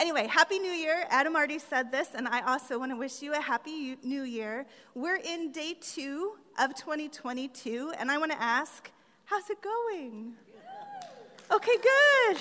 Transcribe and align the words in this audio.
Anyway, 0.00 0.26
Happy 0.26 0.58
New 0.58 0.70
Year. 0.70 1.04
Adam 1.10 1.36
already 1.36 1.58
said 1.58 1.92
this, 1.92 2.14
and 2.14 2.26
I 2.26 2.40
also 2.50 2.78
want 2.78 2.90
to 2.90 2.96
wish 2.96 3.20
you 3.20 3.34
a 3.34 3.40
Happy 3.40 3.98
New 4.02 4.22
Year. 4.22 4.64
We're 4.94 5.18
in 5.18 5.52
day 5.52 5.76
two 5.78 6.38
of 6.58 6.74
2022, 6.74 7.92
and 7.98 8.10
I 8.10 8.16
want 8.16 8.32
to 8.32 8.40
ask, 8.40 8.90
how's 9.26 9.50
it 9.50 9.58
going? 9.60 10.32
Okay, 11.52 11.76
good. 11.82 12.38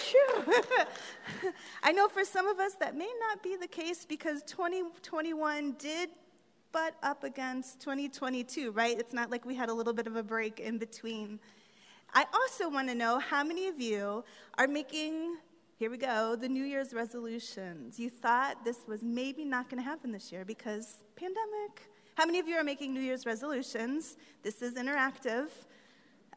I 1.84 1.92
know 1.92 2.08
for 2.08 2.24
some 2.24 2.48
of 2.48 2.60
us 2.60 2.76
that 2.76 2.96
may 2.96 3.12
not 3.20 3.44
be 3.44 3.58
the 3.58 3.68
case 3.68 4.06
because 4.06 4.42
2021 4.44 5.74
did 5.74 6.12
butt 6.72 6.96
up 7.04 7.26
against 7.26 7.82
2022, 7.82 8.72
right? 8.72 8.98
It's 8.98 9.12
not 9.12 9.30
like 9.30 9.46
we 9.46 9.56
had 9.56 9.68
a 9.68 9.74
little 9.74 9.94
bit 9.94 10.08
of 10.08 10.16
a 10.16 10.24
break 10.24 10.62
in 10.62 10.78
between. 10.78 11.42
I 12.14 12.26
also 12.34 12.70
want 12.70 12.88
to 12.88 12.96
know 12.96 13.20
how 13.20 13.44
many 13.44 13.68
of 13.68 13.82
you 13.82 14.24
are 14.58 14.68
making, 14.68 15.36
here 15.80 15.90
we 15.90 15.98
go, 15.98 16.36
the 16.36 16.50
New 16.50 16.66
Year's 16.66 16.94
resolutions. 16.94 17.98
You 17.98 18.10
thought 18.10 18.66
this 18.66 18.80
was 18.86 19.02
maybe 19.02 19.46
not 19.46 19.70
going 19.70 19.82
to 19.82 19.90
happen 19.90 20.12
this 20.12 20.30
year 20.30 20.44
because 20.44 20.98
pandemic. 21.16 21.88
How 22.16 22.26
many 22.26 22.38
of 22.38 22.50
you 22.50 22.58
are 22.58 22.66
making 22.66 22.94
New 22.94 23.00
Year's 23.00 23.26
resolutions? 23.26 24.18
This 24.44 24.62
is 24.62 24.74
interactive. 24.74 25.48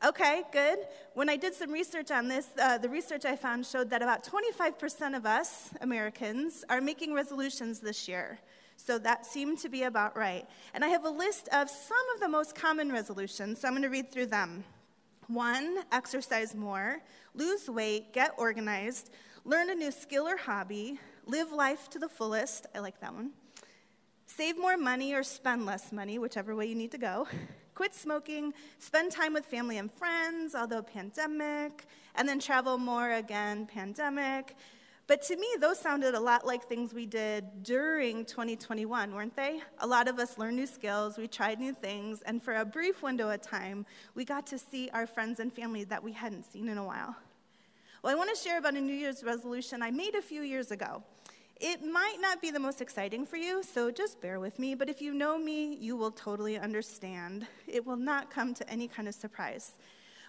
Okay, 0.07 0.45
good. 0.53 0.79
When 1.15 1.29
I 1.29 1.35
did 1.35 1.55
some 1.55 1.73
research 1.73 2.13
on 2.13 2.29
this, 2.29 2.51
uh, 2.57 2.79
the 2.79 2.89
research 2.89 3.25
I 3.25 3.35
found 3.35 3.67
showed 3.67 3.91
that 3.91 4.01
about 4.01 4.25
25% 4.25 5.17
of 5.17 5.27
us 5.27 5.71
Americans 5.81 6.65
are 6.69 6.81
making 6.81 7.13
resolutions 7.13 7.81
this 7.81 8.07
year. 8.07 8.39
So 8.77 8.97
that 9.01 9.27
seemed 9.27 9.59
to 9.59 9.69
be 9.69 9.83
about 9.83 10.17
right. 10.17 10.47
And 10.73 10.85
I 10.85 10.89
have 10.89 11.05
a 11.05 11.11
list 11.11 11.49
of 11.49 11.69
some 11.69 11.99
of 12.15 12.21
the 12.21 12.29
most 12.29 12.55
common 12.55 12.93
resolutions, 12.93 13.61
so 13.61 13.67
I'm 13.67 13.75
going 13.75 13.83
to 13.83 13.89
read 13.89 14.13
through 14.13 14.27
them. 14.27 14.63
One, 15.27 15.79
exercise 15.91 16.55
more, 16.55 17.01
lose 17.35 17.69
weight, 17.69 18.13
get 18.13 18.35
organized, 18.37 19.11
learn 19.45 19.71
a 19.71 19.75
new 19.75 19.91
skill 19.91 20.27
or 20.27 20.37
hobby, 20.37 20.99
live 21.27 21.53
life 21.53 21.89
to 21.91 21.99
the 21.99 22.09
fullest. 22.09 22.67
I 22.75 22.81
like 22.81 23.01
that 23.01 23.15
one. 23.15 23.31
Save 24.27 24.59
more 24.59 24.77
money 24.77 25.15
or 25.15 25.23
spend 25.23 25.67
less 25.67 25.93
money, 25.93 26.19
whichever 26.19 26.57
way 26.57 26.67
you 26.67 26.75
need 26.75 26.93
to 26.93 26.99
go 26.99 27.27
quit 27.75 27.95
smoking, 27.95 28.53
spend 28.79 29.13
time 29.13 29.33
with 29.33 29.45
family 29.45 29.79
and 29.79 29.91
friends, 29.93 30.55
although 30.55 30.83
pandemic, 30.83 31.87
and 32.15 32.29
then 32.29 32.39
travel 32.39 32.79
more 32.79 33.13
again, 33.13 33.67
pandemic. 33.67 34.55
But 35.07 35.23
to 35.23 35.37
me, 35.37 35.47
those 35.59 35.79
sounded 35.79 36.15
a 36.15 36.21
lot 36.21 36.47
like 36.47 36.69
things 36.69 36.95
we 36.95 37.07
did 37.07 37.65
during 37.65 38.25
2021, 38.25 39.15
weren't 39.15 39.35
they? 39.35 39.61
A 39.79 39.87
lot 39.87 40.07
of 40.07 40.19
us 40.19 40.39
learned 40.39 40.57
new 40.57 40.67
skills, 40.67 41.19
we 41.19 41.27
tried 41.27 41.59
new 41.59 41.73
things, 41.73 42.23
and 42.23 42.43
for 42.43 42.55
a 42.55 42.65
brief 42.65 43.03
window 43.03 43.31
of 43.31 43.41
time, 43.41 43.85
we 44.15 44.25
got 44.25 44.47
to 44.49 44.59
see 44.59 44.89
our 44.93 45.07
friends 45.07 45.41
and 45.41 45.53
family 45.53 45.85
that 45.85 46.03
we 46.03 46.13
hadn't 46.13 46.45
seen 46.45 46.69
in 46.69 46.79
a 46.79 46.85
while. 46.85 47.17
Well, 48.03 48.13
I 48.13 48.17
want 48.17 48.35
to 48.35 48.43
share 48.43 48.59
about 48.59 48.75
a 48.75 48.81
New 48.81 48.93
Year's 48.93 49.23
resolution 49.23 49.81
I 49.81 49.93
made 49.93 50.17
a 50.17 50.23
few 50.23 50.43
years 50.43 50.73
ago. 50.73 51.05
It 51.61 51.85
might 51.85 52.17
not 52.21 52.43
be 52.43 52.51
the 52.51 52.59
most 52.59 52.81
exciting 52.81 53.25
for 53.25 53.37
you, 53.37 53.63
so 53.63 53.93
just 53.93 54.21
bear 54.21 54.41
with 54.41 54.59
me, 54.59 54.75
but 54.75 54.89
if 54.89 55.01
you 55.01 55.15
know 55.15 55.39
me, 55.39 55.77
you 55.77 55.95
will 55.95 56.11
totally 56.11 56.59
understand. 56.59 57.47
It 57.69 57.87
will 57.87 57.97
not 57.97 58.29
come 58.29 58.55
to 58.55 58.69
any 58.69 58.89
kind 58.89 59.07
of 59.07 59.15
surprise. 59.15 59.75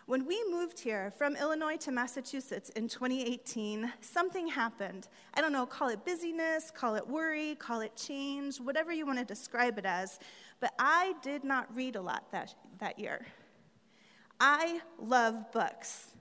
When 0.05 0.27
we 0.27 0.39
moved 0.51 0.81
here 0.81 1.09
from 1.17 1.35
Illinois 1.35 1.77
to 1.77 1.91
Massachusetts 1.91 2.69
in 2.75 2.88
2018, 2.88 3.91
something 4.01 4.47
happened. 4.47 5.07
I 5.33 5.41
don't 5.41 5.51
know, 5.51 5.66
call 5.66 5.88
it 5.88 6.05
busyness, 6.05 6.69
call 6.69 6.94
it 6.94 7.07
worry, 7.07 7.55
call 7.55 7.81
it 7.81 7.95
change, 7.95 8.57
whatever 8.57 8.94
you 8.94 9.07
want 9.07 9.17
to 9.17 9.25
describe 9.25 9.79
it 9.79 9.85
as, 9.88 10.19
but 10.59 10.75
I 10.77 11.16
did 11.23 11.44
not 11.44 11.75
read 11.75 11.95
a 11.95 12.01
lot 12.03 12.31
that, 12.33 12.53
that 12.77 12.99
year. 12.99 13.25
I 14.39 14.81
love 14.99 15.51
books. 15.51 16.12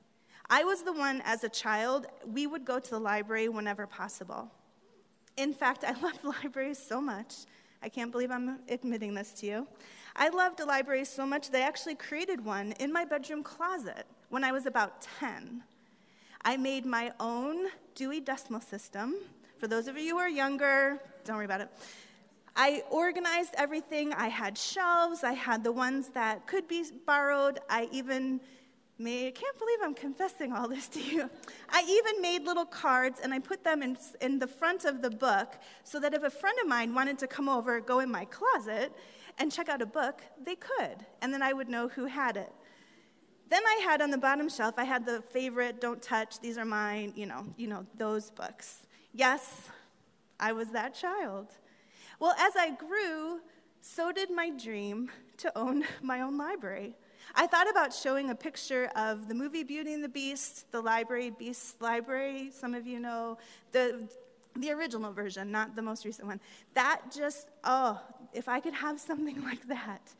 I 0.52 0.64
was 0.64 0.82
the 0.82 0.92
one 0.92 1.22
as 1.24 1.44
a 1.44 1.48
child, 1.48 2.06
we 2.30 2.46
would 2.46 2.66
go 2.66 2.78
to 2.78 2.90
the 2.90 2.98
library 2.98 3.48
whenever 3.48 3.86
possible. 3.86 4.50
In 5.38 5.54
fact, 5.54 5.82
I 5.88 5.98
loved 5.98 6.22
libraries 6.22 6.78
so 6.78 7.00
much. 7.00 7.46
I 7.82 7.88
can't 7.88 8.12
believe 8.12 8.30
I'm 8.30 8.58
admitting 8.68 9.14
this 9.14 9.32
to 9.40 9.46
you. 9.46 9.66
I 10.14 10.28
loved 10.28 10.60
a 10.60 10.66
library 10.66 11.06
so 11.06 11.24
much 11.24 11.50
they 11.50 11.62
actually 11.62 11.94
created 11.94 12.44
one 12.44 12.72
in 12.72 12.92
my 12.92 13.06
bedroom 13.06 13.42
closet 13.42 14.04
when 14.28 14.44
I 14.44 14.52
was 14.52 14.66
about 14.66 15.00
10. 15.20 15.62
I 16.44 16.58
made 16.58 16.84
my 16.84 17.12
own 17.18 17.68
Dewey 17.94 18.20
Decimal 18.20 18.60
System. 18.60 19.14
For 19.56 19.68
those 19.68 19.88
of 19.88 19.96
you 19.96 20.16
who 20.16 20.18
are 20.18 20.28
younger, 20.28 21.00
don't 21.24 21.36
worry 21.36 21.46
about 21.46 21.62
it. 21.62 21.70
I 22.54 22.82
organized 22.90 23.54
everything. 23.56 24.12
I 24.12 24.28
had 24.28 24.58
shelves. 24.58 25.24
I 25.24 25.32
had 25.32 25.64
the 25.64 25.72
ones 25.72 26.08
that 26.08 26.46
could 26.46 26.68
be 26.68 26.84
borrowed. 27.06 27.58
I 27.70 27.88
even 27.90 28.42
made, 28.98 29.28
I 29.28 29.30
can't 29.30 29.58
believe 29.58 29.78
I'm 29.82 29.94
confessing 29.94 30.52
all 30.52 30.68
this 30.68 30.88
to 30.88 31.00
you. 31.00 31.30
I 31.68 31.84
even 31.88 32.22
made 32.22 32.44
little 32.44 32.64
cards 32.64 33.20
and 33.22 33.32
I 33.34 33.38
put 33.38 33.64
them 33.64 33.82
in, 33.82 33.96
in 34.20 34.38
the 34.38 34.46
front 34.46 34.84
of 34.84 35.02
the 35.02 35.10
book 35.10 35.54
so 35.84 35.98
that 36.00 36.14
if 36.14 36.22
a 36.22 36.30
friend 36.30 36.56
of 36.62 36.68
mine 36.68 36.94
wanted 36.94 37.18
to 37.20 37.26
come 37.26 37.48
over, 37.48 37.80
go 37.80 38.00
in 38.00 38.10
my 38.10 38.24
closet, 38.26 38.92
and 39.38 39.50
check 39.50 39.68
out 39.68 39.82
a 39.82 39.86
book, 39.86 40.20
they 40.44 40.54
could. 40.54 41.06
And 41.20 41.32
then 41.32 41.42
I 41.42 41.52
would 41.52 41.68
know 41.68 41.88
who 41.88 42.06
had 42.06 42.36
it. 42.36 42.52
Then 43.48 43.62
I 43.66 43.80
had 43.84 44.00
on 44.00 44.10
the 44.10 44.18
bottom 44.18 44.48
shelf, 44.48 44.74
I 44.78 44.84
had 44.84 45.04
the 45.04 45.20
favorite, 45.20 45.80
don't 45.80 46.00
touch, 46.00 46.40
these 46.40 46.56
are 46.56 46.64
mine, 46.64 47.12
you 47.16 47.26
know, 47.26 47.46
you 47.56 47.66
know, 47.66 47.86
those 47.96 48.30
books. 48.30 48.86
Yes, 49.12 49.68
I 50.40 50.52
was 50.52 50.70
that 50.70 50.94
child. 50.94 51.48
Well, 52.18 52.34
as 52.38 52.56
I 52.56 52.70
grew, 52.70 53.40
so 53.80 54.12
did 54.12 54.30
my 54.30 54.50
dream 54.50 55.10
to 55.38 55.56
own 55.58 55.84
my 56.02 56.20
own 56.20 56.38
library. 56.38 56.96
I 57.34 57.46
thought 57.46 57.68
about 57.70 57.92
showing 57.92 58.30
a 58.30 58.34
picture 58.34 58.90
of 58.96 59.28
the 59.28 59.34
movie 59.34 59.62
Beauty 59.62 59.94
and 59.94 60.04
the 60.04 60.08
Beast, 60.08 60.70
the 60.70 60.80
library, 60.80 61.30
Beast 61.30 61.80
Library. 61.80 62.50
Some 62.52 62.74
of 62.74 62.86
you 62.86 63.00
know 63.00 63.38
the, 63.72 64.08
the 64.56 64.70
original 64.72 65.12
version, 65.12 65.50
not 65.50 65.74
the 65.76 65.82
most 65.82 66.04
recent 66.04 66.28
one. 66.28 66.40
That 66.74 67.02
just, 67.14 67.48
oh, 67.64 68.00
if 68.32 68.48
I 68.48 68.60
could 68.60 68.74
have 68.74 69.00
something 69.00 69.42
like 69.44 69.66
that. 69.68 70.12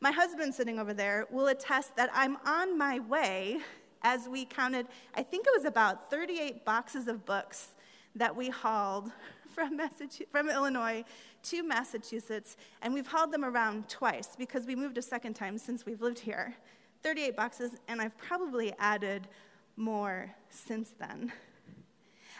My 0.00 0.10
husband 0.10 0.54
sitting 0.54 0.78
over 0.78 0.94
there 0.94 1.26
will 1.30 1.48
attest 1.48 1.96
that 1.96 2.10
I'm 2.12 2.36
on 2.46 2.78
my 2.78 3.00
way 3.00 3.60
as 4.02 4.28
we 4.28 4.44
counted, 4.44 4.86
I 5.14 5.22
think 5.22 5.46
it 5.46 5.52
was 5.54 5.64
about 5.64 6.10
38 6.10 6.64
boxes 6.64 7.06
of 7.06 7.24
books 7.26 7.68
that 8.14 8.34
we 8.34 8.48
hauled 8.48 9.10
from, 9.54 9.76
Massachusetts, 9.76 10.30
from 10.30 10.48
Illinois 10.48 11.04
to 11.44 11.62
Massachusetts, 11.62 12.56
and 12.82 12.92
we've 12.94 13.06
hauled 13.06 13.32
them 13.32 13.44
around 13.44 13.88
twice 13.88 14.36
because 14.36 14.66
we 14.66 14.74
moved 14.74 14.98
a 14.98 15.02
second 15.02 15.34
time 15.34 15.58
since 15.58 15.86
we've 15.86 16.00
lived 16.00 16.18
here. 16.18 16.54
38 17.02 17.36
boxes, 17.36 17.72
and 17.88 18.00
I've 18.00 18.16
probably 18.18 18.72
added 18.78 19.28
more 19.76 20.34
since 20.50 20.90
then. 20.98 21.32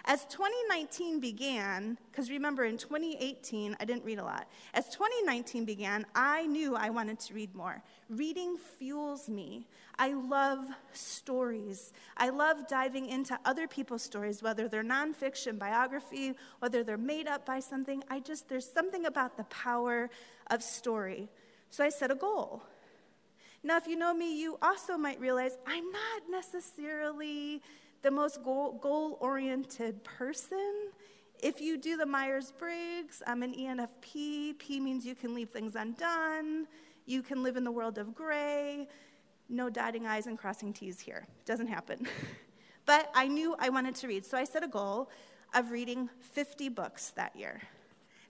As 0.05 0.25
2019 0.27 1.21
began, 1.21 1.99
because 2.11 2.31
remember 2.31 2.65
in 2.65 2.79
2018, 2.79 3.77
I 3.79 3.85
didn't 3.85 4.05
read 4.05 4.19
a 4.19 4.25
lot. 4.25 4.49
As 4.75 4.89
2019 4.89 5.65
began, 5.65 6.07
I 6.15 6.47
knew 6.47 6.75
I 6.75 6.91
wanted 6.91 7.21
to 7.21 7.35
read 7.35 7.55
more. 7.55 7.83
Reading 8.09 8.57
fuels 8.57 9.29
me. 9.29 9.67
I 9.99 10.15
love 10.15 10.67
stories. 10.93 11.93
I 12.17 12.31
love 12.31 12.67
diving 12.67 13.07
into 13.07 13.39
other 13.45 13.69
people's 13.69 14.03
stories, 14.03 14.43
whether 14.43 14.69
they're 14.69 14.83
nonfiction, 14.83 15.59
biography, 15.59 16.35
whether 16.61 16.83
they're 16.83 16.97
made 16.97 17.29
up 17.29 17.45
by 17.45 17.61
something. 17.61 18.03
I 18.09 18.21
just, 18.21 18.49
there's 18.49 18.71
something 18.71 19.05
about 19.05 19.37
the 19.37 19.45
power 19.45 20.09
of 20.51 20.63
story. 20.63 21.29
So 21.69 21.85
I 21.85 21.91
set 21.91 22.11
a 22.11 22.15
goal. 22.15 22.63
Now, 23.63 23.77
if 23.77 23.87
you 23.87 23.97
know 23.97 24.15
me, 24.15 24.41
you 24.41 24.59
also 24.63 24.97
might 24.97 25.21
realize 25.21 25.59
I'm 25.67 25.93
not 25.93 26.23
necessarily 26.31 27.61
the 28.03 28.11
most 28.11 28.43
goal 28.43 29.19
oriented 29.21 30.03
person. 30.05 30.91
If 31.43 31.61
you 31.61 31.79
do 31.79 31.97
the 31.97 32.07
Myers 32.07 32.53
Briggs, 32.59 33.23
I'm 33.27 33.43
an 33.43 33.55
ENFP. 33.55 34.59
P 34.59 34.81
means 34.81 35.07
you 35.07 35.15
can 35.15 35.35
leave 35.35 35.51
things 35.51 35.75
undone. 35.75 36.67
You 37.07 37.23
can 37.23 37.43
live 37.43 37.57
in 37.57 37.65
the 37.65 37.71
world 37.71 37.99
of 37.99 38.15
gray. 38.15 38.89
No 39.49 39.69
dotting 39.69 40.07
I's 40.07 40.27
and 40.27 40.39
crossing 40.39 40.73
T's 40.73 41.01
here. 41.01 41.27
Doesn't 41.45 41.67
happen. 41.67 42.07
but 42.87 43.11
I 43.15 43.27
knew 43.27 43.57
I 43.59 43.69
wanted 43.69 43.95
to 43.97 44.09
read, 44.09 44.25
so 44.25 44.39
I 44.39 44.45
set 44.45 44.63
a 44.63 44.69
goal 44.69 45.11
of 45.55 45.71
reading 45.71 46.09
50 46.21 46.69
books 46.69 47.11
that 47.17 47.35
year. 47.35 47.61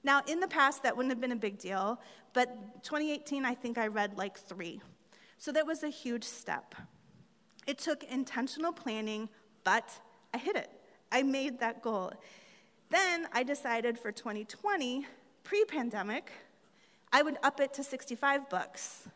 Now, 0.03 0.23
in 0.27 0.41
the 0.41 0.49
past, 0.49 0.83
that 0.83 0.97
wouldn't 0.97 1.13
have 1.13 1.21
been 1.21 1.33
a 1.33 1.37
big 1.37 1.59
deal, 1.59 2.01
but 2.33 2.83
2018, 2.83 3.45
I 3.45 3.55
think 3.55 3.77
I 3.77 3.89
read 3.89 4.17
like 4.17 4.39
three. 4.39 4.81
So 5.37 5.53
that 5.53 5.67
was 5.67 5.83
a 5.83 5.89
huge 5.89 6.25
step. 6.25 6.75
It 7.67 7.79
took 7.79 8.05
intentional 8.05 8.73
planning, 8.73 9.29
but 9.65 9.91
I 10.33 10.39
hit 10.39 10.57
it. 10.57 10.71
I 11.13 11.23
made 11.23 11.61
that 11.61 11.83
goal. 11.83 12.13
Then 12.91 13.29
I 13.33 13.43
decided 13.43 13.99
for 13.99 14.13
2020, 14.13 15.07
pre 15.45 15.65
pandemic, 15.65 16.31
I 17.13 17.23
would 17.23 17.39
up 17.43 17.61
it 17.61 17.73
to 17.75 17.85
65 17.85 18.49
books. 18.49 19.09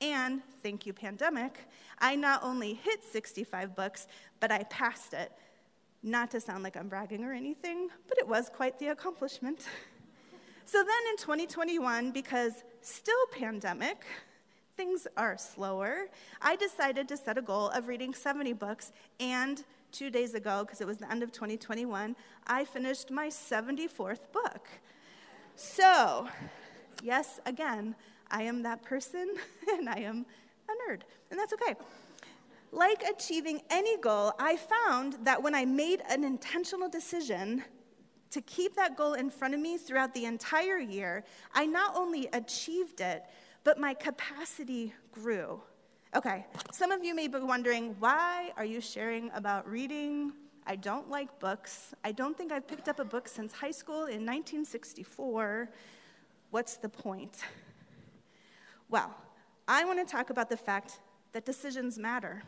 And 0.00 0.42
thank 0.62 0.84
you, 0.84 0.92
pandemic, 0.92 1.60
I 1.98 2.16
not 2.16 2.42
only 2.42 2.74
hit 2.74 3.04
65 3.04 3.76
books, 3.76 4.08
but 4.40 4.50
I 4.50 4.64
passed 4.64 5.14
it. 5.14 5.30
Not 6.02 6.32
to 6.32 6.40
sound 6.40 6.64
like 6.64 6.76
I'm 6.76 6.88
bragging 6.88 7.22
or 7.22 7.32
anything, 7.32 7.88
but 8.08 8.18
it 8.18 8.26
was 8.26 8.48
quite 8.48 8.78
the 8.80 8.88
accomplishment. 8.88 9.60
so 10.64 10.78
then 10.78 11.10
in 11.10 11.16
2021, 11.16 12.10
because 12.10 12.64
still 12.80 13.14
pandemic, 13.30 14.04
things 14.82 15.06
are 15.16 15.38
slower, 15.38 16.08
I 16.40 16.56
decided 16.56 17.06
to 17.06 17.16
set 17.16 17.38
a 17.38 17.42
goal 17.42 17.68
of 17.68 17.86
reading 17.86 18.12
70 18.12 18.52
books 18.54 18.90
and 19.20 19.62
two 19.92 20.10
days 20.10 20.34
ago, 20.34 20.64
because 20.64 20.80
it 20.80 20.88
was 20.88 20.98
the 20.98 21.08
end 21.08 21.22
of 21.22 21.30
2021, 21.30 22.16
I 22.48 22.64
finished 22.64 23.08
my 23.08 23.28
74th 23.28 24.32
book. 24.32 24.66
So, 25.54 26.26
yes, 27.00 27.38
again, 27.46 27.94
I 28.28 28.42
am 28.42 28.64
that 28.64 28.82
person 28.82 29.36
and 29.72 29.88
I 29.88 30.00
am 30.00 30.26
a 30.68 30.72
nerd, 30.90 31.02
and 31.30 31.38
that's 31.38 31.52
okay. 31.52 31.76
Like 32.72 33.04
achieving 33.08 33.62
any 33.70 33.98
goal, 33.98 34.32
I 34.40 34.56
found 34.56 35.18
that 35.22 35.40
when 35.40 35.54
I 35.54 35.64
made 35.64 36.02
an 36.08 36.24
intentional 36.24 36.88
decision 36.88 37.62
to 38.32 38.40
keep 38.40 38.74
that 38.74 38.96
goal 38.96 39.12
in 39.12 39.30
front 39.30 39.54
of 39.54 39.60
me 39.60 39.78
throughout 39.78 40.12
the 40.12 40.24
entire 40.24 40.78
year, 40.78 41.22
I 41.54 41.66
not 41.66 41.94
only 41.94 42.28
achieved 42.32 43.00
it, 43.00 43.22
but 43.64 43.78
my 43.78 43.94
capacity 43.94 44.92
grew. 45.12 45.60
Okay, 46.14 46.44
some 46.72 46.90
of 46.90 47.02
you 47.02 47.14
may 47.14 47.26
be 47.28 47.38
wondering 47.38 47.96
why 47.98 48.52
are 48.56 48.64
you 48.64 48.80
sharing 48.80 49.30
about 49.34 49.68
reading? 49.68 50.32
I 50.66 50.76
don't 50.76 51.10
like 51.10 51.40
books. 51.40 51.94
I 52.04 52.12
don't 52.12 52.36
think 52.36 52.52
I've 52.52 52.68
picked 52.68 52.88
up 52.88 53.00
a 53.00 53.04
book 53.04 53.26
since 53.26 53.52
high 53.52 53.70
school 53.70 54.04
in 54.04 54.24
1964. 54.26 55.70
What's 56.50 56.76
the 56.76 56.88
point? 56.88 57.38
Well, 58.88 59.14
I 59.66 59.84
want 59.86 60.06
to 60.06 60.10
talk 60.10 60.28
about 60.28 60.50
the 60.50 60.56
fact 60.56 61.00
that 61.32 61.46
decisions 61.46 61.98
matter. 61.98 62.42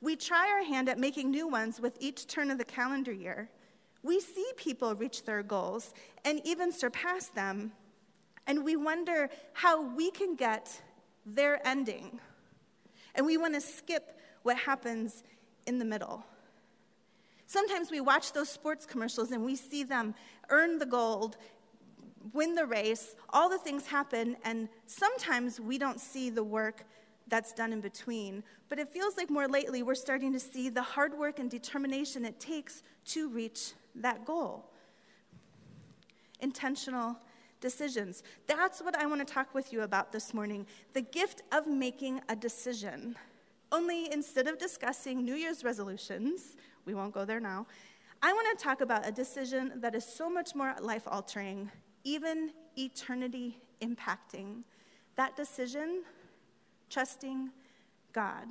We 0.00 0.16
try 0.16 0.50
our 0.50 0.64
hand 0.64 0.88
at 0.88 0.98
making 0.98 1.30
new 1.30 1.46
ones 1.46 1.80
with 1.80 1.96
each 2.00 2.26
turn 2.26 2.50
of 2.50 2.58
the 2.58 2.64
calendar 2.64 3.12
year. 3.12 3.48
We 4.02 4.18
see 4.18 4.46
people 4.56 4.94
reach 4.94 5.24
their 5.24 5.42
goals 5.42 5.94
and 6.24 6.40
even 6.44 6.72
surpass 6.72 7.28
them, 7.28 7.72
and 8.46 8.64
we 8.64 8.76
wonder 8.76 9.28
how 9.52 9.82
we 9.82 10.10
can 10.10 10.34
get 10.34 10.80
their 11.26 11.66
ending. 11.66 12.20
And 13.14 13.26
we 13.26 13.36
want 13.36 13.54
to 13.54 13.60
skip 13.60 14.18
what 14.42 14.56
happens 14.56 15.22
in 15.66 15.78
the 15.78 15.84
middle. 15.84 16.24
Sometimes 17.46 17.90
we 17.90 18.00
watch 18.00 18.32
those 18.32 18.48
sports 18.48 18.86
commercials 18.86 19.32
and 19.32 19.44
we 19.44 19.56
see 19.56 19.82
them 19.82 20.14
earn 20.50 20.78
the 20.78 20.86
gold, 20.86 21.36
win 22.32 22.54
the 22.54 22.66
race, 22.66 23.14
all 23.30 23.48
the 23.48 23.58
things 23.58 23.86
happen, 23.86 24.36
and 24.44 24.68
sometimes 24.86 25.58
we 25.58 25.76
don't 25.76 26.00
see 26.00 26.30
the 26.30 26.44
work 26.44 26.84
that's 27.26 27.52
done 27.52 27.72
in 27.72 27.80
between. 27.80 28.42
But 28.68 28.78
it 28.78 28.88
feels 28.88 29.16
like 29.16 29.30
more 29.30 29.48
lately 29.48 29.82
we're 29.82 29.94
starting 29.94 30.32
to 30.32 30.40
see 30.40 30.68
the 30.68 30.82
hard 30.82 31.16
work 31.16 31.38
and 31.38 31.50
determination 31.50 32.24
it 32.24 32.38
takes 32.38 32.82
to 33.06 33.28
reach 33.28 33.72
that 33.96 34.24
goal. 34.24 34.70
Intentional 36.40 37.16
decisions. 37.60 38.22
That's 38.46 38.80
what 38.80 38.96
I 38.96 39.06
want 39.06 39.26
to 39.26 39.32
talk 39.32 39.54
with 39.54 39.72
you 39.72 39.82
about 39.82 40.12
this 40.12 40.34
morning 40.34 40.66
the 40.92 41.02
gift 41.02 41.42
of 41.52 41.66
making 41.66 42.20
a 42.28 42.36
decision. 42.36 43.16
Only 43.72 44.12
instead 44.12 44.48
of 44.48 44.58
discussing 44.58 45.24
New 45.24 45.34
Year's 45.34 45.62
resolutions, 45.62 46.56
we 46.84 46.94
won't 46.94 47.14
go 47.14 47.24
there 47.24 47.40
now, 47.40 47.66
I 48.22 48.32
want 48.32 48.58
to 48.58 48.62
talk 48.62 48.80
about 48.80 49.06
a 49.06 49.12
decision 49.12 49.72
that 49.76 49.94
is 49.94 50.04
so 50.04 50.28
much 50.28 50.54
more 50.54 50.74
life 50.80 51.04
altering, 51.06 51.70
even 52.04 52.50
eternity 52.76 53.58
impacting. 53.80 54.62
That 55.16 55.36
decision, 55.36 56.02
trusting 56.90 57.50
God. 58.12 58.48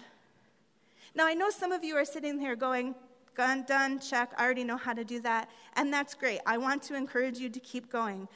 Now, 1.13 1.27
I 1.27 1.33
know 1.33 1.50
some 1.50 1.71
of 1.71 1.83
you 1.83 1.95
are 1.97 2.06
sitting 2.06 2.39
here 2.39 2.56
going, 2.56 2.95
Done, 3.39 3.63
done, 3.63 4.00
check. 4.00 4.33
I 4.38 4.44
already 4.44 4.65
know 4.65 4.75
how 4.75 4.91
to 4.91 5.06
do 5.06 5.21
that. 5.21 5.50
And 5.77 5.94
that's 5.94 6.13
great. 6.13 6.41
I 6.45 6.57
want 6.57 6.83
to 6.83 6.95
encourage 6.95 7.38
you 7.38 7.47
to 7.47 7.59
keep 7.61 7.89
going. 7.89 8.27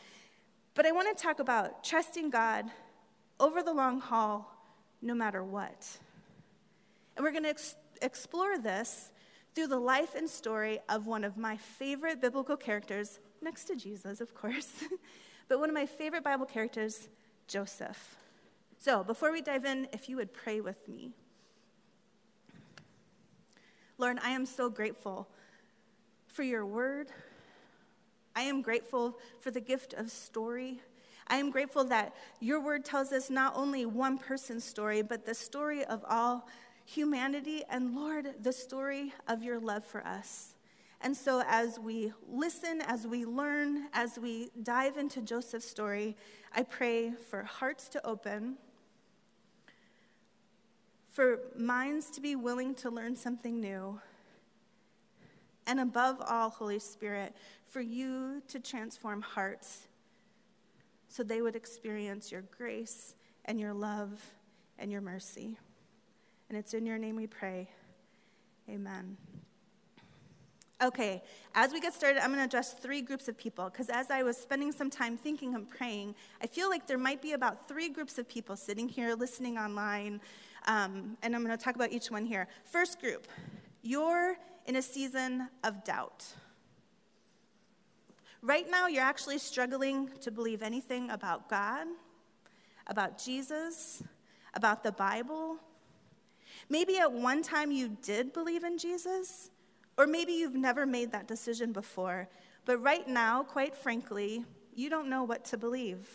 But 0.76 0.86
I 0.86 0.92
want 0.92 1.16
to 1.16 1.24
talk 1.24 1.40
about 1.40 1.84
trusting 1.84 2.30
God 2.30 2.66
over 3.40 3.62
the 3.62 3.74
long 3.74 4.00
haul, 4.00 4.52
no 5.02 5.14
matter 5.14 5.44
what. 5.44 5.98
And 7.16 7.24
we're 7.24 7.32
going 7.32 7.44
to 7.44 7.50
ex- 7.50 7.76
explore 8.02 8.58
this 8.58 9.12
through 9.54 9.68
the 9.68 9.80
life 9.80 10.16
and 10.16 10.28
story 10.28 10.80
of 10.90 11.06
one 11.06 11.24
of 11.24 11.38
my 11.38 11.58
favorite 11.58 12.22
biblical 12.22 12.58
characters, 12.58 13.20
next 13.42 13.66
to 13.66 13.76
Jesus, 13.76 14.20
of 14.20 14.34
course, 14.34 14.72
but 15.48 15.60
one 15.60 15.70
of 15.70 15.76
my 15.76 15.86
favorite 15.86 16.24
Bible 16.24 16.46
characters, 16.46 17.08
Joseph. 17.48 18.16
So, 18.80 19.04
before 19.04 19.32
we 19.32 19.42
dive 19.42 19.66
in, 19.66 19.88
if 19.94 20.10
you 20.10 20.16
would 20.18 20.34
pray 20.34 20.60
with 20.60 20.88
me. 20.88 21.12
Lord, 23.98 24.18
I 24.24 24.32
am 24.32 24.46
so 24.46 24.70
grateful 24.70 25.30
for 26.28 26.44
your 26.44 26.66
word. 26.66 27.10
I 28.36 28.42
am 28.44 28.62
grateful 28.62 29.18
for 29.40 29.52
the 29.52 29.62
gift 29.62 29.94
of 29.94 30.12
story. 30.12 30.82
I 31.28 31.38
am 31.38 31.52
grateful 31.52 31.84
that 31.86 32.16
your 32.40 32.60
word 32.60 32.84
tells 32.84 33.12
us 33.12 33.30
not 33.30 33.54
only 33.56 33.86
one 33.86 34.18
person's 34.18 34.64
story, 34.64 35.02
but 35.02 35.26
the 35.26 35.36
story 35.36 35.86
of 35.86 36.04
all 36.10 36.48
humanity, 36.86 37.64
and 37.70 37.96
Lord, 37.96 38.36
the 38.42 38.52
story 38.52 39.14
of 39.28 39.42
your 39.44 39.60
love 39.60 39.86
for 39.86 40.06
us. 40.06 40.56
And 41.00 41.16
so, 41.16 41.44
as 41.48 41.80
we 41.80 42.14
listen, 42.30 42.82
as 42.82 43.06
we 43.06 43.26
learn, 43.26 43.88
as 43.94 44.18
we 44.18 44.50
dive 44.64 44.98
into 44.98 45.22
Joseph's 45.22 45.68
story, 45.68 46.16
I 46.54 46.64
pray 46.64 47.12
for 47.30 47.44
hearts 47.44 47.90
to 47.90 48.06
open 48.06 48.58
for 51.14 51.42
minds 51.56 52.10
to 52.10 52.20
be 52.20 52.36
willing 52.36 52.74
to 52.74 52.90
learn 52.90 53.16
something 53.16 53.62
new. 53.62 54.02
And 55.66 55.80
above 55.80 56.22
all, 56.28 56.50
Holy 56.50 56.80
Spirit, 56.80 57.34
for 57.70 57.82
you 57.82 58.42
to 58.50 58.60
transform 58.60 59.22
hearts 59.22 59.88
so 61.08 61.24
they 61.24 61.42
would 61.42 61.56
experience 61.56 62.32
your 62.32 62.44
grace 62.56 63.16
and 63.46 63.60
your 63.60 63.74
love 63.74 64.22
and 64.80 64.92
your 64.92 65.02
mercy. 65.02 65.58
And 66.50 66.58
it's 66.58 66.74
in 66.74 66.86
your 66.86 66.98
name 66.98 67.16
we 67.16 67.28
pray. 67.28 67.70
Amen. 68.70 69.18
Okay, 70.84 71.24
as 71.56 71.72
we 71.72 71.80
get 71.80 71.94
started, 71.94 72.22
I'm 72.22 72.30
going 72.30 72.40
to 72.40 72.46
address 72.46 72.74
three 72.74 73.02
groups 73.02 73.30
of 73.30 73.38
people 73.38 73.70
because 73.70 73.90
as 73.90 74.12
I 74.12 74.24
was 74.24 74.36
spending 74.36 74.72
some 74.72 74.90
time 74.90 75.16
thinking 75.16 75.56
and 75.56 75.70
praying, 75.70 76.14
I 76.42 76.48
feel 76.48 76.70
like 76.70 76.88
there 76.88 76.98
might 76.98 77.22
be 77.22 77.34
about 77.34 77.70
three 77.70 77.88
groups 77.88 78.18
of 78.18 78.28
people 78.28 78.58
sitting 78.58 78.90
here, 78.90 79.16
listening 79.16 79.58
online, 79.58 80.20
um, 80.68 81.18
and 81.22 81.36
I'm 81.36 81.46
going 81.46 81.58
to 81.58 81.64
talk 81.64 81.76
about 81.76 81.92
each 81.94 82.12
one 82.12 82.26
here. 82.26 82.48
First 82.66 83.00
group, 83.00 83.28
you're 83.82 84.36
in 84.66 84.76
a 84.76 84.82
season 84.82 85.50
of 85.64 85.84
doubt. 85.84 86.26
Right 88.42 88.70
now, 88.70 88.88
you're 88.88 89.04
actually 89.04 89.38
struggling 89.38 90.10
to 90.22 90.32
believe 90.32 90.62
anything 90.62 91.10
about 91.10 91.50
God, 91.50 91.88
about 92.88 93.18
Jesus, 93.18 94.04
about 94.54 94.84
the 94.84 94.92
Bible. 94.92 95.58
Maybe 96.70 96.98
at 96.98 97.12
one 97.12 97.42
time 97.42 97.72
you 97.72 97.98
did 98.02 98.34
believe 98.34 98.64
in 98.64 98.78
Jesus, 98.78 99.50
or 99.98 100.08
maybe 100.08 100.34
you've 100.34 100.56
never 100.56 100.86
made 100.86 101.12
that 101.12 101.28
decision 101.28 101.72
before. 101.72 102.28
But 102.66 102.82
right 102.82 103.08
now, 103.08 103.44
quite 103.44 103.76
frankly, 103.76 104.44
you 104.76 104.90
don't 104.90 105.10
know 105.10 105.24
what 105.24 105.46
to 105.46 105.58
believe. 105.58 106.08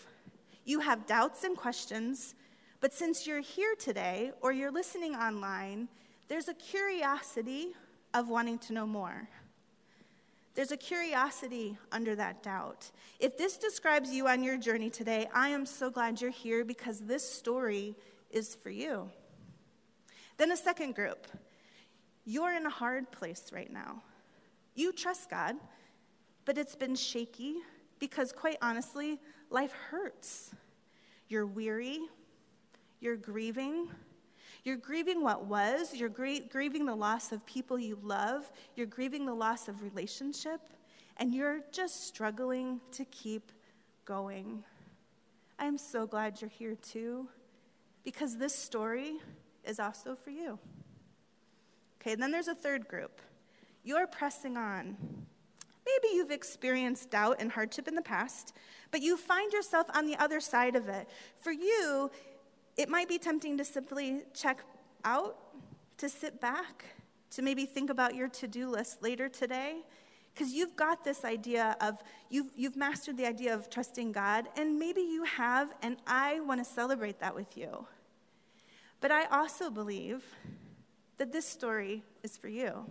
You 0.65 0.81
have 0.81 1.07
doubts 1.07 1.45
and 1.45 1.57
questions, 1.57 2.35
but 2.81 2.93
since 2.93 3.27
you're 3.27 3.41
here 3.41 3.75
today 3.75 4.33
or 4.41 4.53
you're 4.53 4.71
listening 4.71 5.15
online, 5.15 5.89
there's 6.29 6.49
a 6.49 6.55
curiosity 6.55 7.69
of 8.15 8.29
wanting 8.29 8.59
to 8.59 8.73
know 8.73 8.87
more. 8.87 9.29
There's 10.55 10.73
a 10.73 10.77
curiosity 10.77 11.79
under 11.93 12.17
that 12.17 12.43
doubt. 12.43 12.91
If 13.21 13.39
this 13.39 13.57
describes 13.57 14.11
you 14.11 14.27
on 14.27 14.43
your 14.43 14.57
journey 14.57 14.91
today, 14.91 15.29
I 15.33 15.51
am 15.51 15.65
so 15.65 15.89
glad 15.89 16.21
you're 16.21 16.31
here 16.31 16.65
because 16.65 17.01
this 17.01 17.23
story 17.23 17.95
is 18.31 18.57
for 18.57 18.71
you. 18.71 19.09
Then 20.37 20.51
a 20.51 20.57
second 20.57 20.95
group. 20.95 21.27
You're 22.25 22.55
in 22.55 22.67
a 22.67 22.71
hard 22.71 23.11
place 23.13 23.51
right 23.53 23.73
now. 23.73 24.03
You 24.75 24.93
trust 24.93 25.31
God, 25.31 25.57
but 26.45 26.59
it's 26.59 26.77
been 26.77 26.95
shaky 26.95 27.57
because, 27.99 28.33
quite 28.33 28.59
honestly, 28.61 29.21
life 29.51 29.73
hurts. 29.91 30.51
You're 31.29 31.47
weary, 31.47 32.01
you're 33.01 33.17
grieving. 33.17 33.89
You're 34.65 34.77
grieving 34.77 35.23
what 35.23 35.47
was. 35.47 35.95
You're 35.95 36.09
grieving 36.09 36.87
the 36.87 36.95
loss 36.95 37.33
of 37.33 37.45
people 37.47 37.79
you 37.79 37.99
love. 38.03 38.51
You're 38.77 38.87
grieving 38.87 39.25
the 39.27 39.35
loss 39.35 39.69
of 39.69 39.83
relationship. 39.83 40.61
And 41.17 41.35
you're 41.35 41.61
just 41.73 42.07
struggling 42.07 42.81
to 42.93 43.05
keep 43.07 43.51
going. 44.05 44.63
I'm 45.59 45.77
so 45.77 46.07
glad 46.07 46.41
you're 46.41 46.49
here 46.49 46.77
too, 46.77 47.29
because 48.05 48.37
this 48.37 48.55
story 48.55 49.17
is 49.65 49.81
also 49.81 50.15
for 50.15 50.31
you. 50.31 50.59
Okay, 52.01 52.13
and 52.13 52.23
then 52.23 52.31
there's 52.31 52.47
a 52.47 52.55
third 52.55 52.87
group. 52.87 53.21
You're 53.83 54.07
pressing 54.07 54.57
on. 54.57 54.97
Maybe 55.85 56.15
you've 56.15 56.31
experienced 56.31 57.11
doubt 57.11 57.39
and 57.41 57.51
hardship 57.51 57.89
in 57.89 57.97
the 57.97 58.03
past, 58.03 58.55
but 58.93 59.03
you 59.03 59.17
find 59.17 59.53
yourself 59.53 59.89
on 59.95 60.07
the 60.07 60.17
other 60.17 60.39
side 60.39 60.77
of 60.77 60.89
it. 60.89 61.09
For 61.41 61.51
you, 61.51 62.11
it 62.79 62.89
might 62.89 63.09
be 63.09 63.19
tempting 63.19 63.59
to 63.59 63.65
simply 63.65 64.23
check 64.33 64.63
out, 65.05 65.37
to 65.99 66.09
sit 66.09 66.41
back, 66.41 66.85
to 67.33 67.43
maybe 67.43 67.67
think 67.67 67.91
about 67.91 68.15
your 68.15 68.29
to 68.29 68.47
do 68.47 68.71
list 68.71 69.03
later 69.03 69.29
today. 69.29 69.83
Because 70.33 70.53
you've 70.53 70.77
got 70.77 71.03
this 71.03 71.25
idea 71.25 71.77
of, 71.81 72.01
you've, 72.31 72.53
you've 72.55 72.77
mastered 72.77 73.17
the 73.17 73.27
idea 73.27 73.53
of 73.53 73.69
trusting 73.69 74.13
God, 74.13 74.47
and 74.57 74.79
maybe 74.79 75.01
you 75.01 75.25
have, 75.25 75.75
and 75.83 75.97
I 76.07 76.39
want 76.39 76.61
to 76.61 76.65
celebrate 76.65 77.19
that 77.19 77.35
with 77.35 77.59
you. 77.59 77.87
But 79.01 79.11
I 79.11 79.25
also 79.25 79.69
believe 79.69 80.25
that 81.17 81.33
this 81.33 81.47
story 81.47 82.05
is 82.23 82.37
for 82.37 82.47
you. 82.47 82.85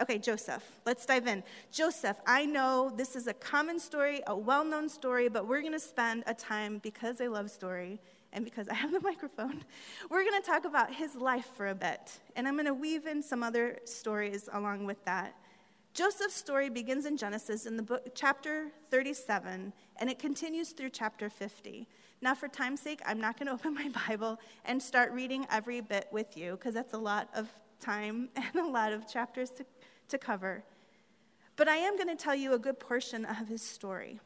Okay, 0.00 0.18
Joseph. 0.18 0.64
Let's 0.84 1.06
dive 1.06 1.28
in. 1.28 1.44
Joseph, 1.70 2.16
I 2.26 2.44
know 2.46 2.92
this 2.96 3.14
is 3.14 3.28
a 3.28 3.34
common 3.34 3.78
story, 3.78 4.22
a 4.26 4.36
well 4.36 4.64
known 4.64 4.88
story, 4.88 5.28
but 5.28 5.46
we're 5.46 5.60
going 5.60 5.72
to 5.72 5.78
spend 5.78 6.24
a 6.26 6.34
time, 6.34 6.80
because 6.82 7.20
I 7.20 7.28
love 7.28 7.52
story 7.52 8.00
and 8.32 8.44
because 8.44 8.68
I 8.68 8.74
have 8.74 8.92
the 8.92 9.00
microphone, 9.02 9.64
we're 10.10 10.24
going 10.24 10.40
to 10.40 10.46
talk 10.46 10.64
about 10.64 10.94
his 10.94 11.14
life 11.14 11.50
for 11.56 11.68
a 11.68 11.74
bit. 11.74 12.18
And 12.36 12.46
I'm 12.46 12.54
going 12.54 12.66
to 12.66 12.74
weave 12.74 13.06
in 13.06 13.22
some 13.22 13.42
other 13.42 13.78
stories 13.84 14.48
along 14.52 14.86
with 14.86 15.04
that. 15.04 15.34
Joseph's 15.94 16.34
story 16.34 16.68
begins 16.68 17.06
in 17.06 17.16
Genesis 17.16 17.66
in 17.66 17.76
the 17.76 17.82
book, 17.82 18.14
chapter 18.14 18.68
37, 18.90 19.72
and 19.96 20.10
it 20.10 20.18
continues 20.18 20.70
through 20.70 20.90
chapter 20.90 21.28
50. 21.28 21.88
Now, 22.20 22.34
for 22.34 22.48
time's 22.48 22.80
sake, 22.80 23.00
I'm 23.06 23.20
not 23.20 23.38
going 23.38 23.46
to 23.48 23.52
open 23.52 23.74
my 23.74 23.90
Bible 24.08 24.38
and 24.64 24.82
start 24.82 25.12
reading 25.12 25.46
every 25.50 25.80
bit 25.80 26.08
with 26.12 26.36
you 26.36 26.52
because 26.52 26.74
that's 26.74 26.94
a 26.94 26.98
lot 26.98 27.28
of 27.34 27.48
time 27.80 28.28
and 28.36 28.56
a 28.56 28.68
lot 28.68 28.92
of 28.92 29.08
chapters 29.08 29.50
to, 29.50 29.64
to 30.08 30.18
cover. 30.18 30.62
But 31.56 31.68
I 31.68 31.76
am 31.76 31.96
going 31.96 32.08
to 32.08 32.22
tell 32.22 32.36
you 32.36 32.52
a 32.52 32.58
good 32.58 32.78
portion 32.78 33.24
of 33.24 33.48
his 33.48 33.62
story. 33.62 34.20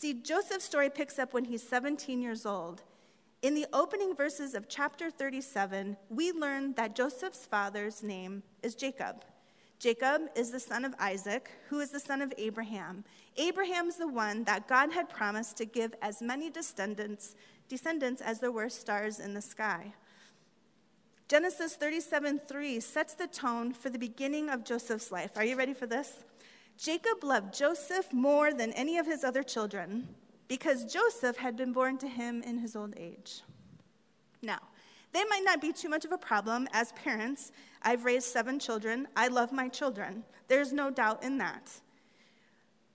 See, 0.00 0.14
Joseph's 0.14 0.64
story 0.64 0.88
picks 0.88 1.18
up 1.18 1.34
when 1.34 1.44
he's 1.44 1.62
17 1.62 2.22
years 2.22 2.46
old. 2.46 2.80
In 3.42 3.54
the 3.54 3.66
opening 3.70 4.16
verses 4.16 4.54
of 4.54 4.66
chapter 4.66 5.10
37, 5.10 5.94
we 6.08 6.32
learn 6.32 6.72
that 6.76 6.96
Joseph's 6.96 7.44
father's 7.44 8.02
name 8.02 8.42
is 8.62 8.74
Jacob. 8.74 9.26
Jacob 9.78 10.22
is 10.34 10.52
the 10.52 10.58
son 10.58 10.86
of 10.86 10.94
Isaac, 10.98 11.50
who 11.68 11.80
is 11.80 11.90
the 11.90 12.00
son 12.00 12.22
of 12.22 12.32
Abraham. 12.38 13.04
Abraham's 13.36 13.96
the 13.96 14.08
one 14.08 14.44
that 14.44 14.66
God 14.66 14.90
had 14.90 15.10
promised 15.10 15.58
to 15.58 15.66
give 15.66 15.92
as 16.00 16.22
many 16.22 16.48
descendants, 16.48 17.34
descendants 17.68 18.22
as 18.22 18.40
there 18.40 18.50
were 18.50 18.70
stars 18.70 19.20
in 19.20 19.34
the 19.34 19.42
sky. 19.42 19.92
Genesis 21.28 21.76
37 21.76 22.40
3 22.48 22.80
sets 22.80 23.12
the 23.12 23.26
tone 23.26 23.74
for 23.74 23.90
the 23.90 23.98
beginning 23.98 24.48
of 24.48 24.64
Joseph's 24.64 25.12
life. 25.12 25.32
Are 25.36 25.44
you 25.44 25.56
ready 25.56 25.74
for 25.74 25.86
this? 25.86 26.24
Jacob 26.80 27.22
loved 27.22 27.52
Joseph 27.52 28.10
more 28.10 28.54
than 28.54 28.72
any 28.72 28.96
of 28.96 29.04
his 29.04 29.22
other 29.22 29.42
children 29.42 30.08
because 30.48 30.90
Joseph 30.90 31.36
had 31.36 31.54
been 31.54 31.74
born 31.74 31.98
to 31.98 32.08
him 32.08 32.42
in 32.42 32.56
his 32.56 32.74
old 32.74 32.94
age. 32.96 33.42
Now, 34.40 34.60
they 35.12 35.22
might 35.24 35.44
not 35.44 35.60
be 35.60 35.74
too 35.74 35.90
much 35.90 36.06
of 36.06 36.12
a 36.12 36.16
problem 36.16 36.66
as 36.72 36.92
parents. 36.92 37.52
I've 37.82 38.06
raised 38.06 38.28
seven 38.28 38.58
children. 38.58 39.08
I 39.14 39.28
love 39.28 39.52
my 39.52 39.68
children. 39.68 40.24
There's 40.48 40.72
no 40.72 40.90
doubt 40.90 41.22
in 41.22 41.36
that. 41.36 41.70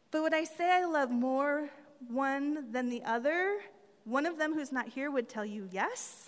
But 0.09 0.23
would 0.23 0.33
I 0.33 0.45
say 0.45 0.71
I 0.71 0.85
love 0.85 1.11
more 1.11 1.69
one 2.09 2.71
than 2.71 2.89
the 2.89 3.03
other? 3.03 3.57
One 4.03 4.25
of 4.25 4.39
them 4.39 4.55
who's 4.55 4.71
not 4.71 4.89
here 4.89 5.11
would 5.11 5.29
tell 5.29 5.45
you 5.45 5.69
yes. 5.71 6.27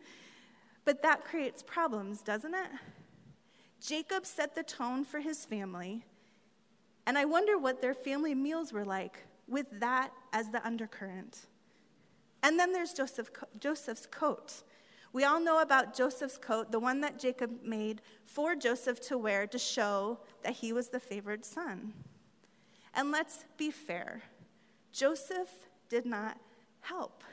but 0.84 1.00
that 1.02 1.24
creates 1.24 1.62
problems, 1.62 2.22
doesn't 2.22 2.54
it? 2.54 2.70
Jacob 3.80 4.26
set 4.26 4.56
the 4.56 4.64
tone 4.64 5.04
for 5.04 5.20
his 5.20 5.44
family, 5.44 6.04
and 7.06 7.18
I 7.18 7.24
wonder 7.24 7.58
what 7.58 7.80
their 7.80 7.94
family 7.94 8.34
meals 8.34 8.72
were 8.72 8.84
like 8.84 9.24
with 9.48 9.66
that 9.80 10.12
as 10.32 10.50
the 10.50 10.64
undercurrent. 10.64 11.46
And 12.42 12.58
then 12.58 12.72
there's 12.72 12.92
Joseph, 12.92 13.30
Joseph's 13.58 14.06
coat. 14.06 14.62
We 15.12 15.24
all 15.24 15.40
know 15.40 15.60
about 15.60 15.94
Joseph's 15.94 16.38
coat, 16.38 16.72
the 16.72 16.80
one 16.80 17.00
that 17.02 17.18
Jacob 17.18 17.62
made 17.62 18.00
for 18.24 18.54
Joseph 18.54 19.00
to 19.08 19.18
wear 19.18 19.46
to 19.46 19.58
show 19.58 20.20
that 20.42 20.54
he 20.54 20.72
was 20.72 20.88
the 20.88 21.00
favored 21.00 21.44
son. 21.44 21.92
And 22.94 23.10
let's 23.10 23.44
be 23.56 23.70
fair 23.70 24.22
Joseph 24.92 25.48
did 25.88 26.04
not 26.04 26.38
help. 26.80 27.24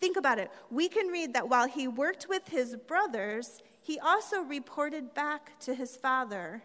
Think 0.00 0.16
about 0.16 0.38
it. 0.38 0.50
We 0.70 0.88
can 0.88 1.08
read 1.08 1.34
that 1.34 1.48
while 1.48 1.66
he 1.66 1.88
worked 1.88 2.28
with 2.28 2.48
his 2.48 2.76
brothers, 2.76 3.62
he 3.82 3.98
also 3.98 4.42
reported 4.42 5.14
back 5.14 5.58
to 5.60 5.74
his 5.74 5.96
father 5.96 6.62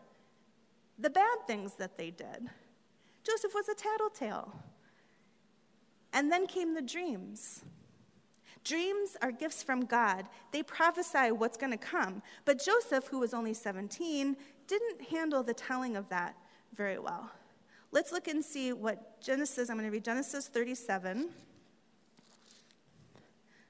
the 1.01 1.09
bad 1.09 1.37
things 1.47 1.73
that 1.73 1.97
they 1.97 2.11
did. 2.11 2.49
Joseph 3.23 3.53
was 3.53 3.67
a 3.67 3.75
tattletale. 3.75 4.53
And 6.13 6.31
then 6.31 6.45
came 6.45 6.73
the 6.73 6.81
dreams. 6.81 7.63
Dreams 8.63 9.17
are 9.21 9.31
gifts 9.31 9.63
from 9.63 9.85
God. 9.85 10.27
They 10.51 10.61
prophesy 10.61 11.31
what's 11.31 11.57
going 11.57 11.71
to 11.71 11.77
come. 11.77 12.21
But 12.45 12.63
Joseph, 12.63 13.07
who 13.07 13.19
was 13.19 13.33
only 13.33 13.53
17, 13.53 14.35
didn't 14.67 15.01
handle 15.09 15.41
the 15.41 15.53
telling 15.53 15.95
of 15.95 16.07
that 16.09 16.35
very 16.75 16.99
well. 16.99 17.31
Let's 17.91 18.11
look 18.11 18.27
and 18.27 18.43
see 18.43 18.71
what 18.71 19.21
Genesis, 19.21 19.69
I'm 19.69 19.77
going 19.77 19.87
to 19.87 19.91
read 19.91 20.05
Genesis 20.05 20.47
37, 20.47 21.29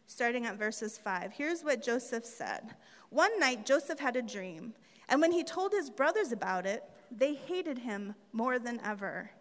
starting 0.06 0.46
at 0.46 0.58
verses 0.58 0.98
5. 0.98 1.32
Here's 1.34 1.64
what 1.64 1.82
Joseph 1.82 2.26
said 2.26 2.76
One 3.10 3.40
night, 3.40 3.66
Joseph 3.66 4.00
had 4.00 4.16
a 4.16 4.22
dream, 4.22 4.74
and 5.10 5.22
when 5.22 5.32
he 5.32 5.44
told 5.44 5.72
his 5.72 5.90
brothers 5.90 6.32
about 6.32 6.66
it, 6.66 6.84
they 7.12 7.34
hated 7.34 7.80
him 7.80 8.15
more 8.32 8.60
than 8.60 8.80
ever. 8.84 9.32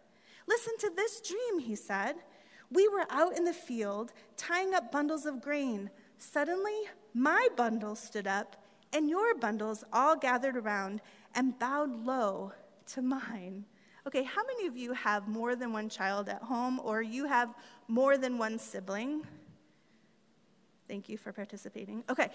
Listen 0.46 0.76
to 0.78 0.92
this 0.94 1.20
dream, 1.20 1.60
he 1.60 1.76
said. 1.76 2.16
We 2.72 2.88
were 2.88 3.06
out 3.10 3.36
in 3.36 3.44
the 3.44 3.52
field 3.52 4.12
tying 4.36 4.74
up 4.74 4.92
bundles 4.92 5.26
of 5.26 5.40
grain. 5.40 5.90
Suddenly, 6.18 6.74
my 7.14 7.48
bundle 7.56 7.94
stood 7.94 8.26
up, 8.26 8.56
and 8.92 9.08
your 9.08 9.34
bundles 9.34 9.84
all 9.92 10.16
gathered 10.16 10.56
around 10.56 11.00
and 11.34 11.58
bowed 11.58 12.04
low 12.04 12.52
to 12.86 13.02
mine. 13.02 13.64
Okay, 14.06 14.24
how 14.24 14.42
many 14.44 14.66
of 14.66 14.76
you 14.76 14.92
have 14.92 15.28
more 15.28 15.54
than 15.54 15.72
one 15.72 15.88
child 15.88 16.28
at 16.28 16.42
home 16.42 16.80
or 16.82 17.02
you 17.02 17.26
have 17.26 17.54
more 17.86 18.16
than 18.16 18.38
one 18.38 18.58
sibling? 18.58 19.22
Thank 20.88 21.08
you 21.08 21.16
for 21.16 21.32
participating. 21.32 22.02
Okay, 22.08 22.30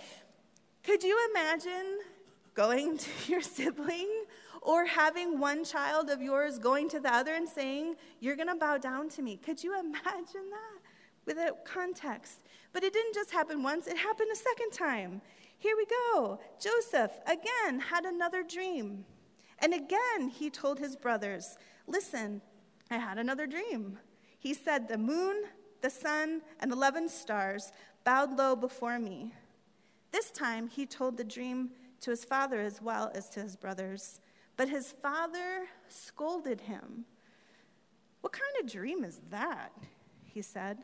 could 0.84 1.04
you 1.04 1.18
imagine 1.32 2.00
going 2.54 2.98
to 2.98 3.10
your 3.27 3.42
sibling 3.42 4.25
or 4.66 4.86
having 4.86 5.40
one 5.40 5.64
child 5.64 6.10
of 6.10 6.22
yours 6.22 6.58
going 6.58 6.90
to 6.90 7.00
the 7.00 7.14
other 7.14 7.36
and 7.36 7.48
saying, 7.48 7.96
You're 8.20 8.36
going 8.36 8.50
to 8.50 8.56
bow 8.56 8.78
down 8.78 9.10
to 9.10 9.22
me? 9.22 9.38
Could 9.38 9.64
you 9.64 9.80
imagine 9.80 10.50
that 10.50 10.82
with 11.26 11.38
a 11.38 11.54
context? 11.64 12.42
But 12.74 12.84
it 12.84 12.92
didn't 12.92 13.14
just 13.14 13.32
happen 13.32 13.64
once, 13.64 13.88
it 13.88 13.98
happened 13.98 14.30
a 14.34 14.36
second 14.36 14.72
time. 14.72 15.22
Here 15.58 15.76
we 15.78 15.86
go. 15.86 16.40
Joseph, 16.60 17.12
again, 17.26 17.80
had 17.80 18.06
another 18.06 18.44
dream. 18.44 19.06
And 19.60 19.74
again, 19.74 20.30
he 20.30 20.50
told 20.50 20.80
his 20.80 20.96
brothers, 20.96 21.58
Listen, 21.88 22.42
I 22.92 22.98
had 22.98 23.18
another 23.18 23.48
dream. 23.48 24.00
He 24.40 24.54
said, 24.54 24.88
The 24.88 24.98
moon, 24.98 25.44
the 25.82 25.90
sun, 25.90 26.42
and 26.60 26.72
11 26.72 27.10
stars 27.10 27.72
bowed 28.04 28.38
low 28.38 28.56
before 28.56 29.00
me. 29.00 29.34
This 30.12 30.32
time, 30.32 30.68
he 30.68 30.86
told 30.86 31.18
the 31.18 31.24
dream 31.24 31.72
to 32.02 32.12
his 32.12 32.26
father 32.26 32.60
as 32.62 32.82
well 32.82 33.12
as 33.16 33.30
to 33.32 33.42
his 33.42 33.56
brothers. 33.56 34.20
But 34.58 34.70
his 34.70 34.92
father 34.92 35.68
scolded 35.88 36.62
him. 36.62 37.06
What 38.22 38.34
kind 38.34 38.64
of 38.64 38.72
dream 38.72 39.04
is 39.04 39.22
that? 39.30 39.72
He 40.24 40.42
said. 40.42 40.80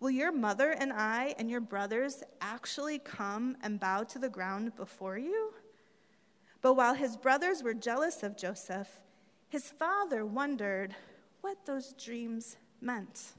Will 0.00 0.10
your 0.10 0.32
mother 0.32 0.70
and 0.70 0.92
I 0.92 1.34
and 1.38 1.50
your 1.50 1.60
brothers 1.60 2.22
actually 2.40 2.98
come 2.98 3.56
and 3.62 3.80
bow 3.80 4.02
to 4.04 4.18
the 4.18 4.28
ground 4.28 4.74
before 4.76 5.16
you? 5.16 5.52
But 6.60 6.74
while 6.74 6.94
his 6.94 7.16
brothers 7.16 7.62
were 7.62 7.74
jealous 7.74 8.22
of 8.22 8.36
Joseph, 8.36 8.88
his 9.48 9.70
father 9.70 10.24
wondered 10.26 10.94
what 11.42 11.64
those 11.66 11.92
dreams 11.92 12.56
meant. 12.80 13.34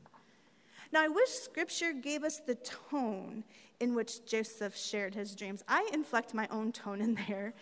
Now, 0.92 1.04
I 1.04 1.08
wish 1.08 1.30
scripture 1.30 1.92
gave 1.92 2.24
us 2.24 2.40
the 2.40 2.56
tone 2.56 3.44
in 3.80 3.96
which 3.96 4.26
Joseph 4.26 4.78
shared 4.78 5.16
his 5.16 5.36
dreams. 5.36 5.64
I 5.68 5.90
inflect 5.92 6.34
my 6.34 6.48
own 6.50 6.72
tone 6.72 7.02
in 7.02 7.16
there 7.28 7.54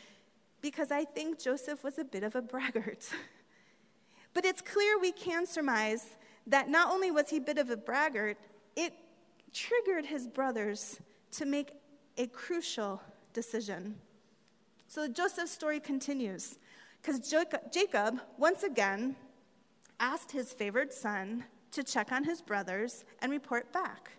because 0.63 0.91
I 0.91 1.03
think 1.03 1.39
Joseph 1.39 1.84
was 1.84 2.00
a 2.00 2.05
bit 2.05 2.24
of 2.24 2.36
a 2.36 2.41
braggart. 2.41 3.10
but 4.34 4.46
it's 4.46 4.62
clear 4.62 4.98
we 4.98 5.12
can 5.12 5.46
surmise 5.46 6.15
that 6.48 6.70
not 6.70 6.91
only 6.91 7.12
was 7.12 7.29
he 7.29 7.38
a 7.38 7.41
bit 7.41 7.58
of 7.58 7.70
a 7.70 7.77
braggart, 7.77 8.38
it 8.75 8.93
triggered 9.51 10.05
his 10.05 10.25
brothers 10.25 11.00
to 11.32 11.46
make 11.46 11.74
a 12.17 12.27
crucial 12.27 13.01
decision. 13.34 13.96
So 14.88 15.08
Joseph's 15.08 15.51
story 15.51 15.82
continues 15.82 16.58
because 17.01 17.20
Jacob, 17.72 18.22
once 18.38 18.63
again, 18.63 19.17
asked 20.00 20.32
his 20.32 20.53
favored 20.53 20.93
son 20.93 21.43
to 21.72 21.84
check 21.84 22.12
on 22.13 22.24
his 22.24 22.41
brothers 22.41 23.03
and 23.22 23.32
report 23.32 23.74
back. 23.74 24.12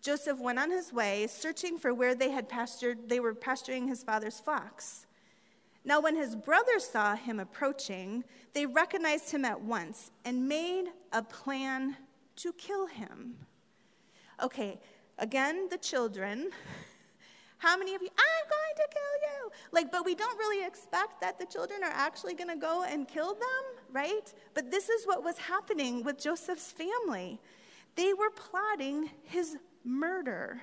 Joseph 0.00 0.38
went 0.38 0.60
on 0.60 0.70
his 0.70 0.92
way, 0.92 1.26
searching 1.26 1.76
for 1.76 1.92
where 1.92 2.14
they 2.14 2.30
had 2.30 2.48
pastured, 2.48 3.08
they 3.08 3.18
were 3.18 3.34
pasturing 3.34 3.88
his 3.88 4.04
father's 4.04 4.38
flocks. 4.38 5.06
Now, 5.84 6.00
when 6.00 6.16
his 6.16 6.36
brothers 6.36 6.84
saw 6.84 7.16
him 7.16 7.40
approaching, 7.40 8.24
they 8.54 8.66
recognized 8.66 9.30
him 9.30 9.44
at 9.44 9.60
once 9.60 10.10
and 10.24 10.48
made 10.48 10.86
a 11.12 11.22
plan 11.22 11.96
to 12.36 12.52
kill 12.52 12.86
him. 12.86 13.34
Okay, 14.42 14.80
again, 15.18 15.68
the 15.70 15.78
children 15.78 16.50
how 17.62 17.76
many 17.76 17.94
of 17.94 18.02
you, 18.02 18.08
I'm 18.08 18.48
going 18.50 18.74
to 18.76 18.88
kill 18.92 19.30
you? 19.30 19.50
Like, 19.70 19.92
but 19.92 20.04
we 20.04 20.16
don't 20.16 20.36
really 20.36 20.66
expect 20.66 21.20
that 21.20 21.38
the 21.38 21.46
children 21.46 21.84
are 21.84 21.92
actually 21.94 22.34
going 22.34 22.50
to 22.50 22.56
go 22.56 22.82
and 22.82 23.06
kill 23.06 23.34
them, 23.34 23.64
right? 23.92 24.34
But 24.52 24.72
this 24.72 24.88
is 24.88 25.06
what 25.06 25.22
was 25.22 25.38
happening 25.38 26.02
with 26.02 26.18
Joseph's 26.20 26.72
family. 26.72 27.38
They 27.94 28.14
were 28.14 28.30
plotting 28.30 29.10
his 29.22 29.58
murder. 29.84 30.62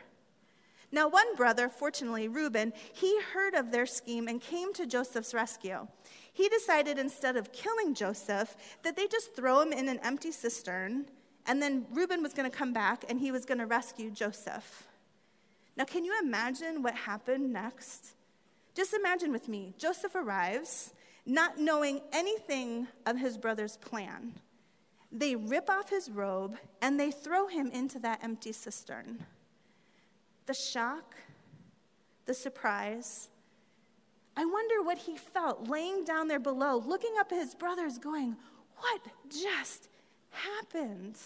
Now, 0.92 1.08
one 1.08 1.36
brother, 1.36 1.70
fortunately 1.70 2.28
Reuben, 2.28 2.74
he 2.94 3.22
heard 3.34 3.54
of 3.54 3.72
their 3.72 3.86
scheme 3.86 4.28
and 4.28 4.42
came 4.42 4.74
to 4.74 4.88
Joseph's 4.88 5.34
rescue. 5.34 5.88
He 6.34 6.50
decided 6.50 6.98
instead 6.98 7.38
of 7.38 7.52
killing 7.52 7.94
Joseph, 7.94 8.56
that 8.84 8.96
they 8.96 9.08
just 9.08 9.36
throw 9.36 9.62
him 9.62 9.72
in 9.72 9.88
an 9.88 10.00
empty 10.04 10.32
cistern, 10.32 11.06
and 11.46 11.62
then 11.62 11.86
Reuben 11.92 12.24
was 12.24 12.34
going 12.34 12.50
to 12.50 12.56
come 12.56 12.74
back 12.74 13.06
and 13.08 13.20
he 13.20 13.32
was 13.32 13.46
going 13.46 13.60
to 13.60 13.66
rescue 13.66 14.10
Joseph. 14.10 14.88
Now, 15.76 15.86
can 15.86 16.04
you 16.04 16.14
imagine 16.22 16.82
what 16.82 16.96
happened 16.96 17.54
next? 17.54 18.14
Just 18.76 18.94
imagine 18.94 19.32
with 19.32 19.48
me 19.48 19.74
Joseph 19.78 20.16
arrives, 20.16 20.94
not 21.26 21.58
knowing 21.60 22.02
anything 22.12 22.88
of 23.06 23.18
his 23.18 23.38
brother's 23.38 23.78
plan. 23.78 24.34
They 25.12 25.36
rip 25.36 25.70
off 25.70 25.90
his 25.90 26.10
robe 26.10 26.58
and 26.82 27.00
they 27.00 27.12
throw 27.12 27.48
him 27.48 27.70
into 27.72 28.00
that 28.00 28.24
empty 28.24 28.52
cistern 28.52 29.26
the 30.50 30.54
shock, 30.56 31.16
the 32.26 32.34
surprise. 32.34 33.30
I 34.36 34.46
wonder 34.46 34.82
what 34.82 34.98
he 34.98 35.16
felt 35.16 35.70
laying 35.70 36.04
down 36.06 36.28
there 36.28 36.40
below, 36.40 36.84
looking 36.88 37.14
up 37.20 37.32
at 37.32 37.38
his 37.38 37.54
brothers, 37.54 38.00
going, 38.00 38.36
What 38.78 39.02
just 39.30 39.90
happened? 40.32 41.18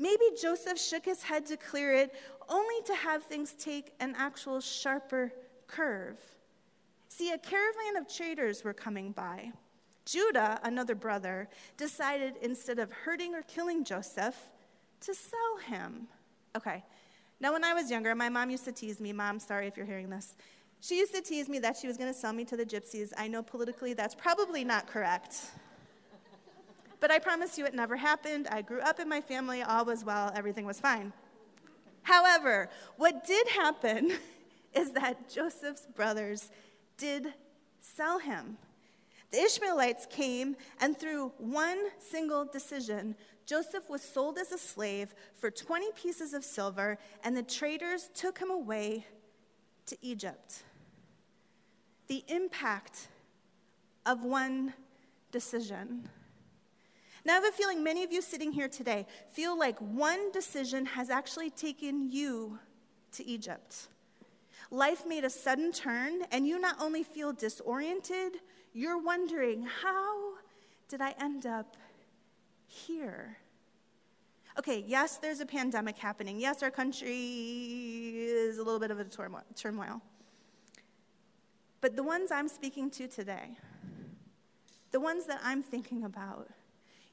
Maybe 0.00 0.24
Joseph 0.42 0.76
shook 0.76 1.04
his 1.04 1.22
head 1.22 1.46
to 1.46 1.56
clear 1.56 1.94
it, 1.94 2.16
only 2.48 2.82
to 2.86 2.96
have 2.96 3.22
things 3.22 3.54
take 3.56 3.92
an 4.00 4.16
actual 4.18 4.60
sharper 4.60 5.32
curve. 5.68 6.18
See, 7.08 7.30
a 7.30 7.38
caravan 7.38 7.96
of 7.96 8.12
traders 8.12 8.64
were 8.64 8.74
coming 8.74 9.12
by. 9.12 9.52
Judah, 10.04 10.58
another 10.64 10.96
brother, 10.96 11.48
decided 11.76 12.34
instead 12.42 12.80
of 12.80 12.90
hurting 12.90 13.36
or 13.36 13.42
killing 13.42 13.84
Joseph, 13.84 14.36
to 15.02 15.14
sell 15.14 15.58
him. 15.68 16.08
Okay, 16.56 16.82
now, 17.40 17.52
when 17.52 17.64
I 17.64 17.74
was 17.74 17.90
younger, 17.90 18.14
my 18.14 18.28
mom 18.28 18.50
used 18.50 18.64
to 18.64 18.72
tease 18.72 19.00
me. 19.00 19.12
Mom, 19.12 19.38
sorry 19.38 19.66
if 19.66 19.76
you're 19.76 19.86
hearing 19.86 20.08
this. 20.08 20.34
She 20.80 20.98
used 20.98 21.14
to 21.14 21.20
tease 21.20 21.48
me 21.48 21.58
that 21.60 21.76
she 21.76 21.86
was 21.86 21.96
going 21.96 22.12
to 22.12 22.18
sell 22.18 22.32
me 22.32 22.44
to 22.44 22.56
the 22.56 22.64
gypsies. 22.64 23.12
I 23.16 23.26
know 23.26 23.42
politically 23.42 23.94
that's 23.94 24.14
probably 24.14 24.64
not 24.64 24.86
correct. 24.86 25.36
But 27.00 27.10
I 27.10 27.18
promise 27.18 27.58
you 27.58 27.66
it 27.66 27.74
never 27.74 27.96
happened. 27.96 28.48
I 28.50 28.62
grew 28.62 28.80
up 28.80 28.98
in 28.98 29.08
my 29.08 29.20
family, 29.20 29.62
all 29.62 29.84
was 29.84 30.04
well, 30.04 30.32
everything 30.34 30.64
was 30.64 30.80
fine. 30.80 31.12
However, 32.02 32.70
what 32.96 33.26
did 33.26 33.48
happen 33.48 34.12
is 34.74 34.92
that 34.92 35.28
Joseph's 35.28 35.86
brothers 35.94 36.50
did 36.96 37.34
sell 37.80 38.18
him. 38.18 38.56
The 39.32 39.40
Ishmaelites 39.40 40.06
came, 40.06 40.56
and 40.80 40.96
through 40.96 41.32
one 41.38 41.78
single 41.98 42.44
decision, 42.44 43.16
Joseph 43.46 43.88
was 43.90 44.02
sold 44.02 44.38
as 44.38 44.52
a 44.52 44.58
slave 44.58 45.14
for 45.34 45.50
20 45.50 45.92
pieces 45.92 46.32
of 46.34 46.44
silver, 46.44 46.98
and 47.22 47.36
the 47.36 47.42
traders 47.42 48.10
took 48.14 48.38
him 48.38 48.50
away 48.50 49.06
to 49.86 49.96
Egypt. 50.02 50.62
The 52.08 52.24
impact 52.28 53.08
of 54.06 54.24
one 54.24 54.74
decision. 55.30 56.08
Now, 57.24 57.32
I 57.32 57.34
have 57.36 57.44
a 57.44 57.52
feeling 57.52 57.82
many 57.82 58.02
of 58.02 58.12
you 58.12 58.20
sitting 58.20 58.52
here 58.52 58.68
today 58.68 59.06
feel 59.32 59.58
like 59.58 59.78
one 59.78 60.30
decision 60.30 60.84
has 60.86 61.08
actually 61.08 61.50
taken 61.50 62.10
you 62.10 62.58
to 63.12 63.26
Egypt. 63.26 63.88
Life 64.70 65.06
made 65.06 65.24
a 65.24 65.30
sudden 65.30 65.72
turn, 65.72 66.22
and 66.30 66.46
you 66.46 66.58
not 66.58 66.76
only 66.80 67.02
feel 67.02 67.32
disoriented, 67.32 68.36
you're 68.72 68.98
wondering, 68.98 69.66
how 69.82 70.34
did 70.88 71.00
I 71.00 71.14
end 71.20 71.46
up 71.46 71.76
here? 72.74 73.36
Okay, 74.58 74.84
yes, 74.86 75.16
there's 75.16 75.40
a 75.40 75.46
pandemic 75.46 75.98
happening. 75.98 76.38
Yes, 76.38 76.62
our 76.62 76.70
country 76.70 77.10
is 77.10 78.58
a 78.58 78.62
little 78.62 78.78
bit 78.78 78.90
of 78.90 79.00
a 79.00 79.04
turmoil. 79.04 80.00
But 81.80 81.96
the 81.96 82.02
ones 82.02 82.30
I'm 82.30 82.48
speaking 82.48 82.88
to 82.90 83.08
today, 83.08 83.56
the 84.92 85.00
ones 85.00 85.26
that 85.26 85.40
I'm 85.42 85.62
thinking 85.62 86.04
about, 86.04 86.48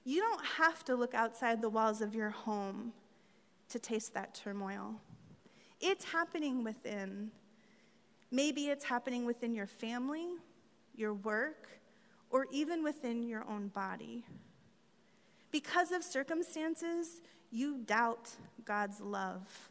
you 0.03 0.21
don't 0.21 0.45
have 0.45 0.83
to 0.85 0.95
look 0.95 1.13
outside 1.13 1.61
the 1.61 1.69
walls 1.69 2.01
of 2.01 2.13
your 2.13 2.29
home 2.29 2.93
to 3.69 3.79
taste 3.79 4.13
that 4.13 4.33
turmoil. 4.35 4.95
It's 5.79 6.05
happening 6.05 6.63
within. 6.63 7.31
Maybe 8.29 8.67
it's 8.67 8.85
happening 8.85 9.25
within 9.25 9.53
your 9.53 9.67
family, 9.67 10.27
your 10.95 11.13
work, 11.13 11.67
or 12.29 12.45
even 12.51 12.83
within 12.83 13.23
your 13.27 13.45
own 13.49 13.69
body. 13.69 14.25
Because 15.51 15.91
of 15.91 16.03
circumstances, 16.03 17.21
you 17.51 17.79
doubt 17.79 18.29
God's 18.63 19.01
love. 19.01 19.69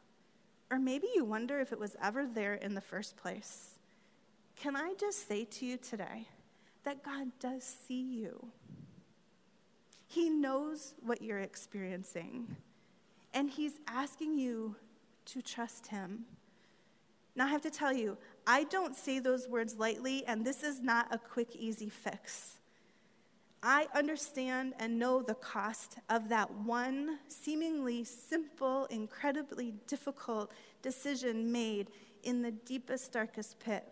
Or 0.71 0.79
maybe 0.79 1.09
you 1.14 1.25
wonder 1.25 1.59
if 1.59 1.73
it 1.73 1.81
was 1.81 1.97
ever 2.03 2.27
there 2.27 2.55
in 2.55 2.75
the 2.75 2.81
first 2.81 3.16
place. 3.16 3.79
Can 4.57 4.77
I 4.77 4.95
just 4.99 5.27
say 5.27 5.45
to 5.45 5.66
you 5.66 5.79
today 5.79 6.29
that 6.85 7.03
God 7.03 7.29
does 7.40 7.64
see 7.64 8.03
you? 8.03 8.49
He 10.07 10.29
knows 10.29 10.95
what 11.01 11.23
you're 11.23 11.40
experiencing, 11.40 12.57
and 13.33 13.49
He's 13.49 13.75
asking 13.87 14.35
you 14.35 14.77
to 15.27 15.40
trust 15.40 15.87
Him. 15.87 16.25
Now, 17.37 17.47
I 17.47 17.51
have 17.51 17.62
to 17.62 17.71
tell 17.71 17.93
you, 17.93 18.19
I 18.47 18.64
don't 18.64 18.97
say 18.97 19.19
those 19.19 19.49
words 19.49 19.77
lightly, 19.77 20.25
and 20.27 20.45
this 20.45 20.62
is 20.62 20.81
not 20.81 21.07
a 21.11 21.19
quick, 21.19 21.55
easy 21.57 21.88
fix. 21.88 22.60
I 23.62 23.88
understand 23.94 24.73
and 24.79 24.99
know 24.99 25.20
the 25.20 25.35
cost 25.35 25.99
of 26.09 26.31
that 26.31 26.51
one 26.51 27.18
seemingly 27.29 28.05
simple, 28.05 28.87
incredibly 28.87 29.75
difficult 29.87 30.51
decision 30.81 31.53
made 31.53 31.90
in 32.23 32.40
the 32.40 32.53
deepest, 32.53 33.12
darkest 33.12 33.59
pit. 33.59 33.87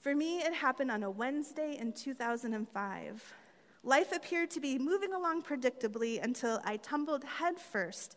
For 0.00 0.14
me, 0.14 0.38
it 0.38 0.54
happened 0.54 0.90
on 0.90 1.02
a 1.02 1.10
Wednesday 1.10 1.76
in 1.78 1.92
2005. 1.92 3.34
Life 3.82 4.12
appeared 4.12 4.50
to 4.52 4.60
be 4.60 4.78
moving 4.78 5.12
along 5.12 5.42
predictably 5.42 6.22
until 6.22 6.60
I 6.64 6.78
tumbled 6.78 7.24
headfirst 7.24 8.16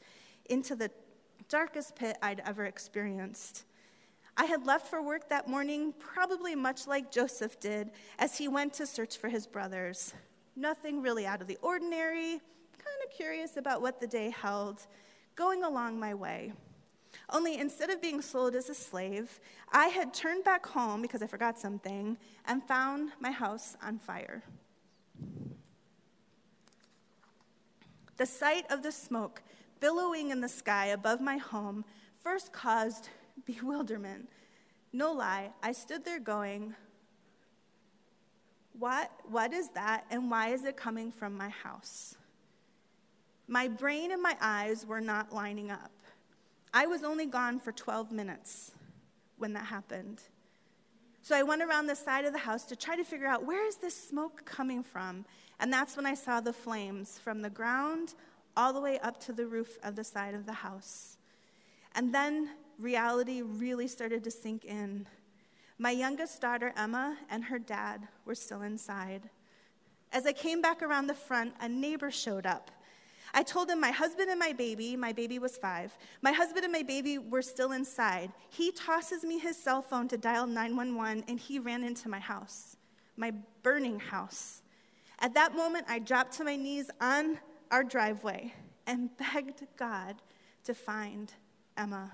into 0.49 0.75
the 0.75 0.89
darkest 1.49 1.95
pit 1.95 2.17
I'd 2.21 2.41
ever 2.45 2.65
experienced. 2.65 3.65
I 4.38 4.45
had 4.45 4.65
left 4.65 4.88
for 4.88 5.02
work 5.02 5.28
that 5.30 5.49
morning, 5.49 5.93
probably 5.99 6.56
much 6.56 6.88
like 6.88 7.12
Joseph 7.12 7.60
did, 7.60 7.91
as 8.17 8.38
he 8.38 8.47
went 8.47 8.73
to 8.75 8.86
search 8.86 9.17
for 9.17 9.28
his 9.28 9.45
brothers. 9.45 10.13
Nothing 10.55 11.01
really 11.01 11.25
out 11.25 11.41
of 11.41 11.47
the 11.47 11.57
ordinary, 11.62 12.31
kind 12.31 12.99
of 13.05 13.15
curious 13.15 13.57
about 13.57 13.81
what 13.81 13.99
the 13.99 14.07
day 14.07 14.29
held, 14.29 14.88
going 15.35 15.63
along 15.63 15.99
my 15.99 16.13
way. 16.13 16.53
Only 17.29 17.57
instead 17.57 17.89
of 17.89 18.01
being 18.01 18.21
sold 18.21 18.55
as 18.55 18.69
a 18.69 18.73
slave, 18.73 19.39
I 19.71 19.88
had 19.88 20.13
turned 20.13 20.43
back 20.43 20.65
home 20.65 21.01
because 21.01 21.21
I 21.21 21.27
forgot 21.27 21.59
something 21.59 22.17
and 22.45 22.63
found 22.63 23.12
my 23.19 23.31
house 23.31 23.75
on 23.81 23.99
fire. 23.99 24.43
The 28.17 28.25
sight 28.25 28.65
of 28.69 28.83
the 28.83 28.91
smoke 28.91 29.41
billowing 29.79 30.31
in 30.31 30.41
the 30.41 30.49
sky 30.49 30.88
above 30.88 31.21
my 31.21 31.38
home 31.38 31.85
first 32.19 32.51
caused 32.51 33.09
bewilderment. 33.45 34.29
No 34.91 35.13
lie, 35.13 35.51
I 35.63 35.71
stood 35.71 36.03
there 36.03 36.19
going, 36.19 36.75
what, 38.80 39.12
what 39.30 39.54
is 39.54 39.70
that, 39.72 40.06
and 40.10 40.32
why 40.32 40.50
is 40.50 40.63
it 40.63 40.78
coming 40.78 41.12
from 41.12 41.36
my 41.36 41.50
house? 41.50 42.15
My 43.48 43.68
brain 43.68 44.12
and 44.12 44.22
my 44.22 44.36
eyes 44.39 44.86
were 44.86 45.02
not 45.02 45.34
lining 45.34 45.70
up. 45.70 45.92
I 46.74 46.86
was 46.86 47.04
only 47.04 47.26
gone 47.26 47.60
for 47.60 47.72
12 47.72 48.12
minutes 48.12 48.72
when 49.38 49.54
that 49.54 49.65
happened. 49.65 50.22
So 51.22 51.36
I 51.36 51.44
went 51.44 51.62
around 51.62 51.88
the 51.88 51.96
side 51.96 52.26
of 52.26 52.34
the 52.34 52.39
house 52.39 52.63
to 52.65 52.76
try 52.76 52.96
to 52.96 53.04
figure 53.04 53.28
out 53.28 53.46
where 53.46 53.68
is 53.68 53.76
this 53.76 53.96
smoke 53.96 54.46
coming 54.46 54.84
from? 54.84 55.26
And 55.60 55.74
that's 55.74 55.98
when 55.98 56.06
I 56.06 56.13
saw 56.13 56.39
the 56.39 56.54
flames 56.54 57.20
from 57.20 57.42
the 57.42 57.50
ground 57.50 58.13
all 58.56 58.72
the 58.72 58.82
way 58.82 59.00
up 59.00 59.20
to 59.22 59.34
the 59.34 59.46
roof 59.46 59.78
of 59.84 59.96
the 59.96 60.04
side 60.04 60.36
of 60.36 60.46
the 60.46 60.54
house. 60.54 61.18
And 61.96 62.13
then 62.13 62.50
reality 62.80 63.42
really 63.42 63.88
started 63.88 64.24
to 64.24 64.32
sink 64.32 64.63
in. 64.63 65.08
My 65.82 65.92
youngest 65.92 66.42
daughter, 66.42 66.74
Emma, 66.76 67.18
and 67.30 67.46
her 67.46 67.58
dad 67.58 68.10
were 68.26 68.36
still 68.36 68.63
inside. 68.63 69.30
As 70.12 70.26
I 70.26 70.34
came 70.34 70.62
back 70.62 70.82
around 70.82 71.08
the 71.08 71.13
front, 71.13 71.54
a 71.62 71.70
neighbor 71.70 72.12
showed 72.12 72.46
up. 72.46 72.70
I 73.34 73.44
told 73.44 73.70
him 73.70 73.80
my 73.80 73.92
husband 73.92 74.30
and 74.30 74.38
my 74.38 74.52
baby, 74.52 74.98
my 74.98 75.13
baby 75.13 75.39
was 75.39 75.56
five, 75.56 75.98
my 76.22 76.34
husband 76.34 76.65
and 76.65 76.74
my 76.74 76.84
baby 76.84 77.18
were 77.18 77.42
still 77.42 77.72
inside. 77.72 78.34
He 78.50 78.74
tosses 78.74 79.24
me 79.24 79.39
his 79.39 79.56
cell 79.56 79.82
phone 79.82 80.10
to 80.10 80.18
dial 80.18 80.48
911, 80.48 81.24
and 81.30 81.39
he 81.39 81.60
ran 81.60 81.86
into 81.86 82.10
my 82.10 82.20
house, 82.20 82.76
my 83.15 83.32
burning 83.63 84.02
house. 84.02 84.63
At 85.20 85.34
that 85.36 85.56
moment, 85.56 85.86
I 85.88 86.00
dropped 86.00 86.34
to 86.34 86.44
my 86.44 86.58
knees 86.58 86.92
on 87.00 87.39
our 87.72 87.86
driveway 87.86 88.54
and 88.86 89.15
begged 89.15 89.65
God 89.78 90.18
to 90.65 90.74
find 90.74 91.32
Emma. 91.78 92.12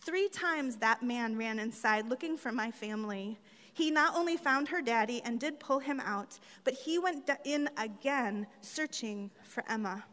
Three 0.00 0.28
times 0.28 0.76
that 0.76 1.02
man 1.02 1.36
ran 1.36 1.58
inside 1.58 2.08
looking 2.08 2.36
for 2.36 2.52
my 2.52 2.70
family. 2.70 3.38
He 3.74 3.90
not 3.90 4.16
only 4.16 4.36
found 4.36 4.68
her 4.68 4.80
daddy 4.80 5.20
and 5.24 5.38
did 5.38 5.60
pull 5.60 5.78
him 5.78 6.00
out, 6.00 6.38
but 6.64 6.74
he 6.74 6.98
went 6.98 7.28
in 7.44 7.68
again 7.76 8.46
searching 8.62 9.30
for 9.44 9.62
Emma. 9.68 10.04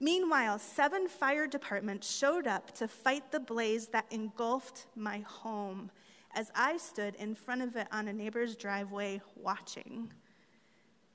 Meanwhile, 0.00 0.58
seven 0.58 1.08
fire 1.08 1.46
departments 1.46 2.10
showed 2.10 2.46
up 2.46 2.72
to 2.76 2.88
fight 2.88 3.30
the 3.30 3.40
blaze 3.40 3.88
that 3.88 4.06
engulfed 4.10 4.86
my 4.96 5.20
home 5.20 5.90
as 6.34 6.50
I 6.54 6.76
stood 6.76 7.14
in 7.16 7.34
front 7.34 7.62
of 7.62 7.76
it 7.76 7.86
on 7.92 8.08
a 8.08 8.12
neighbor's 8.12 8.56
driveway 8.56 9.20
watching. 9.36 10.12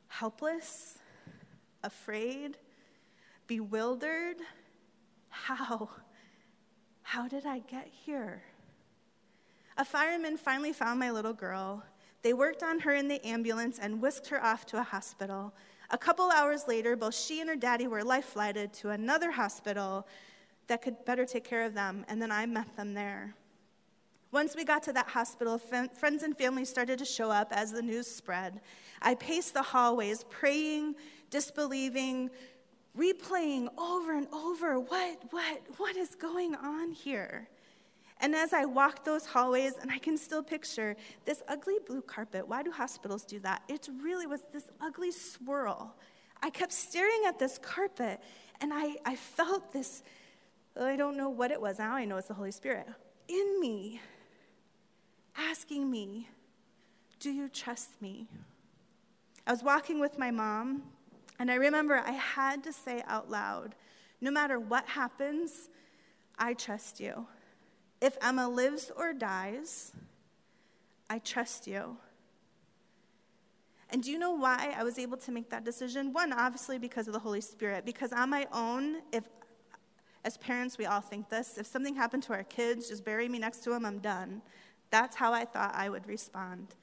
Helpless, 0.08 1.00
afraid, 1.84 2.58
bewildered. 3.48 4.38
How? 5.30 5.90
How 7.08 7.28
did 7.28 7.46
I 7.46 7.60
get 7.60 7.88
here? 7.88 8.42
A 9.78 9.86
fireman 9.86 10.38
finally 10.38 10.74
found 10.74 11.00
my 11.00 11.12
little 11.12 11.34
girl. 11.34 11.84
They 12.24 12.34
worked 12.34 12.64
on 12.64 12.80
her 12.80 12.96
in 12.96 13.08
the 13.08 13.24
ambulance 13.26 13.78
and 13.78 14.02
whisked 14.02 14.28
her 14.30 14.44
off 14.44 14.66
to 14.68 14.80
a 14.80 14.84
hospital. 14.84 15.54
A 15.92 16.00
couple 16.00 16.32
hours 16.32 16.68
later, 16.68 16.96
both 16.96 17.16
she 17.16 17.42
and 17.42 17.50
her 17.50 17.56
daddy 17.56 17.86
were 17.86 18.04
life 18.04 18.26
flighted 18.26 18.74
to 18.74 18.90
another 18.90 19.30
hospital 19.30 20.08
that 20.66 20.82
could 20.82 21.06
better 21.06 21.26
take 21.26 21.44
care 21.44 21.64
of 21.64 21.76
them, 21.76 22.06
and 22.08 22.20
then 22.20 22.32
I 22.32 22.48
met 22.48 22.76
them 22.76 22.96
there. 22.96 23.36
Once 24.32 24.56
we 24.56 24.66
got 24.66 24.82
to 24.84 24.94
that 24.94 25.08
hospital, 25.08 25.60
friends 25.60 26.24
and 26.24 26.36
family 26.36 26.66
started 26.66 26.98
to 26.98 27.06
show 27.06 27.30
up 27.30 27.50
as 27.52 27.72
the 27.72 27.84
news 27.84 28.08
spread. 28.08 28.62
I 29.04 29.14
paced 29.14 29.54
the 29.54 29.62
hallways, 29.62 30.26
praying, 30.32 30.96
disbelieving, 31.30 32.32
replaying 32.98 33.68
over 33.78 34.18
and 34.18 34.28
over 34.34 34.80
what, 34.80 35.22
what, 35.32 35.62
what 35.78 35.96
is 35.98 36.16
going 36.16 36.56
on 36.56 36.92
here? 36.92 37.48
And 38.22 38.34
as 38.34 38.54
I 38.54 38.66
walked 38.66 39.04
those 39.04 39.26
hallways, 39.26 39.74
and 39.82 39.92
I 39.92 39.98
can 39.98 40.18
still 40.18 40.42
picture 40.42 40.96
this 41.26 41.44
ugly 41.48 41.76
blue 41.86 42.02
carpet. 42.02 42.48
Why 42.48 42.64
do 42.64 42.72
hospitals 42.72 43.26
do 43.26 43.40
that? 43.42 43.64
It 43.68 43.90
really 44.02 44.26
was 44.26 44.42
this 44.54 44.72
ugly 44.82 45.12
swirl. 45.12 45.96
I 46.42 46.50
kept 46.50 46.72
staring 46.72 47.24
at 47.28 47.40
this 47.40 47.58
carpet, 47.58 48.22
and 48.62 48.72
I, 48.74 48.96
I 49.06 49.16
felt 49.16 49.74
this 49.74 50.04
I 50.80 50.98
don't 50.98 51.16
know 51.16 51.30
what 51.30 51.52
it 51.52 51.62
was. 51.62 51.80
Now 51.80 51.96
I 51.96 52.04
know 52.04 52.18
it's 52.18 52.28
the 52.28 52.34
Holy 52.34 52.52
Spirit 52.52 52.88
in 53.28 53.60
me, 53.60 54.02
asking 55.38 55.90
me, 55.90 56.28
Do 57.20 57.32
you 57.32 57.50
trust 57.50 58.02
me? 58.02 58.28
I 59.48 59.52
was 59.52 59.64
walking 59.64 60.00
with 60.00 60.18
my 60.18 60.32
mom, 60.32 60.84
and 61.40 61.52
I 61.52 61.56
remember 61.56 61.96
I 61.96 62.12
had 62.12 62.64
to 62.64 62.74
say 62.74 63.04
out 63.08 63.30
loud, 63.30 63.76
No 64.22 64.32
matter 64.32 64.60
what 64.60 64.88
happens, 64.88 65.70
I 66.38 66.54
trust 66.54 67.00
you. 67.00 67.28
If 68.02 68.18
Emma 68.22 68.48
lives 68.50 68.92
or 68.96 69.14
dies, 69.14 69.94
I 71.10 71.20
trust 71.20 71.68
you. 71.68 71.98
And 73.90 74.04
do 74.04 74.12
you 74.12 74.20
know 74.20 74.32
why 74.32 74.74
I 74.78 74.84
was 74.84 74.98
able 74.98 75.18
to 75.18 75.32
make 75.32 75.50
that 75.52 75.64
decision? 75.64 76.12
One, 76.12 76.34
obviously 76.34 76.78
because 76.78 77.08
of 77.08 77.14
the 77.14 77.20
Holy 77.20 77.42
Spirit. 77.42 77.86
Because 77.86 78.12
on 78.12 78.30
my 78.30 78.48
own, 78.52 78.98
if 79.14 79.24
as 80.24 80.38
parents, 80.38 80.80
we 80.80 80.88
all 80.88 81.02
think 81.02 81.30
this 81.30 81.58
if 81.58 81.68
something 81.68 81.96
happened 81.96 82.24
to 82.24 82.34
our 82.34 82.44
kids, 82.44 82.90
just 82.90 83.06
bury 83.06 83.30
me 83.30 83.38
next 83.38 83.60
to 83.60 83.70
them, 83.70 83.86
I'm 83.86 84.00
done. 84.00 84.42
That's 84.90 85.16
how 85.16 85.34
I 85.34 85.46
thought 85.46 85.74
I 85.76 85.90
would 85.90 86.08
respond. 86.08 86.76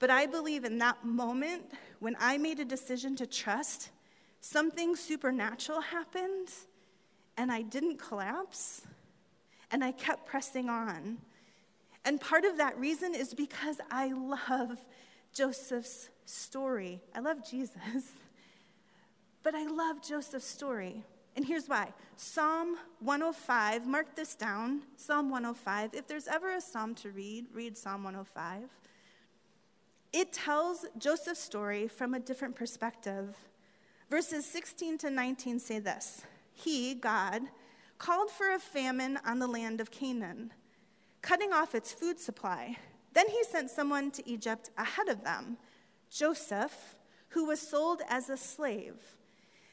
But 0.00 0.10
I 0.10 0.26
believe 0.26 0.64
in 0.64 0.78
that 0.78 1.04
moment, 1.04 1.70
when 2.00 2.16
I 2.18 2.36
made 2.38 2.58
a 2.58 2.64
decision 2.64 3.14
to 3.16 3.26
trust, 3.26 3.90
something 4.40 4.96
supernatural 4.96 5.80
happened, 5.80 6.48
and 7.36 7.52
I 7.52 7.62
didn't 7.62 7.98
collapse 7.98 8.82
and 9.70 9.84
I 9.84 9.92
kept 9.92 10.26
pressing 10.26 10.68
on. 10.68 11.18
And 12.04 12.20
part 12.20 12.44
of 12.44 12.56
that 12.58 12.78
reason 12.78 13.14
is 13.14 13.34
because 13.34 13.76
I 13.90 14.12
love 14.12 14.78
Joseph's 15.32 16.08
story. 16.24 17.00
I 17.14 17.20
love 17.20 17.48
Jesus, 17.48 18.12
but 19.42 19.54
I 19.54 19.66
love 19.66 20.02
Joseph's 20.02 20.46
story. 20.46 21.04
And 21.36 21.44
here's 21.44 21.68
why 21.68 21.92
Psalm 22.16 22.76
105, 23.00 23.86
mark 23.86 24.16
this 24.16 24.34
down 24.34 24.82
Psalm 24.96 25.30
105. 25.30 25.94
If 25.94 26.08
there's 26.08 26.26
ever 26.26 26.54
a 26.54 26.60
psalm 26.60 26.94
to 26.96 27.10
read, 27.10 27.46
read 27.54 27.76
Psalm 27.76 28.02
105. 28.02 28.68
It 30.12 30.32
tells 30.32 30.86
Joseph's 30.98 31.40
story 31.40 31.86
from 31.86 32.14
a 32.14 32.20
different 32.20 32.56
perspective. 32.56 33.36
Verses 34.08 34.44
16 34.44 34.98
to 34.98 35.10
19 35.10 35.60
say 35.60 35.78
this 35.78 36.22
He, 36.52 36.94
God, 36.94 37.42
called 37.98 38.30
for 38.30 38.52
a 38.52 38.58
famine 38.58 39.20
on 39.24 39.38
the 39.38 39.46
land 39.46 39.80
of 39.80 39.92
Canaan, 39.92 40.52
cutting 41.22 41.52
off 41.52 41.74
its 41.76 41.92
food 41.92 42.18
supply. 42.18 42.76
Then 43.12 43.28
he 43.28 43.44
sent 43.44 43.70
someone 43.70 44.10
to 44.12 44.28
Egypt 44.28 44.70
ahead 44.76 45.08
of 45.08 45.22
them, 45.22 45.58
Joseph, 46.10 46.96
who 47.28 47.44
was 47.44 47.60
sold 47.60 48.02
as 48.08 48.28
a 48.28 48.36
slave. 48.36 48.96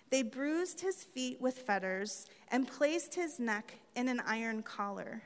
They 0.09 0.21
bruised 0.21 0.81
his 0.81 1.03
feet 1.03 1.41
with 1.41 1.57
fetters 1.57 2.27
and 2.49 2.67
placed 2.67 3.15
his 3.15 3.39
neck 3.39 3.79
in 3.95 4.07
an 4.07 4.21
iron 4.25 4.61
collar 4.61 5.23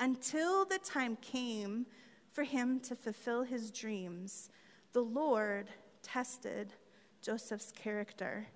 until 0.00 0.64
the 0.64 0.78
time 0.78 1.16
came 1.22 1.86
for 2.32 2.44
him 2.44 2.80
to 2.80 2.96
fulfill 2.96 3.42
his 3.42 3.70
dreams. 3.70 4.48
The 4.92 5.02
Lord 5.02 5.68
tested 6.02 6.72
Joseph's 7.20 7.72
character. 7.72 8.46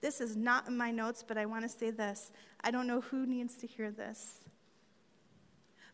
This 0.00 0.20
is 0.20 0.36
not 0.36 0.66
in 0.66 0.76
my 0.76 0.90
notes, 0.90 1.24
but 1.26 1.38
I 1.38 1.46
want 1.46 1.62
to 1.62 1.68
say 1.68 1.90
this. 1.90 2.32
I 2.62 2.70
don't 2.70 2.86
know 2.86 3.00
who 3.00 3.26
needs 3.26 3.54
to 3.56 3.66
hear 3.66 3.90
this. 3.90 4.44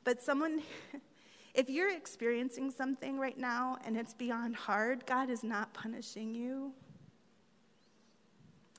But 0.04 0.22
someone, 0.22 0.62
if 1.54 1.68
you're 1.68 1.94
experiencing 1.94 2.70
something 2.70 3.18
right 3.18 3.36
now 3.36 3.76
and 3.84 3.96
it's 3.96 4.14
beyond 4.14 4.56
hard, 4.56 5.04
God 5.04 5.28
is 5.28 5.44
not 5.44 5.74
punishing 5.74 6.34
you. 6.34 6.72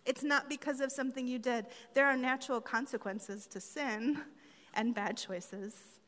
It's 0.06 0.24
not 0.24 0.50
because 0.50 0.80
of 0.80 0.92
something 0.92 1.28
you 1.28 1.38
did. 1.38 1.68
There 1.94 2.08
are 2.08 2.18
natural 2.18 2.62
consequences 2.62 3.46
to 3.48 3.62
sin 3.62 4.20
and 4.74 4.96
bad 4.96 5.18
choices. 5.18 5.99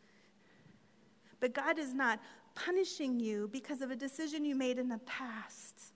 But 1.42 1.54
God 1.54 1.78
is 1.78 1.94
not 1.94 2.22
punishing 2.56 3.20
you 3.20 3.50
because 3.52 3.82
of 3.82 3.92
a 3.92 3.96
decision 3.96 4.46
you 4.46 4.56
made 4.56 4.80
in 4.80 4.88
the 4.88 5.00
past. 5.00 5.94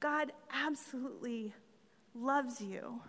God 0.00 0.32
absolutely 0.52 1.54
loves 2.14 2.60
you. 2.60 3.00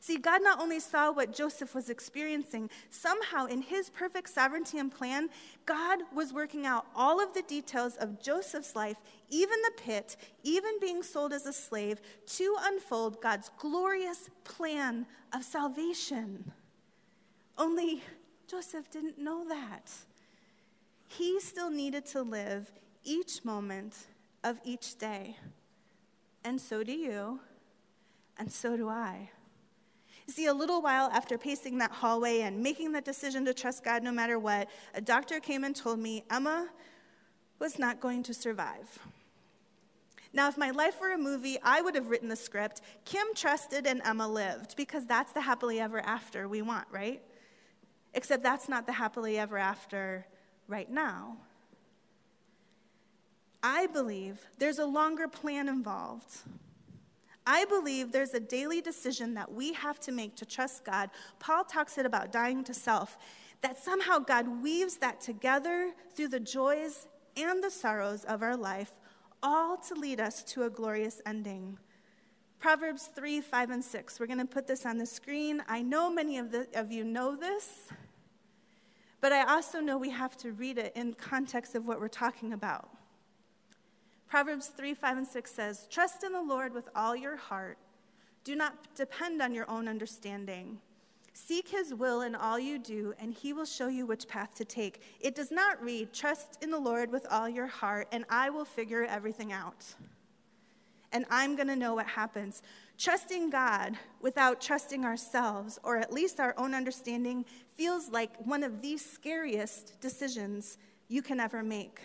See, 0.00 0.18
God 0.18 0.42
not 0.42 0.60
only 0.60 0.80
saw 0.80 1.12
what 1.12 1.32
Joseph 1.32 1.76
was 1.76 1.88
experiencing, 1.88 2.68
somehow 2.90 3.46
in 3.46 3.62
his 3.62 3.88
perfect 3.88 4.30
sovereignty 4.30 4.80
and 4.80 4.92
plan, 4.92 5.28
God 5.64 6.00
was 6.12 6.32
working 6.32 6.66
out 6.66 6.86
all 6.96 7.22
of 7.22 7.32
the 7.34 7.42
details 7.42 7.94
of 7.94 8.20
Joseph's 8.20 8.74
life, 8.74 8.96
even 9.30 9.62
the 9.62 9.80
pit, 9.80 10.16
even 10.42 10.72
being 10.80 11.04
sold 11.04 11.32
as 11.32 11.46
a 11.46 11.52
slave, 11.52 12.00
to 12.26 12.56
unfold 12.62 13.22
God's 13.22 13.52
glorious 13.58 14.28
plan 14.42 15.06
of 15.32 15.44
salvation. 15.44 16.50
Only 17.56 18.02
Joseph 18.52 18.90
didn't 18.90 19.16
know 19.16 19.48
that. 19.48 19.90
He 21.08 21.40
still 21.40 21.70
needed 21.70 22.04
to 22.08 22.20
live 22.20 22.70
each 23.02 23.46
moment 23.46 23.96
of 24.44 24.60
each 24.62 24.98
day. 24.98 25.38
And 26.44 26.60
so 26.60 26.84
do 26.84 26.92
you, 26.92 27.40
and 28.36 28.52
so 28.52 28.76
do 28.76 28.90
I. 28.90 29.30
See, 30.26 30.44
a 30.44 30.52
little 30.52 30.82
while 30.82 31.08
after 31.14 31.38
pacing 31.38 31.78
that 31.78 31.92
hallway 31.92 32.42
and 32.42 32.62
making 32.62 32.92
that 32.92 33.06
decision 33.06 33.46
to 33.46 33.54
trust 33.54 33.84
God 33.84 34.02
no 34.02 34.12
matter 34.12 34.38
what, 34.38 34.68
a 34.94 35.00
doctor 35.00 35.40
came 35.40 35.64
and 35.64 35.74
told 35.74 35.98
me 35.98 36.22
Emma 36.30 36.68
was 37.58 37.78
not 37.78 38.00
going 38.00 38.22
to 38.24 38.34
survive. 38.34 38.98
Now, 40.34 40.48
if 40.48 40.58
my 40.58 40.72
life 40.72 41.00
were 41.00 41.12
a 41.12 41.18
movie, 41.18 41.56
I 41.62 41.80
would 41.80 41.94
have 41.94 42.10
written 42.10 42.28
the 42.28 42.36
script 42.36 42.82
Kim 43.06 43.28
trusted 43.34 43.86
and 43.86 44.02
Emma 44.04 44.28
lived, 44.28 44.76
because 44.76 45.06
that's 45.06 45.32
the 45.32 45.40
happily 45.40 45.80
ever 45.80 46.00
after 46.00 46.48
we 46.48 46.60
want, 46.60 46.86
right? 46.90 47.22
Except 48.14 48.42
that's 48.42 48.68
not 48.68 48.86
the 48.86 48.92
happily 48.92 49.38
ever 49.38 49.58
after 49.58 50.26
right 50.68 50.90
now. 50.90 51.36
I 53.62 53.86
believe 53.86 54.46
there's 54.58 54.78
a 54.78 54.86
longer 54.86 55.28
plan 55.28 55.68
involved. 55.68 56.40
I 57.46 57.64
believe 57.64 58.12
there's 58.12 58.34
a 58.34 58.40
daily 58.40 58.80
decision 58.80 59.34
that 59.34 59.52
we 59.52 59.72
have 59.72 59.98
to 60.00 60.12
make 60.12 60.36
to 60.36 60.46
trust 60.46 60.84
God. 60.84 61.10
Paul 61.38 61.64
talks 61.64 61.98
it 61.98 62.06
about 62.06 62.32
dying 62.32 62.64
to 62.64 62.74
self, 62.74 63.18
that 63.60 63.78
somehow 63.78 64.18
God 64.18 64.62
weaves 64.62 64.96
that 64.98 65.20
together 65.20 65.92
through 66.14 66.28
the 66.28 66.40
joys 66.40 67.06
and 67.36 67.62
the 67.62 67.70
sorrows 67.70 68.24
of 68.24 68.42
our 68.42 68.56
life, 68.56 68.92
all 69.42 69.76
to 69.76 69.94
lead 69.94 70.20
us 70.20 70.42
to 70.44 70.64
a 70.64 70.70
glorious 70.70 71.20
ending. 71.26 71.78
Proverbs 72.62 73.10
3, 73.16 73.40
5, 73.40 73.70
and 73.70 73.84
6. 73.84 74.20
We're 74.20 74.26
going 74.26 74.38
to 74.38 74.44
put 74.44 74.68
this 74.68 74.86
on 74.86 74.96
the 74.96 75.04
screen. 75.04 75.64
I 75.66 75.82
know 75.82 76.08
many 76.08 76.38
of, 76.38 76.52
the, 76.52 76.68
of 76.76 76.92
you 76.92 77.02
know 77.02 77.34
this, 77.34 77.88
but 79.20 79.32
I 79.32 79.52
also 79.52 79.80
know 79.80 79.98
we 79.98 80.10
have 80.10 80.36
to 80.36 80.52
read 80.52 80.78
it 80.78 80.92
in 80.94 81.14
context 81.14 81.74
of 81.74 81.88
what 81.88 81.98
we're 81.98 82.06
talking 82.06 82.52
about. 82.52 82.88
Proverbs 84.28 84.68
3 84.68 84.94
5 84.94 85.16
and 85.16 85.26
6 85.26 85.50
says, 85.50 85.88
Trust 85.90 86.22
in 86.22 86.30
the 86.30 86.40
Lord 86.40 86.72
with 86.72 86.88
all 86.94 87.16
your 87.16 87.34
heart. 87.34 87.78
Do 88.44 88.54
not 88.54 88.94
depend 88.94 89.42
on 89.42 89.52
your 89.52 89.68
own 89.68 89.88
understanding. 89.88 90.78
Seek 91.34 91.66
his 91.66 91.92
will 91.92 92.20
in 92.20 92.36
all 92.36 92.60
you 92.60 92.78
do, 92.78 93.12
and 93.18 93.34
he 93.34 93.52
will 93.52 93.64
show 93.64 93.88
you 93.88 94.06
which 94.06 94.28
path 94.28 94.54
to 94.54 94.64
take. 94.64 95.02
It 95.18 95.34
does 95.34 95.50
not 95.50 95.82
read, 95.82 96.12
Trust 96.12 96.62
in 96.62 96.70
the 96.70 96.78
Lord 96.78 97.10
with 97.10 97.26
all 97.28 97.48
your 97.48 97.66
heart, 97.66 98.06
and 98.12 98.24
I 98.30 98.50
will 98.50 98.64
figure 98.64 99.02
everything 99.02 99.52
out. 99.52 99.84
And 101.12 101.24
I'm 101.30 101.56
going 101.56 101.68
to 101.68 101.76
know 101.76 101.94
what 101.94 102.06
happens. 102.06 102.62
Trusting 102.98 103.50
God 103.50 103.96
without 104.20 104.60
trusting 104.60 105.04
ourselves, 105.04 105.78
or 105.82 105.96
at 105.96 106.12
least 106.12 106.40
our 106.40 106.54
own 106.56 106.74
understanding, 106.74 107.44
feels 107.74 108.10
like 108.10 108.30
one 108.44 108.62
of 108.62 108.82
the 108.82 108.96
scariest 108.96 110.00
decisions 110.00 110.78
you 111.08 111.22
can 111.22 111.40
ever 111.40 111.62
make. 111.62 112.00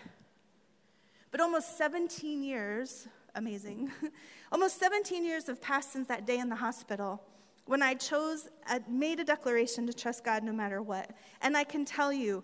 But 1.30 1.40
almost 1.40 1.76
17 1.76 2.42
years, 2.42 3.08
amazing, 3.34 3.90
almost 4.52 4.78
17 4.78 5.24
years 5.24 5.46
have 5.46 5.60
passed 5.60 5.92
since 5.92 6.08
that 6.08 6.26
day 6.26 6.38
in 6.38 6.48
the 6.48 6.56
hospital 6.56 7.22
when 7.68 7.82
I 7.82 7.92
chose, 7.92 8.48
I 8.66 8.80
made 8.88 9.20
a 9.20 9.24
declaration 9.24 9.86
to 9.86 9.92
trust 9.92 10.24
God 10.24 10.42
no 10.42 10.52
matter 10.52 10.80
what. 10.80 11.10
And 11.42 11.54
I 11.54 11.64
can 11.64 11.84
tell 11.84 12.10
you, 12.10 12.42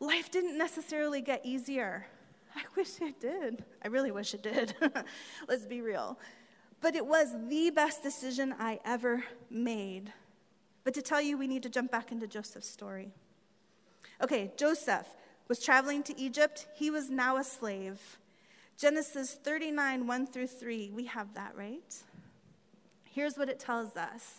life 0.00 0.30
didn't 0.30 0.58
necessarily 0.58 1.22
get 1.22 1.40
easier. 1.46 2.06
I 2.56 2.62
wish 2.76 3.00
it 3.00 3.20
did. 3.20 3.64
I 3.82 3.88
really 3.88 4.10
wish 4.10 4.34
it 4.34 4.42
did. 4.42 4.74
Let's 5.48 5.66
be 5.66 5.80
real. 5.80 6.18
But 6.80 6.94
it 6.94 7.06
was 7.06 7.34
the 7.48 7.70
best 7.70 8.02
decision 8.02 8.54
I 8.58 8.80
ever 8.84 9.24
made. 9.50 10.12
But 10.84 10.94
to 10.94 11.02
tell 11.02 11.20
you, 11.20 11.38
we 11.38 11.46
need 11.46 11.62
to 11.62 11.68
jump 11.68 11.90
back 11.90 12.12
into 12.12 12.26
Joseph's 12.26 12.68
story. 12.68 13.10
Okay, 14.22 14.52
Joseph 14.56 15.06
was 15.48 15.62
traveling 15.62 16.02
to 16.04 16.18
Egypt. 16.20 16.66
He 16.74 16.90
was 16.90 17.10
now 17.10 17.36
a 17.36 17.44
slave. 17.44 18.18
Genesis 18.76 19.34
39, 19.34 20.06
1 20.06 20.26
through 20.26 20.46
3. 20.46 20.90
We 20.94 21.06
have 21.06 21.34
that, 21.34 21.56
right? 21.56 21.94
Here's 23.04 23.36
what 23.36 23.48
it 23.48 23.58
tells 23.58 23.96
us. 23.96 24.34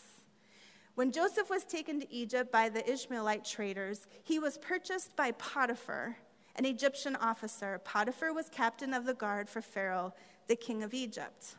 When 0.95 1.11
Joseph 1.11 1.49
was 1.49 1.63
taken 1.63 1.99
to 1.99 2.13
Egypt 2.13 2.51
by 2.51 2.69
the 2.69 2.89
Ishmaelite 2.89 3.43
traders, 3.43 4.07
he 4.23 4.39
was 4.39 4.57
purchased 4.57 5.15
by 5.15 5.31
Potiphar, 5.31 6.17
an 6.55 6.65
Egyptian 6.65 7.15
officer. 7.15 7.79
Potiphar 7.83 8.33
was 8.33 8.49
captain 8.49 8.93
of 8.93 9.05
the 9.05 9.13
guard 9.13 9.49
for 9.49 9.61
Pharaoh, 9.61 10.13
the 10.47 10.55
king 10.55 10.83
of 10.83 10.93
Egypt. 10.93 11.55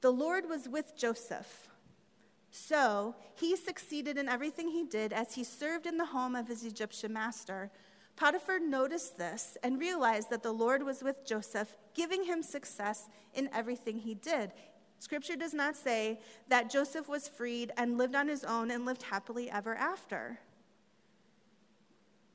The 0.00 0.10
Lord 0.10 0.48
was 0.48 0.68
with 0.68 0.96
Joseph. 0.96 1.68
So 2.50 3.14
he 3.34 3.56
succeeded 3.56 4.16
in 4.16 4.28
everything 4.28 4.68
he 4.68 4.84
did 4.84 5.12
as 5.12 5.34
he 5.34 5.42
served 5.42 5.86
in 5.86 5.96
the 5.96 6.06
home 6.06 6.36
of 6.36 6.46
his 6.46 6.64
Egyptian 6.64 7.12
master. 7.12 7.70
Potiphar 8.16 8.60
noticed 8.60 9.18
this 9.18 9.56
and 9.62 9.80
realized 9.80 10.30
that 10.30 10.42
the 10.42 10.52
Lord 10.52 10.82
was 10.82 11.02
with 11.02 11.26
Joseph, 11.26 11.76
giving 11.94 12.24
him 12.24 12.42
success 12.42 13.08
in 13.34 13.48
everything 13.52 13.98
he 13.98 14.14
did. 14.14 14.52
Scripture 15.00 15.36
does 15.36 15.52
not 15.52 15.74
say 15.74 16.20
that 16.48 16.70
Joseph 16.70 17.08
was 17.08 17.26
freed 17.26 17.72
and 17.76 17.98
lived 17.98 18.14
on 18.14 18.28
his 18.28 18.44
own 18.44 18.70
and 18.70 18.84
lived 18.86 19.02
happily 19.02 19.50
ever 19.50 19.74
after. 19.74 20.38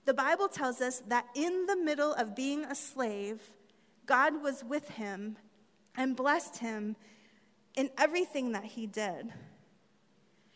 The 0.09 0.15
Bible 0.15 0.47
tells 0.47 0.81
us 0.81 1.03
that 1.09 1.27
in 1.35 1.67
the 1.67 1.75
middle 1.75 2.13
of 2.13 2.35
being 2.35 2.65
a 2.65 2.73
slave, 2.73 3.51
God 4.07 4.41
was 4.41 4.63
with 4.63 4.89
him 4.89 5.37
and 5.95 6.15
blessed 6.15 6.57
him 6.57 6.95
in 7.75 7.91
everything 7.95 8.53
that 8.53 8.63
he 8.63 8.87
did. 8.87 9.31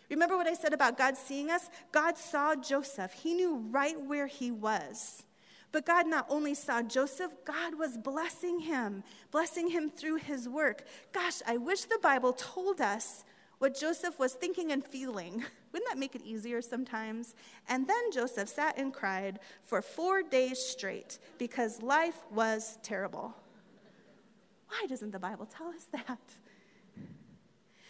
Remember 0.09 0.37
what 0.37 0.47
I 0.47 0.55
said 0.55 0.73
about 0.73 0.97
God 0.97 1.15
seeing 1.15 1.51
us? 1.51 1.69
God 1.91 2.17
saw 2.17 2.55
Joseph, 2.55 3.13
he 3.13 3.35
knew 3.35 3.57
right 3.69 4.01
where 4.01 4.25
he 4.25 4.49
was. 4.49 5.23
But 5.71 5.85
God 5.85 6.07
not 6.07 6.25
only 6.29 6.55
saw 6.55 6.81
Joseph, 6.81 7.35
God 7.45 7.77
was 7.77 7.95
blessing 7.95 8.61
him, 8.61 9.03
blessing 9.29 9.67
him 9.69 9.91
through 9.91 10.15
his 10.15 10.49
work. 10.49 10.83
Gosh, 11.11 11.43
I 11.45 11.57
wish 11.57 11.83
the 11.83 11.99
Bible 12.01 12.33
told 12.33 12.81
us 12.81 13.23
what 13.63 13.79
Joseph 13.79 14.19
was 14.19 14.33
thinking 14.33 14.73
and 14.73 14.83
feeling. 14.83 15.41
Wouldn't 15.71 15.89
that 15.89 15.97
make 15.97 16.15
it 16.15 16.21
easier 16.25 16.61
sometimes? 16.61 17.33
And 17.69 17.87
then 17.87 18.11
Joseph 18.11 18.49
sat 18.49 18.77
and 18.77 18.93
cried 18.93 19.39
for 19.61 19.81
four 19.81 20.21
days 20.21 20.59
straight 20.59 21.17
because 21.37 21.81
life 21.81 22.25
was 22.29 22.77
terrible. 22.83 23.33
Why 24.67 24.85
doesn't 24.89 25.11
the 25.11 25.19
Bible 25.19 25.45
tell 25.45 25.69
us 25.69 25.87
that? 25.93 26.19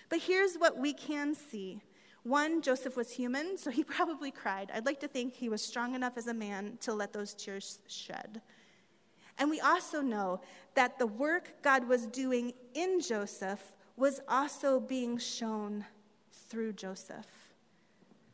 But 0.10 0.20
here's 0.20 0.58
what 0.58 0.78
we 0.78 0.94
can 0.94 1.34
see 1.34 1.82
one, 2.22 2.62
Joseph 2.62 2.96
was 2.96 3.10
human, 3.10 3.58
so 3.58 3.72
he 3.72 3.84
probably 3.98 4.30
cried. 4.30 4.70
I'd 4.76 4.86
like 4.86 5.00
to 5.00 5.08
think 5.08 5.34
he 5.34 5.50
was 5.50 5.64
strong 5.64 5.96
enough 5.96 6.20
as 6.20 6.28
a 6.28 6.36
man 6.36 6.78
to 6.82 6.94
let 6.94 7.14
those 7.14 7.34
tears 7.34 7.80
shed. 7.88 8.44
And 9.40 9.50
we 9.50 9.60
also 9.60 10.02
know 10.02 10.40
that 10.76 11.00
the 11.00 11.08
work 11.08 11.64
God 11.64 11.88
was 11.88 12.06
doing 12.06 12.54
in 12.76 13.02
Joseph 13.02 13.74
was 13.96 14.20
also 14.28 14.80
being 14.80 15.18
shown 15.18 15.86
through 16.50 16.74
Joseph. 16.74 17.28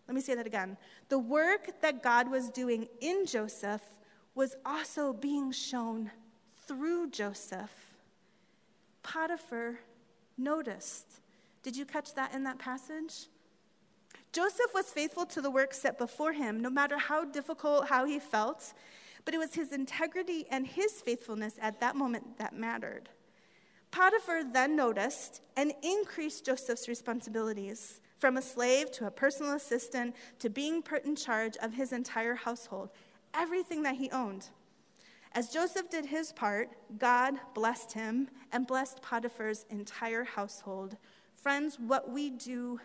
Let 0.08 0.16
me 0.16 0.22
say 0.22 0.36
that 0.36 0.48
again. 0.48 0.78
The 1.10 1.20
work 1.20 1.82
that 1.82 2.02
God 2.02 2.32
was 2.32 2.50
doing 2.50 2.88
in 3.02 3.26
Joseph 3.26 3.82
was 4.36 4.56
also 4.66 5.14
being 5.14 5.52
shown 5.52 6.12
through 6.68 7.12
Joseph. 7.12 7.72
Potiphar 9.04 9.80
noticed. 10.38 11.22
Did 11.62 11.76
you 11.76 11.86
catch 11.86 12.14
that 12.16 12.34
in 12.34 12.44
that 12.44 12.58
passage? 12.58 13.28
Joseph 14.32 14.74
was 14.74 14.88
faithful 14.88 15.26
to 15.26 15.42
the 15.42 15.52
work 15.52 15.74
set 15.74 15.98
before 15.98 16.34
him, 16.34 16.62
no 16.62 16.70
matter 16.70 16.98
how 16.98 17.26
difficult, 17.26 17.88
how 17.88 18.06
he 18.06 18.20
felt, 18.20 18.74
but 19.26 19.34
it 19.34 19.38
was 19.38 19.54
his 19.54 19.72
integrity 19.72 20.46
and 20.50 20.66
his 20.66 21.02
faithfulness 21.02 21.56
at 21.62 21.80
that 21.80 21.96
moment 21.96 22.38
that 22.38 22.54
mattered. 22.54 23.10
Potiphar 23.92 24.44
then 24.44 24.76
noticed 24.76 25.42
and 25.56 25.74
increased 25.82 26.46
Joseph's 26.46 26.88
responsibilities 26.88 28.02
from 28.20 28.38
a 28.38 28.42
slave 28.42 28.92
to 28.92 29.08
a 29.08 29.12
personal 29.12 29.54
assistant 29.54 30.16
to 30.40 30.50
being 30.50 30.82
put 30.82 31.06
in 31.06 31.16
charge 31.16 31.56
of 31.58 31.74
his 31.74 31.92
entire 31.92 32.36
household, 32.36 32.90
everything 33.34 33.84
that 33.84 33.96
he 33.96 34.12
owned. 34.12 34.50
As 35.34 35.50
Joseph 35.50 35.90
did 35.90 36.08
his 36.08 36.32
part, 36.32 36.70
God 36.98 37.36
blessed 37.54 37.94
him 37.94 38.30
and 38.52 38.68
blessed 38.68 39.02
Potiphar's 39.02 39.66
entire 39.70 40.24
household. 40.24 40.98
Friends, 41.36 41.78
what 41.80 42.12
we 42.12 42.30
do 42.30 42.80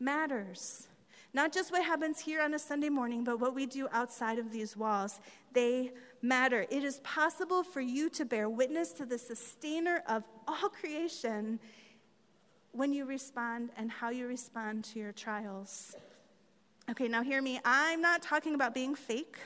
matters. 0.00 0.88
Not 1.34 1.52
just 1.52 1.70
what 1.70 1.84
happens 1.84 2.20
here 2.20 2.40
on 2.40 2.54
a 2.54 2.58
Sunday 2.58 2.88
morning, 2.88 3.22
but 3.22 3.38
what 3.38 3.54
we 3.54 3.66
do 3.66 3.86
outside 3.92 4.38
of 4.38 4.50
these 4.50 4.76
walls. 4.76 5.20
They 5.52 5.92
matter. 6.22 6.66
It 6.70 6.84
is 6.84 7.00
possible 7.00 7.62
for 7.62 7.80
you 7.80 8.08
to 8.10 8.24
bear 8.24 8.48
witness 8.48 8.92
to 8.92 9.06
the 9.06 9.18
sustainer 9.18 10.02
of 10.06 10.24
all 10.46 10.68
creation 10.68 11.58
when 12.72 12.92
you 12.92 13.04
respond 13.04 13.70
and 13.76 13.90
how 13.90 14.10
you 14.10 14.26
respond 14.26 14.84
to 14.84 14.98
your 14.98 15.12
trials. 15.12 15.96
Okay, 16.90 17.08
now 17.08 17.22
hear 17.22 17.42
me. 17.42 17.60
I'm 17.64 18.00
not 18.00 18.22
talking 18.22 18.54
about 18.54 18.74
being 18.74 18.94
fake. 18.94 19.36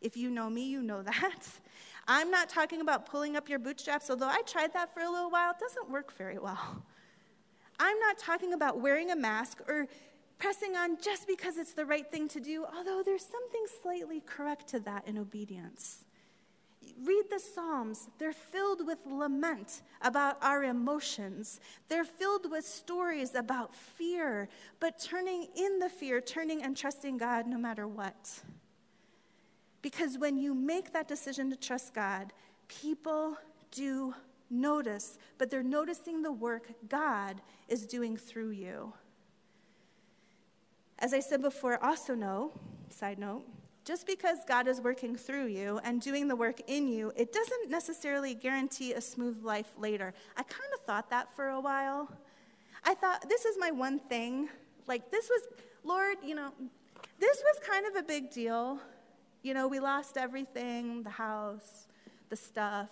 If 0.00 0.16
you 0.16 0.30
know 0.30 0.48
me, 0.48 0.68
you 0.68 0.82
know 0.82 1.02
that. 1.02 1.48
I'm 2.06 2.30
not 2.30 2.48
talking 2.48 2.80
about 2.80 3.06
pulling 3.06 3.36
up 3.36 3.48
your 3.48 3.58
bootstraps, 3.58 4.08
although 4.08 4.28
I 4.28 4.42
tried 4.46 4.72
that 4.72 4.94
for 4.94 5.00
a 5.00 5.10
little 5.10 5.30
while. 5.30 5.50
It 5.50 5.58
doesn't 5.58 5.90
work 5.90 6.16
very 6.16 6.38
well. 6.38 6.82
I'm 7.78 7.98
not 8.00 8.18
talking 8.18 8.54
about 8.54 8.80
wearing 8.80 9.10
a 9.10 9.16
mask 9.16 9.60
or 9.68 9.86
pressing 10.38 10.76
on 10.76 10.98
just 11.02 11.26
because 11.26 11.56
it's 11.56 11.72
the 11.72 11.84
right 11.84 12.10
thing 12.10 12.28
to 12.28 12.40
do, 12.40 12.64
although 12.74 13.02
there's 13.04 13.24
something 13.24 13.64
slightly 13.82 14.20
correct 14.20 14.68
to 14.68 14.80
that 14.80 15.06
in 15.06 15.18
obedience. 15.18 16.04
Read 17.04 17.24
the 17.30 17.38
Psalms. 17.40 18.08
They're 18.18 18.32
filled 18.32 18.86
with 18.86 18.98
lament 19.06 19.82
about 20.00 20.38
our 20.42 20.64
emotions. 20.64 21.60
They're 21.88 22.04
filled 22.04 22.50
with 22.50 22.64
stories 22.64 23.34
about 23.34 23.74
fear, 23.74 24.48
but 24.80 24.98
turning 24.98 25.48
in 25.56 25.78
the 25.78 25.88
fear, 25.88 26.20
turning 26.20 26.62
and 26.62 26.76
trusting 26.76 27.18
God 27.18 27.46
no 27.46 27.58
matter 27.58 27.86
what. 27.86 28.40
Because 29.82 30.18
when 30.18 30.38
you 30.38 30.54
make 30.54 30.92
that 30.92 31.08
decision 31.08 31.50
to 31.50 31.56
trust 31.56 31.94
God, 31.94 32.32
people 32.68 33.36
do 33.70 34.14
notice, 34.50 35.18
but 35.36 35.50
they're 35.50 35.62
noticing 35.62 36.22
the 36.22 36.32
work 36.32 36.70
God 36.88 37.40
is 37.68 37.86
doing 37.86 38.16
through 38.16 38.50
you. 38.50 38.92
As 40.98 41.14
I 41.14 41.20
said 41.20 41.42
before, 41.42 41.82
also 41.82 42.14
know, 42.14 42.52
side 42.90 43.18
note, 43.18 43.44
just 43.84 44.06
because 44.06 44.38
God 44.46 44.68
is 44.68 44.80
working 44.80 45.16
through 45.16 45.46
you 45.46 45.80
and 45.84 46.00
doing 46.00 46.28
the 46.28 46.36
work 46.36 46.60
in 46.66 46.88
you, 46.88 47.12
it 47.16 47.32
doesn't 47.32 47.70
necessarily 47.70 48.34
guarantee 48.34 48.92
a 48.92 49.00
smooth 49.00 49.42
life 49.42 49.72
later. 49.78 50.12
I 50.36 50.42
kind 50.42 50.70
of 50.74 50.80
thought 50.80 51.08
that 51.10 51.32
for 51.34 51.48
a 51.48 51.60
while. 51.60 52.10
I 52.84 52.94
thought, 52.94 53.28
this 53.28 53.44
is 53.44 53.56
my 53.58 53.70
one 53.70 53.98
thing. 53.98 54.48
Like, 54.86 55.10
this 55.10 55.28
was, 55.28 55.42
Lord, 55.84 56.18
you 56.24 56.34
know, 56.34 56.50
this 57.18 57.42
was 57.42 57.60
kind 57.66 57.86
of 57.86 57.96
a 57.96 58.02
big 58.02 58.30
deal. 58.30 58.78
You 59.42 59.54
know, 59.54 59.68
we 59.68 59.80
lost 59.80 60.18
everything 60.18 61.02
the 61.02 61.10
house, 61.10 61.86
the 62.28 62.36
stuff. 62.36 62.90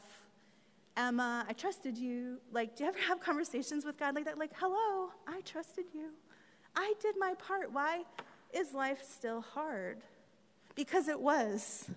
Emma, 0.96 1.44
I 1.46 1.52
trusted 1.52 1.98
you. 1.98 2.38
Like, 2.52 2.76
do 2.76 2.84
you 2.84 2.88
ever 2.88 2.98
have 3.00 3.20
conversations 3.20 3.84
with 3.84 3.98
God 3.98 4.14
like 4.14 4.24
that? 4.24 4.38
Like, 4.38 4.52
hello, 4.56 5.10
I 5.26 5.40
trusted 5.42 5.86
you. 5.92 6.10
I 6.76 6.92
did 7.00 7.16
my 7.18 7.34
part. 7.34 7.72
Why 7.72 8.04
is 8.52 8.74
life 8.74 9.02
still 9.02 9.40
hard? 9.40 9.98
Because 10.74 11.08
it 11.08 11.18
was. 11.18 11.88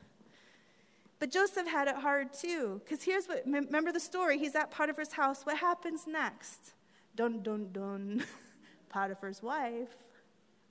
But 1.20 1.32
Joseph 1.32 1.68
had 1.68 1.90
it 1.90 1.96
hard 1.96 2.34
too. 2.34 2.82
Because 2.84 3.04
here's 3.04 3.28
what 3.28 3.44
remember 3.46 3.92
the 3.92 4.00
story. 4.00 4.40
He's 4.40 4.56
at 4.56 4.72
Potiphar's 4.72 5.12
house. 5.12 5.46
What 5.46 5.58
happens 5.58 6.08
next? 6.08 6.74
Dun, 7.16 7.44
dun, 7.44 7.70
dun. 7.74 8.24
Potiphar's 8.90 9.44
wife, 9.44 9.90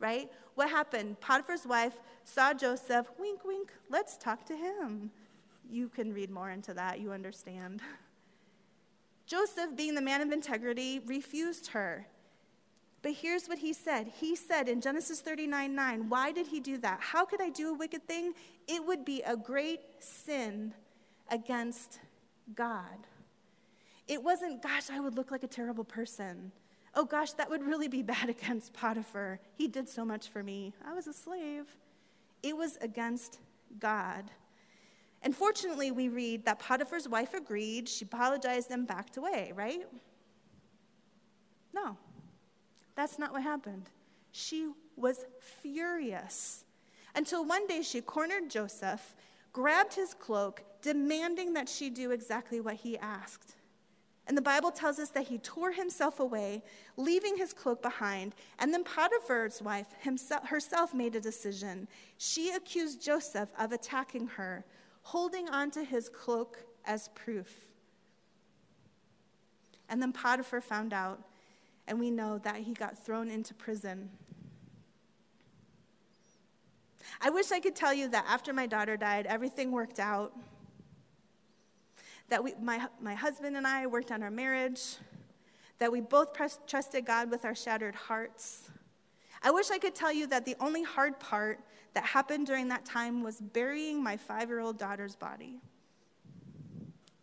right? 0.00 0.30
What 0.54 0.70
happened? 0.70 1.20
Potiphar's 1.20 1.66
wife 1.66 2.00
saw 2.24 2.54
Joseph. 2.54 3.06
Wink, 3.18 3.44
wink. 3.44 3.72
Let's 3.90 4.16
talk 4.16 4.44
to 4.46 4.56
him. 4.56 5.10
You 5.70 5.88
can 5.88 6.12
read 6.14 6.30
more 6.30 6.50
into 6.50 6.72
that. 6.74 6.98
You 6.98 7.12
understand. 7.12 7.82
Joseph, 9.26 9.76
being 9.76 9.94
the 9.94 10.00
man 10.00 10.22
of 10.22 10.32
integrity, 10.32 11.00
refused 11.00 11.68
her. 11.68 12.06
But 13.02 13.12
here's 13.12 13.46
what 13.46 13.58
he 13.58 13.72
said. 13.72 14.10
He 14.20 14.34
said 14.34 14.68
in 14.68 14.80
Genesis 14.80 15.20
39 15.20 15.74
9, 15.74 16.08
Why 16.08 16.32
did 16.32 16.48
he 16.48 16.60
do 16.60 16.78
that? 16.78 16.98
How 17.00 17.24
could 17.24 17.40
I 17.40 17.50
do 17.50 17.70
a 17.70 17.74
wicked 17.74 18.06
thing? 18.06 18.34
It 18.66 18.84
would 18.84 19.04
be 19.04 19.22
a 19.22 19.36
great 19.36 19.80
sin 20.00 20.74
against 21.30 22.00
God. 22.54 23.06
It 24.08 24.22
wasn't, 24.22 24.62
gosh, 24.62 24.90
I 24.90 25.00
would 25.00 25.16
look 25.16 25.30
like 25.30 25.44
a 25.44 25.48
terrible 25.48 25.84
person. 25.84 26.50
Oh, 26.94 27.04
gosh, 27.04 27.32
that 27.32 27.48
would 27.48 27.62
really 27.62 27.88
be 27.88 28.02
bad 28.14 28.28
against 28.28 28.72
Potiphar. 28.72 29.38
He 29.54 29.68
did 29.68 29.88
so 29.88 30.04
much 30.04 30.28
for 30.28 30.42
me. 30.42 30.72
I 30.84 30.94
was 30.94 31.06
a 31.06 31.12
slave. 31.12 31.66
It 32.42 32.56
was 32.56 32.76
against 32.80 33.38
God. 33.78 34.30
And 35.22 35.34
fortunately, 35.34 35.90
we 35.90 36.08
read 36.08 36.44
that 36.46 36.58
Potiphar's 36.58 37.08
wife 37.08 37.34
agreed. 37.34 37.88
She 37.88 38.04
apologized 38.04 38.70
and 38.70 38.86
backed 38.86 39.16
away, 39.16 39.52
right? 39.54 39.86
No, 41.74 41.96
that's 42.98 43.16
not 43.16 43.32
what 43.32 43.44
happened. 43.44 43.88
She 44.32 44.72
was 44.96 45.24
furious 45.62 46.64
until 47.14 47.44
one 47.44 47.64
day 47.68 47.82
she 47.82 48.00
cornered 48.00 48.50
Joseph, 48.50 49.14
grabbed 49.52 49.94
his 49.94 50.14
cloak, 50.14 50.64
demanding 50.82 51.52
that 51.52 51.68
she 51.68 51.90
do 51.90 52.10
exactly 52.10 52.60
what 52.60 52.74
he 52.74 52.98
asked. 52.98 53.54
And 54.26 54.36
the 54.36 54.42
Bible 54.42 54.72
tells 54.72 54.98
us 54.98 55.10
that 55.10 55.28
he 55.28 55.38
tore 55.38 55.70
himself 55.70 56.18
away, 56.18 56.64
leaving 56.96 57.36
his 57.36 57.52
cloak 57.52 57.82
behind. 57.82 58.34
And 58.58 58.74
then 58.74 58.82
Potiphar's 58.82 59.62
wife 59.62 59.86
himself, 60.00 60.48
herself 60.48 60.92
made 60.92 61.14
a 61.14 61.20
decision. 61.20 61.86
She 62.16 62.50
accused 62.50 63.00
Joseph 63.00 63.50
of 63.60 63.70
attacking 63.70 64.26
her, 64.26 64.64
holding 65.02 65.48
onto 65.48 65.84
his 65.84 66.08
cloak 66.08 66.64
as 66.84 67.10
proof. 67.14 67.68
And 69.88 70.02
then 70.02 70.12
Potiphar 70.12 70.60
found 70.60 70.92
out, 70.92 71.22
and 71.88 71.98
we 71.98 72.10
know 72.10 72.38
that 72.38 72.56
he 72.56 72.74
got 72.74 72.96
thrown 72.96 73.30
into 73.30 73.54
prison. 73.54 74.10
I 77.20 77.30
wish 77.30 77.50
I 77.50 77.58
could 77.58 77.74
tell 77.74 77.92
you 77.92 78.08
that 78.08 78.26
after 78.28 78.52
my 78.52 78.66
daughter 78.66 78.96
died, 78.96 79.26
everything 79.26 79.72
worked 79.72 79.98
out 79.98 80.32
that 82.28 82.44
we, 82.44 82.54
my, 82.60 82.86
my 83.00 83.14
husband 83.14 83.56
and 83.56 83.66
I 83.66 83.86
worked 83.86 84.12
on 84.12 84.22
our 84.22 84.30
marriage, 84.30 84.96
that 85.78 85.90
we 85.90 86.00
both 86.00 86.36
trusted 86.66 87.06
God 87.06 87.30
with 87.30 87.44
our 87.44 87.54
shattered 87.54 87.94
hearts. 87.94 88.70
I 89.42 89.50
wish 89.50 89.70
I 89.70 89.78
could 89.78 89.94
tell 89.94 90.12
you 90.12 90.26
that 90.26 90.44
the 90.44 90.56
only 90.60 90.82
hard 90.82 91.18
part 91.18 91.60
that 91.94 92.04
happened 92.04 92.46
during 92.46 92.68
that 92.68 92.84
time 92.84 93.22
was 93.22 93.40
burying 93.40 94.02
my 94.02 94.16
five 94.16 94.48
year 94.48 94.60
old 94.60 94.78
daughter's 94.78 95.16
body 95.16 95.60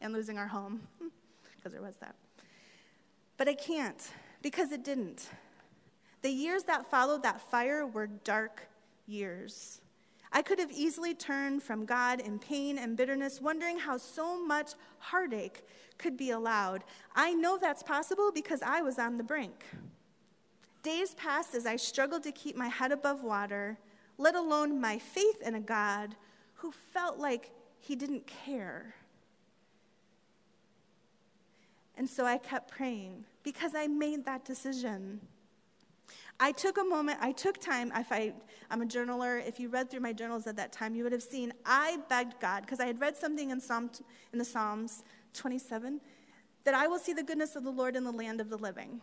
and 0.01 0.11
losing 0.11 0.37
our 0.37 0.47
home, 0.47 0.81
because 1.55 1.71
there 1.71 1.81
was 1.81 1.95
that. 1.97 2.15
But 3.37 3.47
I 3.47 3.53
can't, 3.53 4.09
because 4.45 4.71
it 4.71 4.83
didn't. 4.83 5.31
The 6.21 6.29
years 6.29 6.65
that 6.65 6.85
followed 6.91 7.23
that 7.23 7.41
fire 7.41 7.87
were 7.87 8.05
dark 8.05 8.67
years. 9.07 9.81
I 10.31 10.43
could 10.43 10.59
have 10.59 10.71
easily 10.71 11.15
turned 11.15 11.63
from 11.63 11.83
God 11.83 12.19
in 12.19 12.37
pain 12.37 12.77
and 12.77 12.95
bitterness, 12.95 13.41
wondering 13.41 13.79
how 13.79 13.97
so 13.97 14.39
much 14.39 14.73
heartache 14.99 15.63
could 15.97 16.15
be 16.15 16.29
allowed. 16.29 16.83
I 17.15 17.33
know 17.33 17.57
that's 17.57 17.81
possible 17.81 18.31
because 18.31 18.61
I 18.61 18.83
was 18.83 18.99
on 18.99 19.17
the 19.17 19.23
brink. 19.23 19.65
Days 20.83 21.15
passed 21.15 21.55
as 21.55 21.65
I 21.65 21.75
struggled 21.77 22.21
to 22.21 22.31
keep 22.31 22.55
my 22.55 22.67
head 22.67 22.91
above 22.91 23.23
water, 23.23 23.79
let 24.19 24.35
alone 24.35 24.79
my 24.79 24.99
faith 24.99 25.41
in 25.43 25.55
a 25.55 25.59
God 25.59 26.15
who 26.53 26.71
felt 26.93 27.17
like 27.17 27.49
he 27.79 27.95
didn't 27.95 28.27
care. 28.27 28.93
And 31.97 32.09
so 32.09 32.25
I 32.25 32.37
kept 32.37 32.71
praying 32.71 33.25
because 33.43 33.73
I 33.75 33.87
made 33.87 34.25
that 34.25 34.43
decision. 34.43 35.21
I 36.39 36.51
took 36.51 36.77
a 36.77 36.83
moment, 36.83 37.19
I 37.21 37.31
took 37.31 37.59
time. 37.59 37.91
If 37.95 38.11
I, 38.11 38.33
I'm 38.69 38.81
a 38.81 38.85
journaler. 38.85 39.45
If 39.47 39.59
you 39.59 39.69
read 39.69 39.89
through 39.89 40.01
my 40.01 40.11
journals 40.11 40.47
at 40.47 40.57
that 40.57 40.73
time, 40.73 40.95
you 40.95 41.03
would 41.03 41.13
have 41.13 41.23
seen 41.23 41.53
I 41.65 41.99
begged 42.09 42.39
God, 42.41 42.61
because 42.61 42.79
I 42.79 42.85
had 42.85 42.99
read 42.99 43.15
something 43.15 43.51
in, 43.51 43.61
Psalm, 43.61 43.89
in 44.33 44.39
the 44.39 44.45
Psalms 44.45 45.03
27, 45.33 46.01
that 46.65 46.73
I 46.73 46.87
will 46.87 46.99
see 46.99 47.13
the 47.13 47.23
goodness 47.23 47.55
of 47.55 47.63
the 47.63 47.71
Lord 47.71 47.95
in 47.95 48.03
the 48.03 48.11
land 48.11 48.41
of 48.41 48.49
the 48.49 48.57
living 48.57 48.99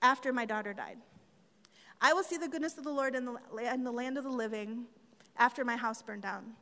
after 0.00 0.32
my 0.32 0.44
daughter 0.44 0.72
died. 0.72 0.98
I 2.00 2.12
will 2.12 2.24
see 2.24 2.36
the 2.36 2.48
goodness 2.48 2.78
of 2.78 2.84
the 2.84 2.90
Lord 2.90 3.14
in 3.14 3.26
the, 3.26 3.36
in 3.72 3.84
the 3.84 3.92
land 3.92 4.18
of 4.18 4.24
the 4.24 4.30
living 4.30 4.86
after 5.36 5.64
my 5.64 5.76
house 5.76 6.02
burned 6.02 6.22
down. 6.22 6.54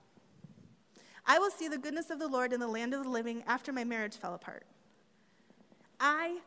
I 1.31 1.39
will 1.39 1.53
see 1.53 1.69
the 1.69 1.79
goodness 1.79 2.11
of 2.11 2.19
the 2.19 2.27
Lord 2.27 2.53
in 2.53 2.59
the 2.59 2.67
land 2.67 2.93
of 2.93 3.05
the 3.05 3.09
living 3.09 3.45
after 3.47 3.73
my 3.73 3.85
marriage 3.85 4.17
fell 4.17 4.35
apart. 4.35 4.65
I 6.01 6.39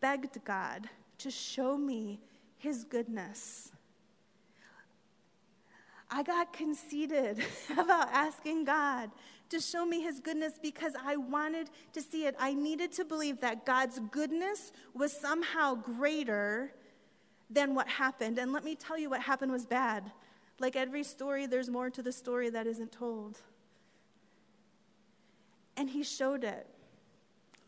begged 0.00 0.38
God 0.44 0.88
to 1.18 1.28
show 1.28 1.76
me 1.76 2.20
his 2.56 2.84
goodness. 2.84 3.72
I 6.08 6.22
got 6.22 6.52
conceited 6.52 7.42
about 7.72 8.10
asking 8.12 8.64
God 8.64 9.10
to 9.48 9.58
show 9.58 9.84
me 9.84 10.02
his 10.02 10.20
goodness 10.20 10.52
because 10.62 10.92
I 11.04 11.16
wanted 11.16 11.68
to 11.92 12.00
see 12.00 12.24
it. 12.26 12.36
I 12.38 12.54
needed 12.54 12.92
to 12.92 13.04
believe 13.04 13.40
that 13.40 13.66
God's 13.66 13.98
goodness 14.12 14.70
was 14.94 15.10
somehow 15.12 15.74
greater 15.74 16.72
than 17.50 17.74
what 17.74 17.88
happened. 17.88 18.38
And 18.38 18.52
let 18.52 18.62
me 18.62 18.76
tell 18.76 18.96
you, 18.96 19.10
what 19.10 19.20
happened 19.20 19.50
was 19.50 19.66
bad. 19.66 20.12
Like 20.60 20.76
every 20.76 21.02
story, 21.02 21.46
there's 21.46 21.68
more 21.68 21.90
to 21.90 22.04
the 22.04 22.12
story 22.12 22.50
that 22.50 22.68
isn't 22.68 22.92
told. 22.92 23.40
And 25.78 25.88
he 25.88 26.02
showed 26.02 26.44
it. 26.44 26.66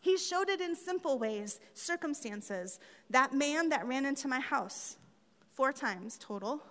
He 0.01 0.17
showed 0.17 0.49
it 0.49 0.61
in 0.61 0.75
simple 0.75 1.17
ways, 1.17 1.59
circumstances. 1.73 2.79
That 3.09 3.33
man 3.33 3.69
that 3.69 3.87
ran 3.87 4.05
into 4.05 4.27
my 4.27 4.39
house 4.39 4.97
four 5.53 5.71
times 5.71 6.17
total, 6.19 6.61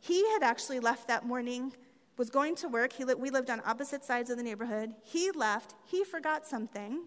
he 0.00 0.28
had 0.32 0.42
actually 0.42 0.78
left 0.78 1.08
that 1.08 1.24
morning, 1.24 1.72
was 2.16 2.30
going 2.30 2.54
to 2.56 2.68
work. 2.68 2.92
He 2.92 3.04
we 3.04 3.30
lived 3.30 3.48
on 3.48 3.62
opposite 3.64 4.04
sides 4.04 4.28
of 4.28 4.36
the 4.36 4.42
neighborhood. 4.42 4.94
He 5.02 5.30
left, 5.30 5.74
he 5.84 6.04
forgot 6.04 6.46
something 6.46 7.04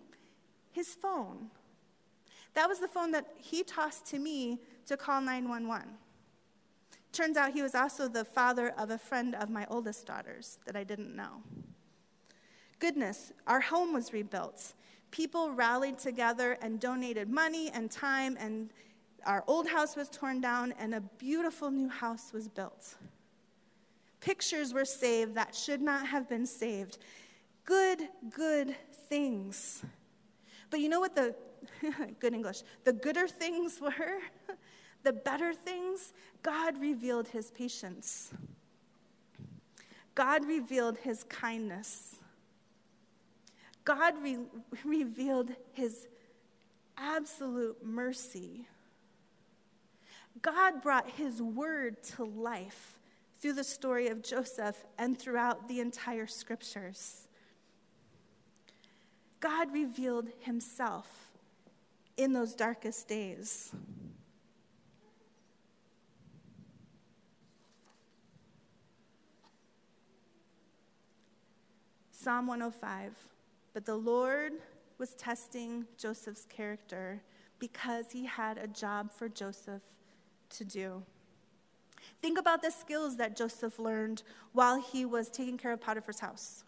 his 0.71 0.95
phone. 0.95 1.49
That 2.53 2.67
was 2.67 2.79
the 2.79 2.87
phone 2.87 3.11
that 3.11 3.27
he 3.37 3.63
tossed 3.63 4.05
to 4.07 4.19
me 4.19 4.59
to 4.87 4.97
call 4.97 5.21
911. 5.21 5.89
Turns 7.11 7.37
out 7.37 7.51
he 7.51 7.61
was 7.61 7.75
also 7.75 8.07
the 8.07 8.25
father 8.25 8.73
of 8.77 8.89
a 8.89 8.97
friend 8.97 9.35
of 9.35 9.49
my 9.49 9.67
oldest 9.69 10.05
daughters 10.05 10.59
that 10.65 10.75
I 10.75 10.83
didn't 10.83 11.15
know. 11.15 11.43
Goodness, 12.81 13.31
our 13.47 13.61
home 13.61 13.93
was 13.93 14.11
rebuilt 14.11 14.73
people 15.11 15.51
rallied 15.51 15.99
together 15.99 16.57
and 16.61 16.79
donated 16.79 17.29
money 17.29 17.69
and 17.73 17.91
time, 17.91 18.37
and 18.39 18.69
our 19.25 19.43
old 19.45 19.67
house 19.67 19.95
was 19.95 20.09
torn 20.09 20.41
down, 20.41 20.73
and 20.79 20.95
a 20.95 21.01
beautiful 21.01 21.69
new 21.69 21.89
house 21.89 22.31
was 22.33 22.47
built. 22.47 22.95
Pictures 24.21 24.73
were 24.73 24.85
saved 24.85 25.35
that 25.35 25.53
should 25.53 25.81
not 25.81 26.07
have 26.07 26.27
been 26.27 26.45
saved. 26.45 26.97
Good, 27.65 28.07
good 28.29 28.75
things. 29.09 29.83
But 30.69 30.79
you 30.79 30.89
know 30.89 30.99
what 30.99 31.15
the 31.15 31.35
good 32.19 32.33
English, 32.33 32.63
the 32.83 32.93
gooder 32.93 33.27
things 33.27 33.79
were? 33.81 34.19
the 35.03 35.13
better 35.13 35.53
things? 35.53 36.13
God 36.43 36.79
revealed 36.79 37.27
his 37.27 37.49
patience. 37.51 38.31
God 40.13 40.45
revealed 40.45 40.97
his 40.99 41.23
kindness. 41.23 42.20
God 43.83 44.13
re- 44.21 44.37
revealed 44.83 45.51
his 45.73 46.07
absolute 46.97 47.83
mercy. 47.83 48.67
God 50.41 50.81
brought 50.81 51.09
his 51.09 51.41
word 51.41 52.01
to 52.15 52.23
life 52.23 52.99
through 53.39 53.53
the 53.53 53.63
story 53.63 54.07
of 54.07 54.23
Joseph 54.23 54.77
and 54.97 55.17
throughout 55.17 55.67
the 55.67 55.79
entire 55.79 56.27
scriptures. 56.27 57.27
God 59.39 59.73
revealed 59.73 60.29
himself 60.41 61.31
in 62.15 62.33
those 62.33 62.53
darkest 62.53 63.07
days. 63.07 63.71
Psalm 72.11 72.45
105. 72.45 73.15
But 73.73 73.85
the 73.85 73.95
Lord 73.95 74.53
was 74.97 75.13
testing 75.15 75.85
Joseph's 75.97 76.45
character 76.45 77.21
because 77.59 78.11
he 78.11 78.25
had 78.25 78.57
a 78.57 78.67
job 78.67 79.11
for 79.11 79.29
Joseph 79.29 79.81
to 80.49 80.65
do. 80.65 81.03
Think 82.21 82.37
about 82.37 82.61
the 82.61 82.71
skills 82.71 83.17
that 83.17 83.35
Joseph 83.35 83.79
learned 83.79 84.23
while 84.53 84.81
he 84.81 85.05
was 85.05 85.29
taking 85.29 85.57
care 85.57 85.71
of 85.71 85.79
Potiphar's 85.79 86.19
house. 86.19 86.63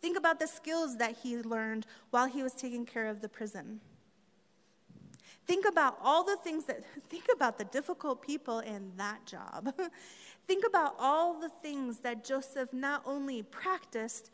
Think 0.00 0.18
about 0.18 0.38
the 0.38 0.46
skills 0.46 0.98
that 0.98 1.16
he 1.22 1.38
learned 1.38 1.86
while 2.10 2.26
he 2.26 2.42
was 2.42 2.52
taking 2.52 2.84
care 2.84 3.06
of 3.06 3.20
the 3.20 3.28
prison. 3.28 3.80
Think 5.46 5.66
about 5.66 5.98
all 6.02 6.24
the 6.24 6.36
things 6.36 6.64
that, 6.64 6.82
think 7.08 7.24
about 7.32 7.58
the 7.58 7.64
difficult 7.64 8.22
people 8.22 8.60
in 8.60 8.92
that 8.96 9.24
job. 9.26 9.74
think 10.46 10.64
about 10.66 10.94
all 10.98 11.40
the 11.40 11.50
things 11.62 11.98
that 12.00 12.24
Joseph 12.24 12.72
not 12.72 13.02
only 13.04 13.42
practiced, 13.42 14.30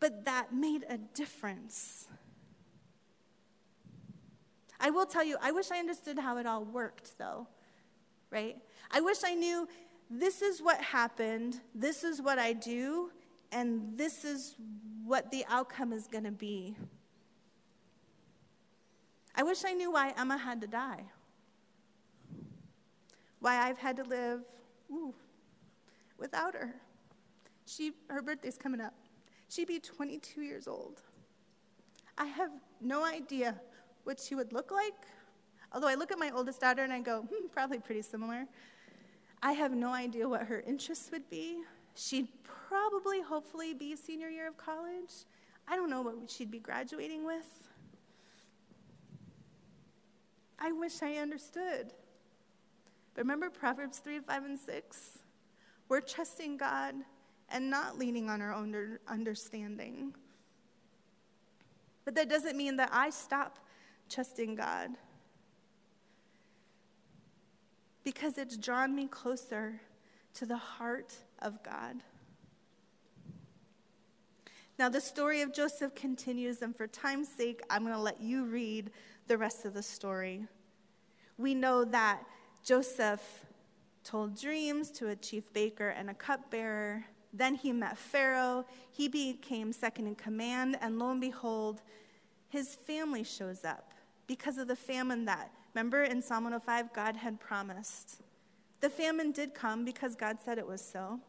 but 0.00 0.24
that 0.24 0.52
made 0.54 0.84
a 0.88 0.98
difference. 0.98 2.08
I 4.78 4.90
will 4.90 5.06
tell 5.06 5.24
you, 5.24 5.36
I 5.40 5.52
wish 5.52 5.70
I 5.70 5.78
understood 5.78 6.18
how 6.18 6.36
it 6.38 6.46
all 6.46 6.64
worked, 6.64 7.18
though, 7.18 7.46
right? 8.30 8.56
I 8.90 9.00
wish 9.00 9.18
I 9.24 9.34
knew 9.34 9.66
this 10.10 10.42
is 10.42 10.60
what 10.60 10.80
happened, 10.80 11.60
this 11.74 12.04
is 12.04 12.20
what 12.20 12.38
I 12.38 12.52
do, 12.52 13.10
and 13.52 13.96
this 13.96 14.24
is 14.24 14.56
what 15.04 15.30
the 15.30 15.44
outcome 15.48 15.92
is 15.92 16.06
going 16.06 16.24
to 16.24 16.32
be. 16.32 16.76
I 19.34 19.42
wish 19.42 19.64
I 19.64 19.72
knew 19.72 19.92
why 19.92 20.14
Emma 20.16 20.36
had 20.36 20.60
to 20.60 20.66
die, 20.66 21.04
why 23.40 23.56
I've 23.56 23.78
had 23.78 23.96
to 23.96 24.04
live 24.04 24.42
ooh, 24.90 25.14
without 26.18 26.54
her. 26.54 26.74
She, 27.66 27.92
her 28.08 28.22
birthday's 28.22 28.56
coming 28.56 28.80
up. 28.80 28.94
She'd 29.48 29.68
be 29.68 29.78
22 29.78 30.42
years 30.42 30.66
old. 30.66 31.02
I 32.18 32.26
have 32.26 32.50
no 32.80 33.04
idea 33.04 33.54
what 34.04 34.18
she 34.18 34.34
would 34.34 34.52
look 34.52 34.70
like. 34.70 34.94
Although 35.72 35.88
I 35.88 35.94
look 35.94 36.10
at 36.10 36.18
my 36.18 36.30
oldest 36.30 36.60
daughter 36.60 36.82
and 36.82 36.92
I 36.92 37.00
go, 37.00 37.22
hmm, 37.22 37.48
probably 37.48 37.78
pretty 37.78 38.02
similar. 38.02 38.46
I 39.42 39.52
have 39.52 39.72
no 39.72 39.92
idea 39.92 40.28
what 40.28 40.42
her 40.44 40.60
interests 40.66 41.10
would 41.12 41.28
be. 41.28 41.58
She'd 41.94 42.28
probably, 42.42 43.20
hopefully, 43.20 43.74
be 43.74 43.94
senior 43.96 44.28
year 44.28 44.48
of 44.48 44.56
college. 44.56 45.24
I 45.68 45.76
don't 45.76 45.90
know 45.90 46.02
what 46.02 46.30
she'd 46.30 46.50
be 46.50 46.58
graduating 46.58 47.24
with. 47.24 47.68
I 50.58 50.72
wish 50.72 51.02
I 51.02 51.14
understood. 51.14 51.92
But 53.14 53.22
remember 53.22 53.50
Proverbs 53.50 53.98
3, 53.98 54.20
5, 54.20 54.44
and 54.44 54.58
6? 54.58 55.18
We're 55.88 56.00
trusting 56.00 56.56
God 56.56 56.94
and 57.48 57.70
not 57.70 57.98
leaning 57.98 58.28
on 58.28 58.40
our 58.42 58.52
own 58.52 58.98
understanding. 59.08 60.14
But 62.04 62.14
that 62.14 62.28
doesn't 62.28 62.56
mean 62.56 62.76
that 62.76 62.90
I 62.92 63.10
stop 63.10 63.58
trusting 64.08 64.54
God 64.54 64.90
because 68.04 68.38
it's 68.38 68.56
drawn 68.56 68.94
me 68.94 69.08
closer 69.08 69.80
to 70.34 70.46
the 70.46 70.56
heart 70.56 71.14
of 71.40 71.62
God. 71.64 71.96
Now, 74.78 74.88
the 74.88 75.00
story 75.00 75.40
of 75.40 75.54
Joseph 75.54 75.94
continues, 75.94 76.60
and 76.60 76.76
for 76.76 76.86
time's 76.86 77.28
sake, 77.28 77.62
I'm 77.70 77.82
going 77.82 77.94
to 77.94 78.00
let 78.00 78.20
you 78.20 78.44
read 78.44 78.90
the 79.26 79.38
rest 79.38 79.64
of 79.64 79.74
the 79.74 79.82
story. 79.82 80.46
We 81.38 81.54
know 81.54 81.84
that 81.84 82.22
Joseph 82.62 83.44
told 84.04 84.40
dreams 84.40 84.90
to 84.92 85.08
a 85.08 85.16
chief 85.16 85.52
baker 85.52 85.88
and 85.88 86.10
a 86.10 86.14
cupbearer. 86.14 87.06
Then 87.36 87.54
he 87.54 87.72
met 87.72 87.98
Pharaoh. 87.98 88.64
He 88.90 89.08
became 89.08 89.72
second 89.72 90.06
in 90.06 90.14
command, 90.14 90.76
and 90.80 90.98
lo 90.98 91.10
and 91.10 91.20
behold, 91.20 91.82
his 92.48 92.74
family 92.74 93.24
shows 93.24 93.64
up 93.64 93.92
because 94.26 94.58
of 94.58 94.68
the 94.68 94.76
famine 94.76 95.24
that, 95.26 95.50
remember 95.74 96.02
in 96.02 96.22
Psalm 96.22 96.44
105, 96.44 96.92
God 96.92 97.16
had 97.16 97.38
promised. 97.38 98.22
The 98.80 98.90
famine 98.90 99.32
did 99.32 99.54
come 99.54 99.84
because 99.84 100.14
God 100.14 100.38
said 100.44 100.58
it 100.58 100.66
was 100.66 100.80
so. 100.80 101.20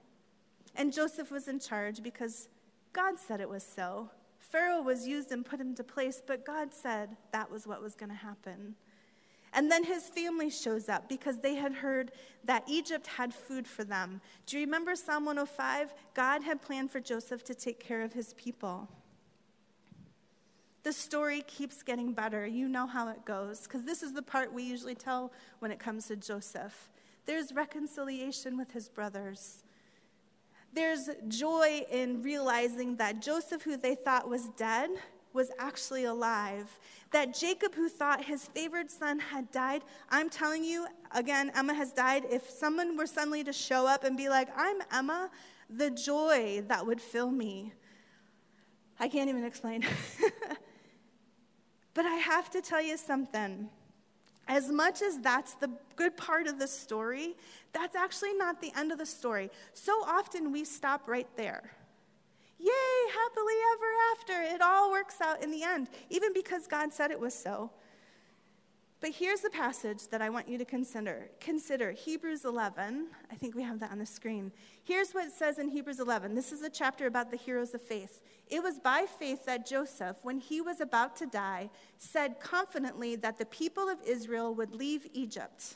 And 0.76 0.93
Joseph 0.93 1.32
was 1.32 1.47
in 1.47 1.60
charge 1.60 2.03
because 2.03 2.49
God 2.93 3.16
said 3.20 3.41
it 3.41 3.49
was 3.49 3.64
so. 3.64 4.10
Pharaoh 4.39 4.82
was 4.82 5.08
used 5.08 5.32
and 5.32 5.45
put 5.45 5.60
into 5.60 5.84
place, 5.84 6.22
but 6.26 6.45
God 6.45 6.74
said 6.74 7.18
that 7.32 7.51
was 7.51 7.68
what 7.68 7.82
was 7.82 7.95
going 7.95 8.10
to 8.10 8.16
happen. 8.16 8.76
And 9.58 9.72
then 9.72 9.84
his 9.84 10.03
family 10.03 10.51
shows 10.51 10.88
up 10.88 11.10
because 11.10 11.39
they 11.39 11.55
had 11.55 11.74
heard 11.74 12.12
that 12.43 12.64
Egypt 12.68 13.08
had 13.08 13.34
food 13.34 13.68
for 13.68 13.84
them. 13.84 14.22
Do 14.45 14.60
you 14.60 14.66
remember 14.66 14.95
Psalm 14.95 15.26
105? 15.26 15.95
God 16.14 16.43
had 16.43 16.62
planned 16.62 16.91
for 16.91 16.99
Joseph 16.99 17.43
to 17.45 17.55
take 17.55 17.80
care 17.80 18.03
of 18.03 18.14
his 18.14 18.36
people. 18.36 18.88
The 20.84 20.93
story 20.93 21.41
keeps 21.47 21.82
getting 21.82 22.14
better. 22.14 22.45
You 22.45 22.70
know 22.70 22.86
how 22.86 23.10
it 23.10 23.26
goes, 23.26 23.62
because 23.62 23.84
this 23.84 24.03
is 24.03 24.14
the 24.14 24.22
part 24.22 24.53
we 24.53 24.62
usually 24.62 24.93
tell 24.93 25.32
when 25.58 25.72
it 25.72 25.80
comes 25.80 26.05
to 26.10 26.16
Joseph. 26.16 26.91
There's 27.26 27.51
reconciliation 27.51 28.60
with 28.60 28.72
his 28.72 28.88
brothers. 28.88 29.64
There's 30.72 31.10
joy 31.28 31.84
in 31.91 32.22
realizing 32.22 32.97
that 32.97 33.24
Joseph, 33.24 33.64
who 33.64 33.76
they 33.76 33.95
thought 33.95 34.30
was 34.30 34.49
dead, 34.49 34.91
was 35.34 35.51
actually 35.59 36.05
alive. 36.05 36.80
That 37.11 37.34
Jacob, 37.34 37.75
who 37.75 37.89
thought 37.89 38.23
his 38.25 38.45
favored 38.45 38.89
son 38.91 39.19
had 39.19 39.51
died, 39.51 39.84
I'm 40.09 40.30
telling 40.30 40.63
you, 40.63 40.88
again, 41.13 41.51
Emma 41.55 41.73
has 41.73 41.93
died. 41.93 42.25
If 42.30 42.49
someone 42.49 42.97
were 42.97 43.07
suddenly 43.07 43.43
to 43.43 43.53
show 43.53 43.88
up 43.88 44.03
and 44.03 44.17
be 44.17 44.30
like, 44.30 44.49
I'm 44.55 44.78
Emma, 44.91 45.30
the 45.69 45.91
joy 45.91 46.63
that 46.67 46.86
would 46.86 47.01
fill 47.01 47.32
me. 47.32 47.73
I 48.99 49.07
can't 49.07 49.30
even 49.30 49.43
explain. 49.43 49.86
But 51.97 52.05
I 52.05 52.13
have 52.13 52.51
to 52.51 52.61
tell 52.61 52.80
you 52.80 52.95
something. 52.95 53.69
As 54.47 54.69
much 54.69 55.01
as 55.01 55.17
that's 55.17 55.55
the 55.55 55.71
good 55.95 56.15
part 56.15 56.45
of 56.45 56.59
the 56.59 56.67
story, 56.67 57.36
that's 57.73 57.95
actually 57.95 58.36
not 58.36 58.61
the 58.61 58.71
end 58.78 58.91
of 58.91 58.99
the 58.99 59.05
story. 59.07 59.49
So 59.73 59.91
often 60.05 60.51
we 60.51 60.63
stop 60.63 61.07
right 61.07 61.28
there. 61.36 61.71
Yay, 62.60 63.12
happily 63.14 63.53
ever 63.74 63.86
after. 64.12 64.55
It 64.55 64.62
all 64.62 64.91
works 64.91 65.22
out 65.22 65.43
in 65.43 65.51
the 65.51 65.64
end, 65.64 65.89
even 66.10 66.34
because 66.34 66.68
God 66.68 66.91
said 66.91 67.12
it 67.12 67.20
was 67.20 67.34
so. 67.34 67.72
But 68.99 69.12
here's 69.12 69.41
the 69.41 69.51
passage 69.51 70.08
that 70.08 70.24
I 70.24 70.32
want 70.32 70.49
you 70.49 70.58
to 70.58 70.66
consider. 70.66 71.30
Consider 71.39 71.91
Hebrews 71.91 72.45
11. 72.45 73.10
I 73.32 73.36
think 73.36 73.53
we 73.53 73.62
have 73.62 73.80
that 73.80 73.91
on 73.91 73.99
the 73.99 74.08
screen. 74.08 74.51
Here's 74.84 75.12
what 75.12 75.28
it 75.28 75.34
says 75.34 75.60
in 75.60 75.70
Hebrews 75.70 75.99
11. 75.99 76.34
This 76.34 76.51
is 76.51 76.64
a 76.64 76.70
chapter 76.70 77.05
about 77.05 77.30
the 77.30 77.38
heroes 77.38 77.76
of 77.76 77.82
faith. 77.84 78.22
It 78.47 78.64
was 78.64 78.80
by 78.80 79.05
faith 79.20 79.45
that 79.45 79.68
Joseph, 79.68 80.18
when 80.24 80.39
he 80.39 80.62
was 80.62 80.82
about 80.82 81.16
to 81.18 81.28
die, 81.28 81.70
said 81.99 82.39
confidently 82.39 83.16
that 83.18 83.38
the 83.38 83.45
people 83.45 83.88
of 83.88 83.99
Israel 84.03 84.55
would 84.55 84.74
leave 84.74 85.05
Egypt 85.14 85.76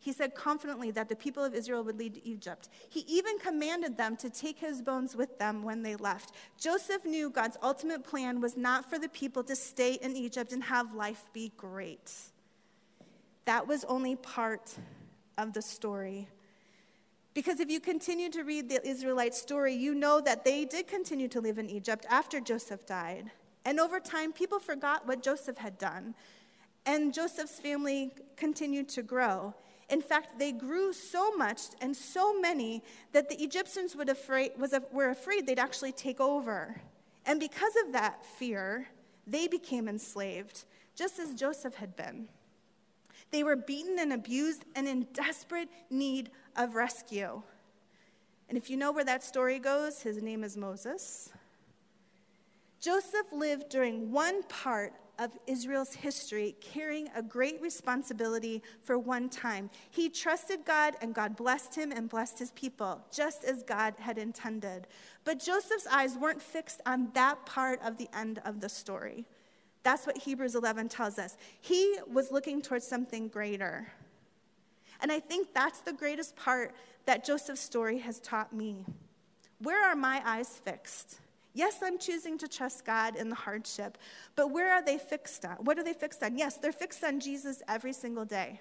he 0.00 0.12
said 0.12 0.34
confidently 0.34 0.90
that 0.92 1.08
the 1.08 1.16
people 1.16 1.44
of 1.44 1.54
Israel 1.54 1.82
would 1.84 1.98
lead 1.98 2.20
Egypt. 2.24 2.68
He 2.88 3.00
even 3.08 3.38
commanded 3.38 3.96
them 3.96 4.16
to 4.18 4.30
take 4.30 4.58
his 4.58 4.80
bones 4.80 5.16
with 5.16 5.38
them 5.38 5.62
when 5.62 5.82
they 5.82 5.96
left. 5.96 6.32
Joseph 6.58 7.04
knew 7.04 7.30
God's 7.30 7.56
ultimate 7.62 8.04
plan 8.04 8.40
was 8.40 8.56
not 8.56 8.88
for 8.88 8.98
the 8.98 9.08
people 9.08 9.42
to 9.44 9.56
stay 9.56 9.94
in 9.94 10.16
Egypt 10.16 10.52
and 10.52 10.62
have 10.62 10.94
life 10.94 11.24
be 11.32 11.52
great. 11.56 12.12
That 13.46 13.66
was 13.66 13.84
only 13.84 14.14
part 14.14 14.74
of 15.36 15.52
the 15.52 15.62
story. 15.62 16.28
Because 17.34 17.60
if 17.60 17.70
you 17.70 17.80
continue 17.80 18.30
to 18.30 18.42
read 18.42 18.68
the 18.68 18.86
Israelite 18.86 19.34
story, 19.34 19.74
you 19.74 19.94
know 19.94 20.20
that 20.20 20.44
they 20.44 20.64
did 20.64 20.86
continue 20.86 21.28
to 21.28 21.40
live 21.40 21.58
in 21.58 21.70
Egypt 21.70 22.06
after 22.10 22.40
Joseph 22.40 22.86
died. 22.86 23.30
And 23.64 23.78
over 23.78 24.00
time, 24.00 24.32
people 24.32 24.58
forgot 24.58 25.06
what 25.06 25.22
Joseph 25.22 25.58
had 25.58 25.78
done. 25.78 26.14
And 26.86 27.12
Joseph's 27.12 27.60
family 27.60 28.12
continued 28.36 28.88
to 28.90 29.02
grow. 29.02 29.54
In 29.88 30.02
fact, 30.02 30.38
they 30.38 30.52
grew 30.52 30.92
so 30.92 31.34
much 31.36 31.62
and 31.80 31.96
so 31.96 32.38
many 32.38 32.82
that 33.12 33.28
the 33.28 33.42
Egyptians 33.42 33.96
afraid, 33.96 34.52
was, 34.58 34.74
were 34.92 35.08
afraid 35.08 35.46
they'd 35.46 35.58
actually 35.58 35.92
take 35.92 36.20
over. 36.20 36.80
And 37.24 37.40
because 37.40 37.72
of 37.84 37.92
that 37.92 38.24
fear, 38.24 38.88
they 39.26 39.48
became 39.48 39.88
enslaved, 39.88 40.64
just 40.94 41.18
as 41.18 41.34
Joseph 41.34 41.74
had 41.74 41.96
been. 41.96 42.28
They 43.30 43.42
were 43.42 43.56
beaten 43.56 43.98
and 43.98 44.12
abused 44.12 44.64
and 44.74 44.86
in 44.88 45.06
desperate 45.12 45.68
need 45.90 46.30
of 46.56 46.74
rescue. 46.74 47.42
And 48.48 48.56
if 48.56 48.70
you 48.70 48.76
know 48.76 48.92
where 48.92 49.04
that 49.04 49.22
story 49.22 49.58
goes, 49.58 50.00
his 50.02 50.22
name 50.22 50.42
is 50.42 50.56
Moses. 50.56 51.30
Joseph 52.80 53.32
lived 53.32 53.68
during 53.68 54.12
one 54.12 54.42
part 54.44 54.94
of 55.18 55.36
Israel's 55.46 55.94
history 55.94 56.56
carrying 56.60 57.08
a 57.14 57.22
great 57.22 57.60
responsibility 57.60 58.62
for 58.82 58.98
one 58.98 59.28
time. 59.28 59.70
He 59.90 60.08
trusted 60.08 60.64
God, 60.64 60.94
and 61.00 61.14
God 61.14 61.36
blessed 61.36 61.74
him 61.74 61.92
and 61.92 62.08
blessed 62.08 62.38
his 62.38 62.52
people, 62.52 63.04
just 63.12 63.44
as 63.44 63.62
God 63.62 63.94
had 63.98 64.18
intended. 64.18 64.86
But 65.24 65.40
Joseph's 65.40 65.86
eyes 65.86 66.16
weren't 66.16 66.42
fixed 66.42 66.80
on 66.86 67.10
that 67.14 67.44
part 67.46 67.80
of 67.84 67.98
the 67.98 68.08
end 68.14 68.40
of 68.44 68.60
the 68.60 68.68
story. 68.68 69.26
That's 69.82 70.06
what 70.06 70.18
Hebrews 70.18 70.54
11 70.54 70.88
tells 70.88 71.18
us. 71.18 71.36
He 71.60 71.98
was 72.12 72.30
looking 72.30 72.62
towards 72.62 72.86
something 72.86 73.28
greater. 73.28 73.92
And 75.00 75.12
I 75.12 75.20
think 75.20 75.54
that's 75.54 75.80
the 75.80 75.92
greatest 75.92 76.36
part 76.36 76.74
that 77.06 77.24
Joseph's 77.24 77.60
story 77.60 77.98
has 77.98 78.20
taught 78.20 78.52
me. 78.52 78.84
Where 79.60 79.84
are 79.84 79.96
my 79.96 80.22
eyes 80.24 80.60
fixed? 80.64 81.18
Yes, 81.58 81.80
I'm 81.82 81.98
choosing 81.98 82.38
to 82.38 82.46
trust 82.46 82.84
God 82.84 83.16
in 83.16 83.30
the 83.30 83.34
hardship, 83.34 83.98
but 84.36 84.52
where 84.52 84.72
are 84.72 84.80
they 84.80 84.96
fixed 84.96 85.44
on? 85.44 85.56
What 85.56 85.76
are 85.76 85.82
they 85.82 85.92
fixed 85.92 86.22
on? 86.22 86.38
Yes, 86.38 86.56
they're 86.56 86.70
fixed 86.70 87.02
on 87.02 87.18
Jesus 87.18 87.64
every 87.66 87.92
single 87.92 88.24
day. 88.24 88.60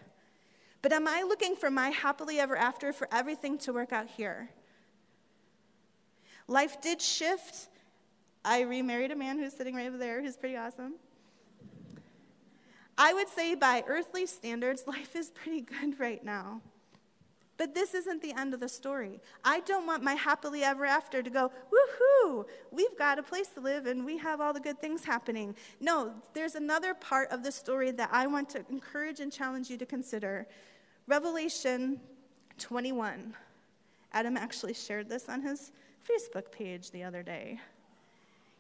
But 0.82 0.91
am 0.91 1.08
I 1.08 1.22
looking 1.22 1.56
for 1.56 1.70
my 1.70 1.89
happily 1.89 2.39
ever 2.39 2.58
after 2.58 2.91
for 2.91 3.08
everything 3.12 3.60
to 3.60 3.72
work 3.72 3.93
out 3.93 4.08
here? 4.08 4.50
Life 6.48 6.82
did 6.82 7.00
shift. 7.00 7.70
I 8.43 8.62
remarried 8.62 9.12
a 9.12 9.16
man 9.16 9.38
who's 9.38 9.54
sitting 9.54 9.76
right 9.76 9.86
over 9.86 10.00
there, 10.00 10.24
who's 10.24 10.36
pretty 10.36 10.58
awesome. 10.58 10.95
I 12.98 13.14
would 13.14 13.30
say, 13.30 13.54
by 13.54 13.84
earthly 13.88 14.26
standards, 14.26 14.86
life 14.88 15.16
is 15.16 15.30
pretty 15.30 15.62
good 15.62 16.00
right 16.00 16.26
now. 16.26 16.62
But 17.58 17.74
this 17.74 17.95
isn't 17.95 18.22
the 18.22 18.34
end 18.38 18.53
of 18.53 18.60
the 18.60 18.70
story. 18.70 19.20
I 19.43 19.62
don't 19.62 19.88
want 19.88 20.03
my 20.03 20.14
happily 20.14 20.64
ever 20.64 20.86
after 20.86 21.24
to 21.24 21.30
go, 21.30 21.51
woohoo, 21.72 22.45
we've 22.72 22.97
got 22.97 23.18
a 23.18 23.24
place 23.24 23.47
to 23.49 23.60
live 23.60 23.88
and 23.88 24.05
we 24.05 24.18
have 24.18 24.39
all 24.39 24.53
the 24.53 24.60
good 24.60 24.80
things 24.80 25.03
happening. 25.03 25.55
No, 25.80 26.14
there's 26.34 26.55
another 26.55 26.93
part 26.93 27.30
of 27.32 27.43
the 27.43 27.51
story 27.51 27.91
that 27.91 28.10
I 28.12 28.28
want 28.28 28.49
to 28.49 28.64
encourage 28.70 29.20
and 29.20 29.32
challenge 29.32 29.70
you 29.72 29.78
to 29.78 29.86
consider. 29.86 30.47
Revelation 31.08 31.99
21. 32.60 33.34
Adam 34.14 34.38
actually 34.38 34.74
shared 34.74 35.10
this 35.10 35.28
on 35.28 35.41
his 35.41 35.72
Facebook 36.08 36.51
page 36.51 36.91
the 36.91 37.03
other 37.03 37.24
day. 37.24 37.60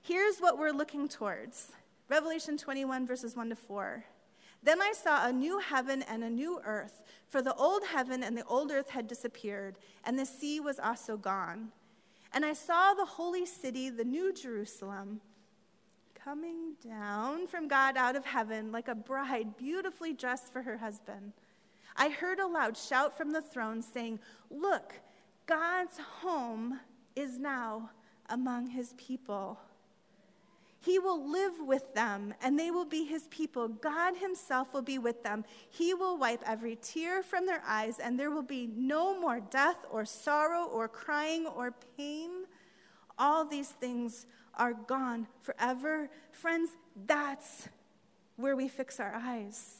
Here's 0.01 0.39
what 0.39 0.57
we're 0.57 0.71
looking 0.71 1.07
towards 1.07 1.71
Revelation 2.09 2.57
21, 2.57 3.05
verses 3.05 3.35
1 3.35 3.49
to 3.49 3.55
4. 3.55 4.03
Then 4.67 4.81
I 4.81 4.91
saw 4.91 5.25
a 5.25 5.31
new 5.31 5.59
heaven 5.59 6.01
and 6.09 6.25
a 6.25 6.29
new 6.29 6.59
earth, 6.65 7.01
for 7.29 7.41
the 7.41 7.55
old 7.55 7.83
heaven 7.85 8.21
and 8.21 8.37
the 8.37 8.43
old 8.43 8.69
earth 8.69 8.89
had 8.89 9.07
disappeared, 9.07 9.79
and 10.03 10.19
the 10.19 10.25
sea 10.25 10.59
was 10.59 10.77
also 10.77 11.15
gone. 11.15 11.69
And 12.33 12.43
I 12.43 12.51
saw 12.51 12.93
the 12.93 13.05
holy 13.05 13.45
city, 13.45 13.89
the 13.89 14.03
new 14.03 14.33
Jerusalem, 14.33 15.21
coming 16.13 16.73
down 16.85 17.47
from 17.47 17.69
God 17.69 17.95
out 17.95 18.17
of 18.17 18.25
heaven 18.25 18.73
like 18.73 18.89
a 18.89 18.95
bride 18.95 19.55
beautifully 19.55 20.11
dressed 20.11 20.51
for 20.51 20.61
her 20.63 20.75
husband. 20.75 21.31
I 21.95 22.09
heard 22.09 22.39
a 22.39 22.45
loud 22.45 22.75
shout 22.75 23.17
from 23.17 23.31
the 23.31 23.41
throne 23.41 23.81
saying, 23.81 24.19
Look, 24.51 24.95
God's 25.45 25.97
home 25.97 26.81
is 27.15 27.39
now 27.39 27.91
among 28.29 28.67
his 28.67 28.93
people. 28.97 29.61
He 30.79 30.99
will 30.99 31.29
live 31.29 31.53
with 31.59 31.93
them, 31.95 32.33
and 32.41 32.57
they 32.57 32.71
will 32.71 32.85
be 32.85 33.03
his 33.03 33.27
people. 33.27 33.67
God 33.67 34.15
himself 34.15 34.73
will 34.73 34.83
be 34.83 34.99
with 34.99 35.23
them. 35.23 35.43
He 35.69 35.93
will 35.93 36.17
wipe 36.17 36.41
every 36.45 36.77
tear 36.81 37.23
from 37.23 37.45
their 37.45 37.61
eyes, 37.65 37.99
and 37.99 38.19
there 38.19 38.31
will 38.31 38.43
be 38.43 38.69
no 38.75 39.19
more 39.19 39.39
death 39.39 39.77
or 39.89 40.05
sorrow 40.05 40.65
or 40.65 40.87
crying 40.87 41.47
or 41.47 41.73
pain. 41.97 42.45
All 43.17 43.43
these 43.43 43.69
things 43.69 44.27
are 44.53 44.73
gone 44.73 45.27
forever. 45.41 46.09
Friends, 46.31 46.69
that's 47.05 47.69
where 48.35 48.55
we 48.55 48.67
fix 48.67 48.99
our 48.99 49.13
eyes. 49.15 49.79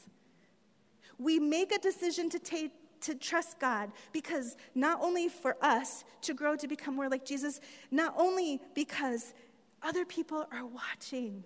We 1.18 1.38
make 1.38 1.72
a 1.72 1.78
decision 1.78 2.28
to 2.30 2.38
take 2.38 2.72
to 3.00 3.14
trust 3.14 3.60
God 3.60 3.92
because 4.12 4.56
not 4.74 4.98
only 5.00 5.28
for 5.28 5.56
us 5.62 6.04
to 6.22 6.34
grow 6.34 6.56
to 6.56 6.66
become 6.66 6.96
more 6.96 7.08
like 7.08 7.24
Jesus, 7.24 7.60
not 7.90 8.12
only 8.16 8.60
because 8.74 9.34
other 9.82 10.04
people 10.04 10.46
are 10.52 10.66
watching. 10.66 11.44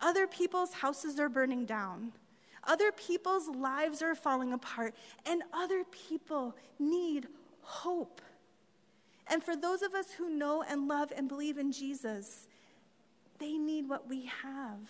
Other 0.00 0.26
people's 0.26 0.72
houses 0.72 1.18
are 1.18 1.28
burning 1.28 1.64
down. 1.64 2.12
Other 2.64 2.92
people's 2.92 3.48
lives 3.48 4.02
are 4.02 4.14
falling 4.14 4.52
apart. 4.52 4.94
And 5.26 5.42
other 5.52 5.84
people 5.84 6.56
need 6.78 7.26
hope. 7.62 8.20
And 9.28 9.42
for 9.42 9.56
those 9.56 9.82
of 9.82 9.94
us 9.94 10.12
who 10.12 10.28
know 10.28 10.62
and 10.62 10.88
love 10.88 11.12
and 11.16 11.28
believe 11.28 11.58
in 11.58 11.72
Jesus, 11.72 12.48
they 13.38 13.52
need 13.52 13.88
what 13.88 14.08
we 14.08 14.26
have. 14.42 14.88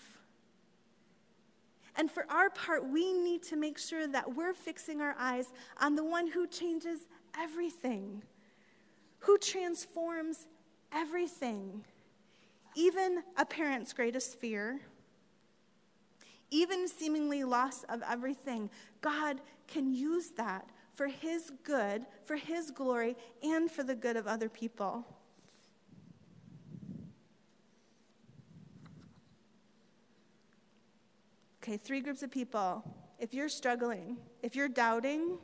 And 1.97 2.11
for 2.11 2.25
our 2.31 2.49
part, 2.51 2.89
we 2.89 3.13
need 3.13 3.43
to 3.45 3.57
make 3.57 3.79
sure 3.79 4.07
that 4.07 4.35
we're 4.35 4.55
fixing 4.55 5.01
our 5.01 5.15
eyes 5.19 5.53
on 5.81 5.95
the 5.95 6.05
one 6.05 6.27
who 6.27 6.47
changes 6.47 7.01
everything, 7.39 8.23
who 9.21 9.37
transforms 9.39 10.47
everything 10.91 11.85
even 12.75 13.23
a 13.37 13.45
parent's 13.45 13.93
greatest 13.93 14.39
fear, 14.39 14.81
even 16.51 16.87
seemingly 16.89 17.45
loss 17.45 17.85
of 17.85 18.03
everything, 18.09 18.71
God 19.01 19.41
can 19.67 19.93
use 19.93 20.31
that 20.37 20.69
for 20.95 21.07
His 21.07 21.51
good, 21.63 22.05
for 22.25 22.37
His 22.37 22.71
glory, 22.71 23.17
and 23.43 23.71
for 23.71 23.83
the 23.83 23.95
good 23.95 24.17
of 24.17 24.27
other 24.27 24.49
people. 24.49 25.07
Okay, 31.63 31.77
three 31.77 32.01
groups 32.01 32.23
of 32.23 32.31
people. 32.31 32.83
If 33.19 33.33
you're 33.33 33.49
struggling, 33.49 34.17
if 34.43 34.57
you're 34.57 34.69
doubting, 34.69 35.39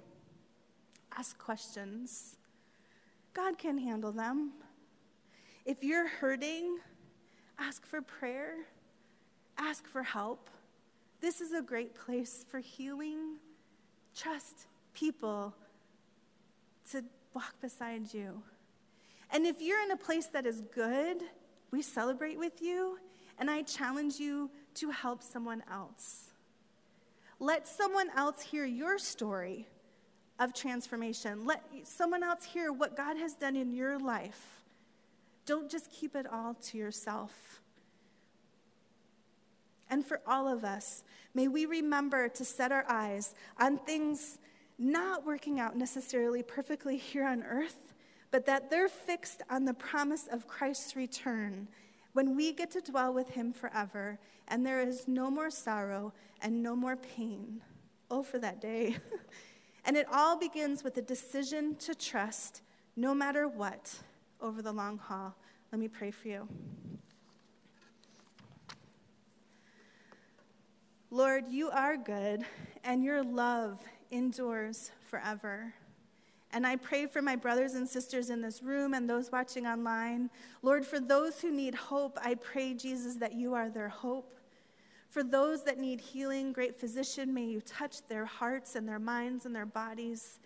ask 1.17 1.39
questions. 1.39 2.37
God 3.35 3.57
can 3.57 3.79
handle 3.79 4.11
them. 4.11 4.51
If 5.65 5.85
you're 5.85 6.09
hurting, 6.09 6.79
ask 7.59 7.85
for 7.87 8.01
prayer, 8.01 8.55
ask 9.57 9.87
for 9.87 10.03
help. 10.03 10.51
This 11.21 11.41
is 11.41 11.53
a 11.53 11.63
great 11.63 11.95
place 11.95 12.45
for 12.49 12.61
healing. 12.61 13.37
Trust 14.17 14.67
people 14.95 15.55
to 16.93 17.05
walk 17.35 17.55
beside 17.61 18.13
you. 18.15 18.43
And 19.31 19.47
if 19.47 19.61
you're 19.61 19.83
in 19.83 19.91
a 19.91 19.97
place 19.97 20.27
that 20.27 20.47
is 20.47 20.63
good, 20.75 21.23
we 21.71 21.83
celebrate 21.83 22.39
with 22.39 22.63
you, 22.63 22.99
and 23.39 23.51
I 23.51 23.63
challenge 23.63 24.19
you 24.19 24.51
to 24.75 24.91
help 24.91 25.23
someone 25.23 25.63
else. 25.71 26.31
Let 27.41 27.69
someone 27.69 28.11
else 28.17 28.41
hear 28.41 28.65
your 28.65 28.99
story 28.99 29.69
of 30.39 30.55
transformation. 30.55 31.45
Let 31.45 31.63
someone 31.85 32.23
else 32.23 32.45
hear 32.45 32.73
what 32.73 32.97
God 32.97 33.17
has 33.17 33.35
done 33.35 33.55
in 33.55 33.73
your 33.73 33.99
life. 33.99 34.63
Don't 35.49 35.71
just 35.71 35.91
keep 35.91 36.15
it 36.15 36.27
all 36.31 36.53
to 36.53 36.77
yourself. 36.77 37.63
And 39.89 40.05
for 40.05 40.21
all 40.27 40.47
of 40.47 40.63
us, 40.63 41.03
may 41.33 41.49
we 41.49 41.65
remember 41.65 42.29
to 42.29 42.45
set 42.45 42.71
our 42.71 42.85
eyes 42.87 43.35
on 43.59 43.79
things 43.79 44.37
not 44.79 45.25
working 45.25 45.59
out 45.59 45.75
necessarily 45.75 46.43
perfectly 46.43 46.99
here 46.99 47.25
on 47.25 47.43
earth, 47.43 47.95
but 48.31 48.45
that 48.45 48.69
they're 48.69 48.91
fixed 48.91 49.41
on 49.49 49.65
the 49.65 49.73
promise 49.73 50.29
of 50.31 50.47
Christ's 50.47 50.95
return 50.95 51.67
when 52.13 52.37
we 52.37 52.53
get 52.53 52.71
to 52.73 52.83
dwell 52.83 53.15
with 53.15 53.31
him 53.31 53.55
forever 53.55 54.19
and 54.49 54.67
there 54.67 54.83
is 54.83 55.09
no 55.09 55.31
more 55.31 55.51
sorrow 55.51 56.13
and 56.43 56.63
no 56.63 56.77
more 56.77 56.97
pain. 56.97 57.63
Oh, 58.11 58.23
for 58.23 58.39
that 58.39 58.61
day. 58.61 58.99
and 59.87 59.97
it 59.97 60.09
all 60.13 60.39
begins 60.39 60.85
with 60.85 60.99
a 60.99 61.03
decision 61.03 61.75
to 61.77 61.95
trust 61.95 62.61
no 62.97 63.15
matter 63.15 63.49
what 63.49 63.99
over 64.41 64.63
the 64.63 64.73
long 64.73 64.99
haul. 64.99 65.35
Let 65.73 65.79
me 65.79 65.89
pray 65.89 66.11
for 66.11 66.29
you. 66.29 66.49
Lord, 71.11 71.49
you 71.49 71.71
are 71.71 71.97
good, 71.97 72.45
and 72.85 73.03
your 73.03 73.23
love 73.23 73.81
endures 74.11 74.91
forever. 75.07 75.73
And 76.51 76.67
I 76.67 76.77
pray 76.77 77.07
for 77.07 77.21
my 77.21 77.37
brothers 77.37 77.75
and 77.75 77.89
sisters 77.89 78.31
in 78.31 78.41
this 78.41 78.63
room 78.63 78.95
and 78.95 79.09
those 79.09 79.31
watching 79.31 79.67
online. 79.67 80.31
Lord, 80.63 80.87
for 80.87 80.99
those 80.99 81.41
who 81.41 81.51
need 81.51 81.75
hope, 81.75 82.19
I 82.23 82.35
pray, 82.35 82.75
Jesus, 82.75 83.17
that 83.17 83.35
you 83.35 83.55
are 83.55 83.69
their 83.69 83.89
hope. 83.89 84.35
For 85.09 85.23
those 85.23 85.65
that 85.65 85.79
need 85.79 86.01
healing, 86.01 86.53
great 86.53 86.79
physician, 86.79 87.33
may 87.33 87.45
you 87.45 87.61
touch 87.61 88.07
their 88.09 88.27
hearts 88.27 88.77
and 88.77 88.87
their 88.87 88.99
minds 88.99 89.47
and 89.47 89.55
their 89.55 89.67
bodies. 89.67 90.39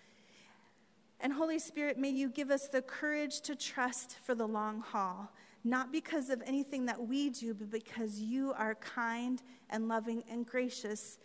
And 1.22 1.32
Holy 1.32 1.60
Spirit, 1.60 1.98
may 1.98 2.10
you 2.10 2.28
give 2.28 2.50
us 2.50 2.66
the 2.66 2.82
courage 2.82 3.42
to 3.42 3.54
trust 3.54 4.16
for 4.24 4.34
the 4.34 4.46
long 4.46 4.80
haul, 4.80 5.30
not 5.62 5.92
because 5.92 6.30
of 6.30 6.42
anything 6.44 6.84
that 6.86 7.06
we 7.06 7.30
do, 7.30 7.54
but 7.54 7.70
because 7.70 8.18
you 8.18 8.52
are 8.58 8.74
kind 8.74 9.40
and 9.70 9.86
loving 9.86 10.24
and 10.28 10.44
gracious, 10.44 11.18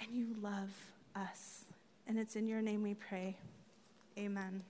and 0.00 0.08
you 0.12 0.36
love 0.40 0.70
us. 1.16 1.64
And 2.06 2.16
it's 2.16 2.36
in 2.36 2.46
your 2.46 2.62
name 2.62 2.82
we 2.82 2.94
pray. 2.94 3.36
Amen. 4.16 4.62